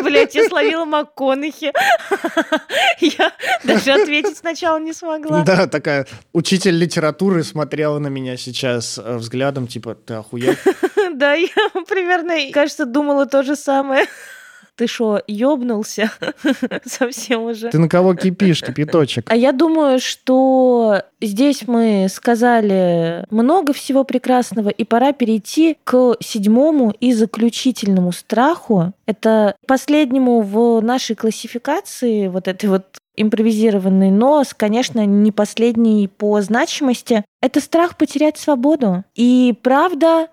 Блять, 0.03 0.35
я 0.35 0.47
словила 0.51 0.85
МакКонахи. 0.85 1.73
Я 3.01 3.33
даже 3.65 3.93
ответить 3.93 4.37
сначала 4.37 4.79
не 4.79 4.93
смогла. 4.93 5.45
Да, 5.45 5.67
такая 5.67 6.07
учитель 6.35 6.77
литературы 6.77 7.43
смотрела 7.43 7.99
на 7.99 8.09
меня 8.09 8.37
сейчас 8.37 9.01
э, 9.03 9.17
взглядом, 9.17 9.67
типа, 9.67 9.95
ты 9.95 10.15
охуел? 10.15 10.55
Да, 11.15 11.33
я 11.35 11.49
примерно, 11.89 12.53
кажется, 12.53 12.85
думала 12.85 13.25
то 13.25 13.45
же 13.45 13.57
самое. 13.57 14.07
Ты 14.77 14.89
что, 14.89 15.23
ёбнулся 15.29 16.11
совсем 16.85 17.43
уже? 17.43 17.71
Ты 17.71 17.79
на 17.79 17.89
кого 17.89 18.15
кипишь, 18.15 18.61
кипяточек? 18.61 19.31
А 19.31 19.37
я 19.37 19.53
думаю, 19.53 20.01
что 20.01 21.03
здесь 21.21 21.69
мы 21.69 22.09
сказали 22.11 23.25
много 23.31 23.73
всего 23.73 24.03
прекрасного, 24.03 24.71
и 24.71 24.85
пора 24.85 25.13
перейти 25.13 25.77
к 25.85 26.17
седьмому 26.21 26.93
и 26.99 27.13
заключительному 27.13 28.11
страху. 28.11 28.93
Это 29.07 29.55
последнему 29.67 30.41
в 30.41 30.81
нашей 30.81 31.15
классификации, 31.15 32.27
вот 32.27 32.49
этой 32.49 32.69
вот 32.69 32.85
импровизированный, 33.17 34.11
но, 34.11 34.43
конечно, 34.57 35.07
не 35.07 35.31
последний 35.31 36.09
по 36.09 36.41
значимости. 36.41 37.25
Это 37.41 37.61
страх 37.61 37.97
потерять 37.97 38.39
свободу. 38.39 39.05
И 39.15 39.55
правда, 39.63 40.29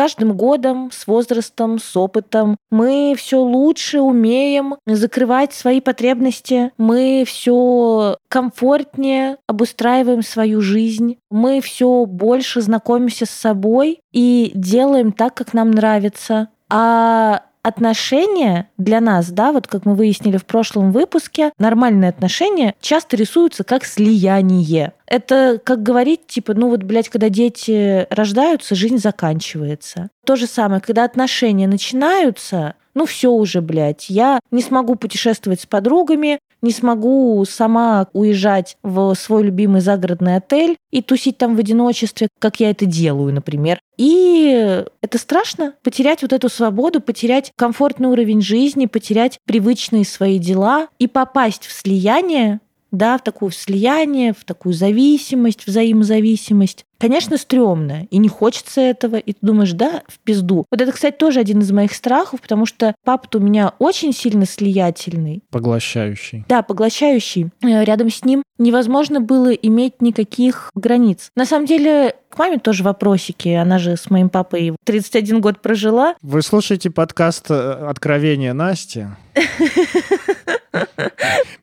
каждым 0.00 0.34
годом, 0.34 0.90
с 0.90 1.06
возрастом, 1.06 1.78
с 1.78 1.94
опытом. 1.94 2.56
Мы 2.70 3.14
все 3.18 3.38
лучше 3.38 4.00
умеем 4.00 4.76
закрывать 4.86 5.52
свои 5.52 5.82
потребности, 5.82 6.72
мы 6.78 7.24
все 7.26 8.16
комфортнее 8.30 9.36
обустраиваем 9.46 10.22
свою 10.22 10.62
жизнь, 10.62 11.18
мы 11.30 11.60
все 11.60 12.06
больше 12.06 12.62
знакомимся 12.62 13.26
с 13.26 13.30
собой 13.30 14.00
и 14.10 14.52
делаем 14.54 15.12
так, 15.12 15.34
как 15.34 15.52
нам 15.52 15.70
нравится. 15.70 16.48
А 16.70 17.42
отношения 17.62 18.68
для 18.78 19.00
нас, 19.00 19.30
да, 19.30 19.52
вот 19.52 19.66
как 19.66 19.84
мы 19.84 19.94
выяснили 19.94 20.36
в 20.36 20.46
прошлом 20.46 20.92
выпуске, 20.92 21.52
нормальные 21.58 22.10
отношения 22.10 22.74
часто 22.80 23.16
рисуются 23.16 23.64
как 23.64 23.84
слияние. 23.84 24.92
Это 25.06 25.60
как 25.62 25.82
говорить, 25.82 26.26
типа, 26.26 26.54
ну 26.54 26.68
вот, 26.68 26.82
блядь, 26.82 27.08
когда 27.08 27.28
дети 27.28 28.06
рождаются, 28.10 28.74
жизнь 28.74 28.98
заканчивается. 28.98 30.08
То 30.24 30.36
же 30.36 30.46
самое, 30.46 30.80
когда 30.80 31.04
отношения 31.04 31.66
начинаются, 31.66 32.74
ну 32.94 33.06
все 33.06 33.30
уже, 33.30 33.60
блядь, 33.60 34.08
я 34.08 34.40
не 34.50 34.62
смогу 34.62 34.94
путешествовать 34.94 35.60
с 35.60 35.66
подругами, 35.66 36.38
не 36.62 36.72
смогу 36.72 37.44
сама 37.48 38.06
уезжать 38.12 38.76
в 38.82 39.14
свой 39.14 39.44
любимый 39.44 39.80
загородный 39.80 40.36
отель 40.36 40.76
и 40.90 41.02
тусить 41.02 41.38
там 41.38 41.56
в 41.56 41.58
одиночестве, 41.58 42.28
как 42.38 42.60
я 42.60 42.70
это 42.70 42.86
делаю, 42.86 43.32
например. 43.32 43.80
И 43.96 44.84
это 45.02 45.18
страшно, 45.18 45.74
потерять 45.82 46.22
вот 46.22 46.32
эту 46.32 46.48
свободу, 46.48 47.00
потерять 47.00 47.52
комфортный 47.56 48.08
уровень 48.08 48.40
жизни, 48.40 48.86
потерять 48.86 49.38
привычные 49.46 50.04
свои 50.04 50.38
дела 50.38 50.88
и 50.98 51.06
попасть 51.06 51.66
в 51.66 51.72
слияние 51.72 52.60
да, 52.90 53.18
в 53.18 53.22
такое 53.22 53.50
слияние, 53.50 54.32
в 54.32 54.44
такую 54.44 54.74
зависимость, 54.74 55.66
взаимозависимость. 55.66 56.84
Конечно, 56.98 57.38
стрёмно, 57.38 58.06
и 58.10 58.18
не 58.18 58.28
хочется 58.28 58.82
этого, 58.82 59.16
и 59.16 59.32
ты 59.32 59.38
думаешь, 59.40 59.72
да, 59.72 60.02
в 60.06 60.18
пизду. 60.18 60.66
Вот 60.70 60.82
это, 60.82 60.92
кстати, 60.92 61.16
тоже 61.16 61.40
один 61.40 61.60
из 61.60 61.72
моих 61.72 61.94
страхов, 61.94 62.42
потому 62.42 62.66
что 62.66 62.94
папа 63.04 63.26
у 63.38 63.40
меня 63.40 63.72
очень 63.78 64.12
сильно 64.12 64.44
слиятельный. 64.44 65.42
Поглощающий. 65.50 66.44
Да, 66.46 66.62
поглощающий. 66.62 67.48
Э, 67.62 67.84
рядом 67.84 68.10
с 68.10 68.22
ним 68.24 68.42
невозможно 68.58 69.20
было 69.20 69.50
иметь 69.50 70.02
никаких 70.02 70.70
границ. 70.74 71.30
На 71.36 71.46
самом 71.46 71.64
деле, 71.64 72.16
к 72.28 72.38
маме 72.38 72.58
тоже 72.58 72.84
вопросики. 72.84 73.48
Она 73.48 73.78
же 73.78 73.96
с 73.96 74.10
моим 74.10 74.28
папой 74.28 74.76
31 74.84 75.40
год 75.40 75.62
прожила. 75.62 76.16
Вы 76.20 76.42
слушаете 76.42 76.90
подкаст 76.90 77.46
э, 77.50 77.88
«Откровение 77.88 78.52
Насти». 78.52 79.06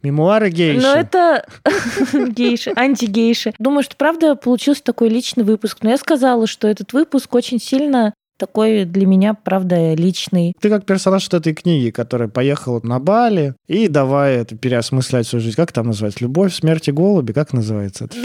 Мемуары 0.03 0.49
гейши. 0.49 0.81
Но 0.81 0.93
это 0.93 1.45
гейши, 2.29 2.73
антигейши. 2.75 3.53
Думаю, 3.59 3.83
что 3.83 3.95
правда 3.95 4.35
получился 4.35 4.83
такой 4.83 5.09
личный 5.09 5.43
выпуск. 5.43 5.79
Но 5.81 5.89
я 5.89 5.97
сказала, 5.97 6.47
что 6.47 6.67
этот 6.67 6.93
выпуск 6.93 7.33
очень 7.33 7.59
сильно 7.59 8.13
такой 8.37 8.85
для 8.85 9.05
меня, 9.05 9.33
правда, 9.33 9.93
личный. 9.93 10.53
Ты 10.59 10.69
как 10.69 10.85
персонаж 10.85 11.27
этой 11.27 11.53
книги, 11.53 11.89
который 11.89 12.27
поехал 12.27 12.79
на 12.83 12.99
Бали 12.99 13.55
и 13.67 13.87
давай 13.87 14.35
это 14.35 14.55
переосмыслять 14.55 15.27
свою 15.27 15.43
жизнь. 15.43 15.55
Как 15.55 15.71
там 15.71 15.87
называется? 15.87 16.23
«Любовь, 16.23 16.53
смерть 16.53 16.87
и 16.87 16.91
голуби»? 16.91 17.33
Как 17.33 17.53
называется 17.53 18.05
это 18.05 18.15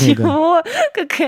Чего? 0.00 0.62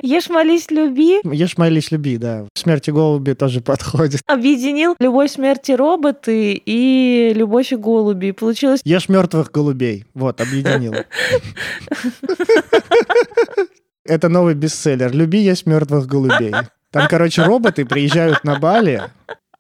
«Ешь, 0.03 0.29
молись, 0.31 0.71
люби»? 0.71 1.21
«Ешь, 1.25 1.59
молись, 1.59 1.91
люби», 1.91 2.17
да. 2.17 2.47
«Смерть 2.55 2.89
и 2.89 2.93
голуби» 2.93 3.33
тоже 3.33 3.61
подходит. 3.61 4.21
Объединил 4.27 4.95
«Любовь, 4.99 5.33
смерть 5.33 5.69
и 5.69 5.77
роботы» 5.77 6.55
и 6.55 7.33
«Любовь 7.35 7.73
и 7.73 7.77
голуби». 7.77 8.31
Получилось... 8.31 8.81
«Ешь 8.85 9.09
мертвых 9.09 9.51
голубей». 9.51 10.05
Вот, 10.15 10.41
объединил. 10.41 10.95
Это 14.05 14.29
новый 14.29 14.55
бестселлер. 14.55 15.15
«Люби, 15.15 15.39
есть 15.39 15.67
мертвых 15.67 16.07
голубей». 16.07 16.53
Там, 16.95 17.09
короче, 17.09 17.43
роботы 17.45 17.85
приезжают 17.85 18.45
на 18.45 18.57
Бали, 18.59 19.03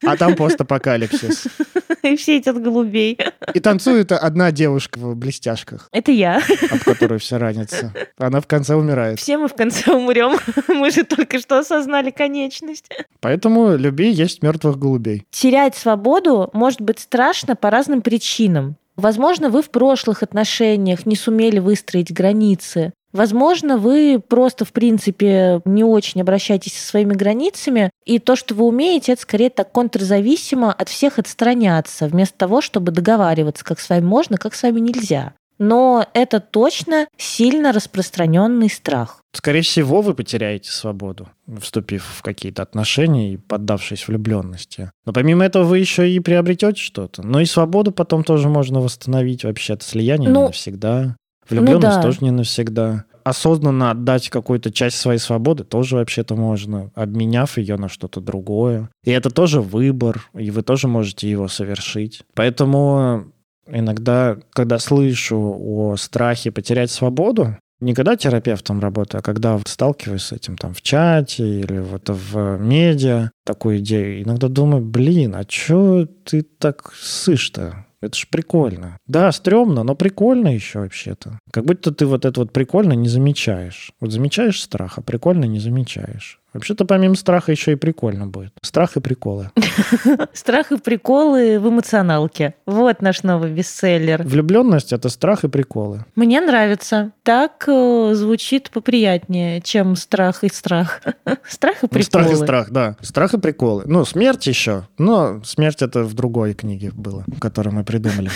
а 0.05 0.17
там 0.17 0.37
постапокалипсис. 0.37 1.49
И 2.03 2.17
все 2.17 2.37
эти 2.37 2.51
голубей. 2.51 3.19
И 3.55 3.61
танцует 3.61 4.13
одна 4.13 4.53
девушка 4.53 4.99
в 4.99 5.17
блестяшках. 5.17 5.89
Это 5.91 6.13
я. 6.13 6.41
Об 6.71 6.81
которой 6.81 7.19
все 7.19 7.39
ранятся. 7.39 7.93
Она 8.19 8.41
в 8.41 8.47
конце 8.47 8.75
умирает. 8.75 9.19
Все 9.19 9.39
мы 9.39 9.49
в 9.49 9.55
конце 9.55 9.91
умрем. 9.91 10.39
Мы 10.69 10.91
же 10.91 11.05
только 11.05 11.41
что 11.41 11.59
осознали 11.59 12.11
конечность. 12.11 12.91
Поэтому 13.21 13.75
люби 13.77 14.11
есть 14.11 14.43
мертвых 14.43 14.79
голубей. 14.79 15.25
Терять 15.31 15.77
свободу 15.77 16.51
может 16.53 16.83
быть 16.83 17.01
страшно 17.01 17.57
по 17.57 17.71
разным 17.71 18.03
причинам. 18.03 18.77
Возможно, 18.97 19.49
вы 19.49 19.63
в 19.63 19.71
прошлых 19.71 20.23
отношениях 20.23 21.07
не 21.07 21.17
сумели 21.17 21.59
выстроить 21.59 22.13
границы. 22.13 22.93
Возможно, 23.15 23.79
вы 23.79 24.21
просто, 24.21 24.65
в 24.65 24.73
принципе, 24.73 25.63
не 25.65 25.85
очень 25.85 26.21
обращаетесь 26.21 26.77
со 26.77 26.85
своими 26.85 27.15
границами, 27.15 27.91
и 28.05 28.19
то, 28.19 28.35
что 28.35 28.55
вы 28.57 28.65
умеете, 28.67 29.13
это 29.13 29.23
скорее 29.23 29.51
так 29.51 29.71
контрзависимо 29.71 30.73
от 30.73 30.89
всех 30.89 31.21
отстраняться, 31.21 32.09
вместо 32.09 32.37
того, 32.37 32.61
чтобы 32.61 32.91
договариваться, 32.91 33.65
как 33.65 33.79
с 33.79 33.89
вами 33.89 34.05
можно, 34.05 34.37
как 34.37 34.55
с 34.55 34.65
вами 34.65 34.81
нельзя. 34.81 35.33
Но 35.59 36.07
это 36.15 36.41
точно 36.41 37.07
сильно 37.17 37.73
распространенный 37.73 38.69
страх. 38.69 39.21
Скорее 39.33 39.63
всего, 39.63 40.01
вы 40.01 40.15
потеряете 40.15 40.71
свободу, 40.71 41.29
вступив 41.61 42.05
в 42.05 42.23
какие-то 42.23 42.63
отношения 42.63 43.35
и 43.35 43.37
поддавшись 43.37 44.09
влюбленности. 44.09 44.91
Но 45.07 45.13
помимо 45.13 45.45
этого 45.45 45.63
вы 45.63 45.79
еще 45.79 46.11
и 46.11 46.19
приобретете 46.19 46.81
что-то. 46.81 47.23
Но 47.23 47.41
и 47.41 47.45
свободу 47.45 47.93
потом 47.93 48.25
тоже 48.25 48.49
можно 48.49 48.81
восстановить 48.81 49.45
вообще 49.45 49.75
от 49.75 49.85
слияния 49.85 50.29
ну, 50.29 50.47
навсегда. 50.47 51.17
Влюбленность 51.49 51.83
ну, 51.83 51.91
да. 51.91 52.03
тоже 52.03 52.19
не 52.21 52.31
навсегда. 52.31 53.05
Осознанно 53.25 53.91
отдать 53.91 54.29
какую-то 54.29 54.71
часть 54.71 54.99
своей 54.99 55.19
свободы 55.19 55.65
тоже 55.65 55.97
вообще-то 55.97 56.37
можно, 56.37 56.91
обменяв 56.95 57.57
ее 57.57 57.77
на 57.77 57.89
что-то 57.89 58.21
другое. 58.21 58.91
И 59.03 59.11
это 59.11 59.31
тоже 59.31 59.61
выбор, 59.63 60.29
и 60.35 60.51
вы 60.51 60.63
тоже 60.63 60.89
можете 60.89 61.31
его 61.31 61.49
совершить. 61.49 62.23
Поэтому 62.35 63.33
иногда, 63.67 64.37
когда 64.53 64.79
слышу 64.79 65.39
о 65.39 65.97
страхе 65.97 66.51
потерять 66.51 66.91
свободу, 66.91 67.57
не 67.81 67.95
когда 67.95 68.17
терапевтом 68.17 68.81
работаю, 68.81 69.19
а 69.21 69.23
когда 69.23 69.59
сталкиваюсь 69.67 70.23
с 70.23 70.33
этим 70.33 70.57
там 70.57 70.75
в 70.75 70.83
чате 70.83 71.61
или 71.61 71.79
вот 71.79 72.09
в 72.09 72.57
медиа, 72.59 73.31
такую 73.45 73.79
идею, 73.79 74.23
иногда 74.23 74.49
думаю, 74.49 74.83
блин, 74.85 75.35
а 75.35 75.45
чё 75.45 76.07
ты 76.25 76.43
так 76.43 76.93
сышь-то? 76.95 77.87
Это 78.05 78.19
ж 78.19 78.27
прикольно. 78.31 78.99
Да, 79.07 79.33
стрёмно, 79.33 79.83
но 79.83 79.95
прикольно 79.95 80.49
еще 80.49 80.81
вообще-то. 80.81 81.39
Как 81.51 81.65
будто 81.65 81.91
ты 81.91 82.07
вот 82.07 82.25
это 82.25 82.41
вот 82.41 82.53
прикольно 82.53 82.93
не 82.93 83.09
замечаешь. 83.09 83.93
Вот 84.01 84.13
замечаешь 84.13 84.61
страх, 84.61 84.99
а 84.99 85.03
прикольно 85.03 85.47
не 85.47 85.59
замечаешь. 85.59 86.41
Вообще-то 86.55 86.85
помимо 86.85 87.17
страха 87.17 87.51
еще 87.51 87.73
и 87.73 87.75
прикольно 87.75 88.29
будет. 88.29 88.53
Страх 88.63 88.97
и 88.97 89.01
приколы. 89.01 89.51
Страх 90.33 90.71
и 90.71 90.79
приколы 90.79 91.59
в 91.59 91.69
эмоционалке. 91.69 92.55
Вот 92.65 93.03
наш 93.03 93.25
новый 93.25 93.51
бестселлер. 93.51 94.23
Влюбленность— 94.23 94.93
это 94.95 95.09
страх 95.09 95.43
и 95.43 95.49
приколы. 95.49 96.05
Мне 96.15 96.41
нравится. 96.41 97.11
Так 97.25 97.65
э, 97.67 98.11
звучит 98.15 98.71
поприятнее, 98.71 99.61
чем 99.63 99.97
страх 99.97 100.45
и 100.45 100.49
страх. 100.49 101.01
Страх 101.49 101.83
и 101.83 101.89
приколы. 101.89 101.99
Ну, 101.99 102.03
страх 102.03 102.31
и 102.31 102.37
страх, 102.37 102.71
да. 102.71 102.97
Страх 103.01 103.35
и 103.35 103.39
приколы. 103.39 103.83
Ну, 103.87 104.05
смерть 104.05 104.47
еще. 104.47 104.87
Но 104.97 105.43
смерть 105.45 105.83
это 105.83 106.05
в 106.05 106.15
другой 106.15 106.55
книге 106.55 106.93
было, 106.95 107.25
которую 107.41 107.75
мы 107.75 107.85
придумали. 107.85 108.31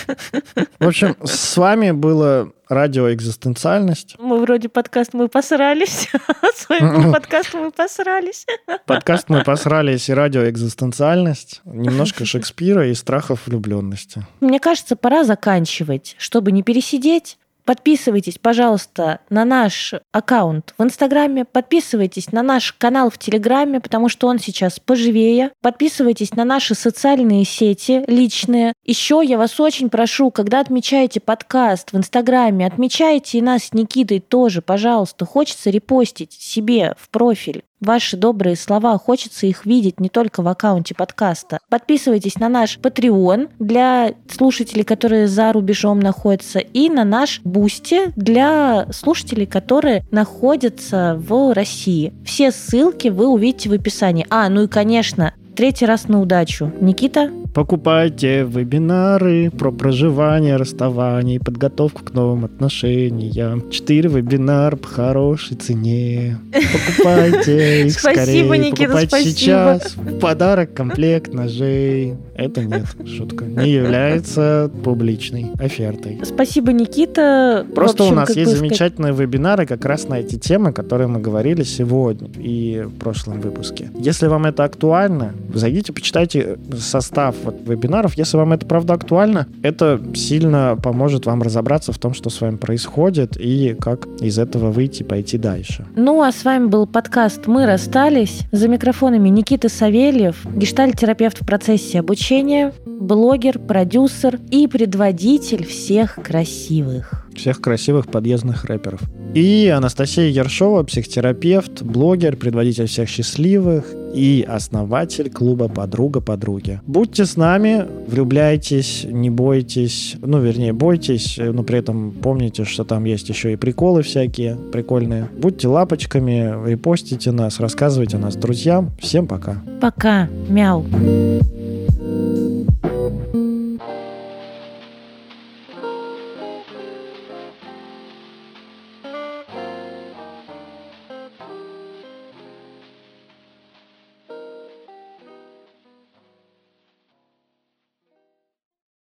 В 0.80 0.86
общем, 0.86 1.16
с 1.22 1.56
вами 1.56 1.92
было 1.92 2.52
радио 2.68 3.12
«Экзистенциальность». 3.12 4.16
Мы 4.18 4.40
вроде 4.40 4.68
подкаст 4.68 5.14
«Мы 5.14 5.28
посрались», 5.28 6.08
с 6.54 6.68
вами 6.68 7.12
подкаст 7.12 7.54
«Мы 7.54 7.70
посрались». 7.70 8.07
Подкаст 8.86 9.28
«Мы 9.28 9.44
посрались» 9.44 10.08
и 10.08 10.14
радио 10.14 10.48
«Экзистенциальность». 10.48 11.60
Немножко 11.64 12.24
Шекспира 12.24 12.88
и 12.88 12.94
страхов 12.94 13.46
влюбленности. 13.46 14.26
Мне 14.40 14.60
кажется, 14.60 14.96
пора 14.96 15.24
заканчивать, 15.24 16.16
чтобы 16.18 16.52
не 16.52 16.62
пересидеть 16.62 17.38
Подписывайтесь, 17.68 18.38
пожалуйста, 18.38 19.20
на 19.28 19.44
наш 19.44 19.92
аккаунт 20.10 20.72
в 20.78 20.82
Инстаграме, 20.82 21.44
подписывайтесь 21.44 22.32
на 22.32 22.42
наш 22.42 22.72
канал 22.72 23.10
в 23.10 23.18
Телеграме, 23.18 23.78
потому 23.78 24.08
что 24.08 24.26
он 24.26 24.38
сейчас 24.38 24.80
поживее. 24.80 25.52
Подписывайтесь 25.60 26.32
на 26.32 26.46
наши 26.46 26.74
социальные 26.74 27.44
сети 27.44 28.02
личные. 28.06 28.72
Еще 28.86 29.20
я 29.22 29.36
вас 29.36 29.60
очень 29.60 29.90
прошу, 29.90 30.30
когда 30.30 30.60
отмечаете 30.60 31.20
подкаст 31.20 31.92
в 31.92 31.98
Инстаграме, 31.98 32.66
отмечайте 32.66 33.36
и 33.36 33.42
нас 33.42 33.64
с 33.64 33.74
Никитой 33.74 34.20
тоже, 34.20 34.62
пожалуйста. 34.62 35.26
Хочется 35.26 35.68
репостить 35.68 36.32
себе 36.32 36.94
в 36.98 37.10
профиль 37.10 37.64
ваши 37.80 38.16
добрые 38.16 38.56
слова. 38.56 38.98
Хочется 38.98 39.46
их 39.46 39.66
видеть 39.66 40.00
не 40.00 40.08
только 40.08 40.42
в 40.42 40.48
аккаунте 40.48 40.94
подкаста. 40.94 41.58
Подписывайтесь 41.68 42.36
на 42.38 42.48
наш 42.48 42.78
Patreon 42.78 43.50
для 43.58 44.12
слушателей, 44.30 44.84
которые 44.84 45.28
за 45.28 45.52
рубежом 45.52 46.00
находятся, 46.00 46.58
и 46.58 46.88
на 46.88 47.04
наш 47.04 47.40
Boosty 47.44 48.12
для 48.16 48.86
слушателей, 48.92 49.46
которые 49.46 50.04
находятся 50.10 51.16
в 51.18 51.54
России. 51.54 52.12
Все 52.24 52.50
ссылки 52.50 53.08
вы 53.08 53.28
увидите 53.28 53.68
в 53.68 53.72
описании. 53.72 54.26
А, 54.30 54.48
ну 54.48 54.64
и, 54.64 54.68
конечно, 54.68 55.34
третий 55.56 55.86
раз 55.86 56.08
на 56.08 56.20
удачу. 56.20 56.72
Никита? 56.80 57.30
Покупайте 57.58 58.44
вебинары 58.44 59.50
про 59.50 59.72
проживание, 59.72 60.54
расставание 60.54 61.36
и 61.36 61.38
подготовку 61.40 62.04
к 62.04 62.14
новым 62.14 62.44
отношениям. 62.44 63.68
Четыре 63.68 64.08
вебинара 64.08 64.76
по 64.76 64.86
хорошей 64.86 65.56
цене. 65.56 66.38
Покупайте 66.52 67.86
их 67.86 67.98
Спасибо, 67.98 68.22
скорее. 68.22 68.58
Никита, 68.58 68.82
Покупайте 68.82 69.08
спасибо. 69.08 69.30
сейчас. 69.36 69.96
В 69.96 70.20
подарок 70.20 70.72
комплект 70.72 71.34
ножей. 71.34 72.14
Это 72.36 72.62
нет, 72.62 72.86
шутка. 73.04 73.44
Не 73.46 73.72
является 73.72 74.70
публичной 74.84 75.50
офертой. 75.58 76.20
Спасибо, 76.22 76.72
Никита. 76.72 77.66
Просто 77.74 78.04
общем, 78.04 78.12
у 78.12 78.16
нас 78.20 78.28
есть 78.36 78.52
сказать, 78.52 78.58
замечательные 78.58 79.12
вебинары 79.12 79.66
как 79.66 79.84
раз 79.84 80.06
на 80.06 80.20
эти 80.20 80.36
темы, 80.36 80.72
которые 80.72 81.08
мы 81.08 81.18
говорили 81.18 81.64
сегодня 81.64 82.30
и 82.38 82.84
в 82.86 82.96
прошлом 83.00 83.40
выпуске. 83.40 83.90
Если 83.98 84.28
вам 84.28 84.46
это 84.46 84.62
актуально, 84.62 85.34
зайдите, 85.52 85.92
почитайте 85.92 86.56
состав 86.78 87.34
вот 87.50 87.66
вебинаров. 87.66 88.14
Если 88.14 88.36
вам 88.36 88.52
это 88.52 88.66
правда 88.66 88.94
актуально, 88.94 89.46
это 89.62 90.00
сильно 90.14 90.78
поможет 90.82 91.26
вам 91.26 91.42
разобраться 91.42 91.92
в 91.92 91.98
том, 91.98 92.14
что 92.14 92.30
с 92.30 92.40
вами 92.40 92.56
происходит 92.56 93.36
и 93.38 93.76
как 93.80 94.06
из 94.20 94.38
этого 94.38 94.70
выйти, 94.70 95.02
пойти 95.02 95.38
дальше. 95.38 95.86
Ну, 95.96 96.22
а 96.22 96.32
с 96.32 96.44
вами 96.44 96.66
был 96.66 96.86
подкаст 96.86 97.46
«Мы 97.46 97.66
расстались». 97.66 98.40
За 98.52 98.68
микрофонами 98.68 99.28
Никита 99.28 99.68
Савельев, 99.68 100.44
гештальт-терапевт 100.46 101.42
в 101.42 101.46
процессе 101.46 102.00
обучения, 102.00 102.72
блогер, 102.86 103.58
продюсер 103.58 104.38
и 104.50 104.66
предводитель 104.66 105.64
всех 105.64 106.16
красивых. 106.16 107.27
Всех 107.38 107.60
красивых 107.60 108.08
подъездных 108.08 108.64
рэперов. 108.64 109.00
И 109.32 109.68
Анастасия 109.68 110.26
Ершова, 110.26 110.82
психотерапевт, 110.82 111.82
блогер, 111.82 112.36
предводитель 112.36 112.86
всех 112.86 113.08
счастливых 113.08 113.84
и 114.14 114.44
основатель 114.48 115.30
клуба 115.30 115.68
«Подруга 115.68 116.20
подруги». 116.20 116.80
Будьте 116.86 117.26
с 117.26 117.36
нами, 117.36 117.86
влюбляйтесь, 118.08 119.06
не 119.08 119.30
бойтесь, 119.30 120.16
ну, 120.20 120.40
вернее, 120.40 120.72
бойтесь, 120.72 121.38
но 121.38 121.62
при 121.62 121.78
этом 121.78 122.10
помните, 122.10 122.64
что 122.64 122.84
там 122.84 123.04
есть 123.04 123.28
еще 123.28 123.52
и 123.52 123.56
приколы 123.56 124.02
всякие 124.02 124.56
прикольные. 124.56 125.28
Будьте 125.38 125.68
лапочками, 125.68 126.68
репостите 126.68 127.30
нас, 127.30 127.60
рассказывайте 127.60 128.18
нас 128.18 128.34
друзьям. 128.34 128.90
Всем 128.98 129.26
пока. 129.26 129.62
Пока. 129.80 130.28
Мяу. 130.48 130.84